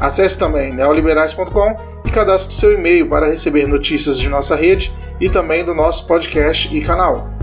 Acesse 0.00 0.38
também 0.38 0.72
neoliberais.com 0.72 1.76
e 2.04 2.10
cadastre 2.10 2.54
seu 2.54 2.72
e-mail 2.72 3.08
para 3.08 3.26
receber 3.26 3.66
notícias 3.66 4.18
de 4.18 4.28
nossa 4.28 4.54
rede 4.54 4.92
e 5.20 5.28
também 5.28 5.64
do 5.64 5.74
nosso 5.74 6.06
podcast 6.06 6.74
e 6.74 6.80
canal. 6.80 7.37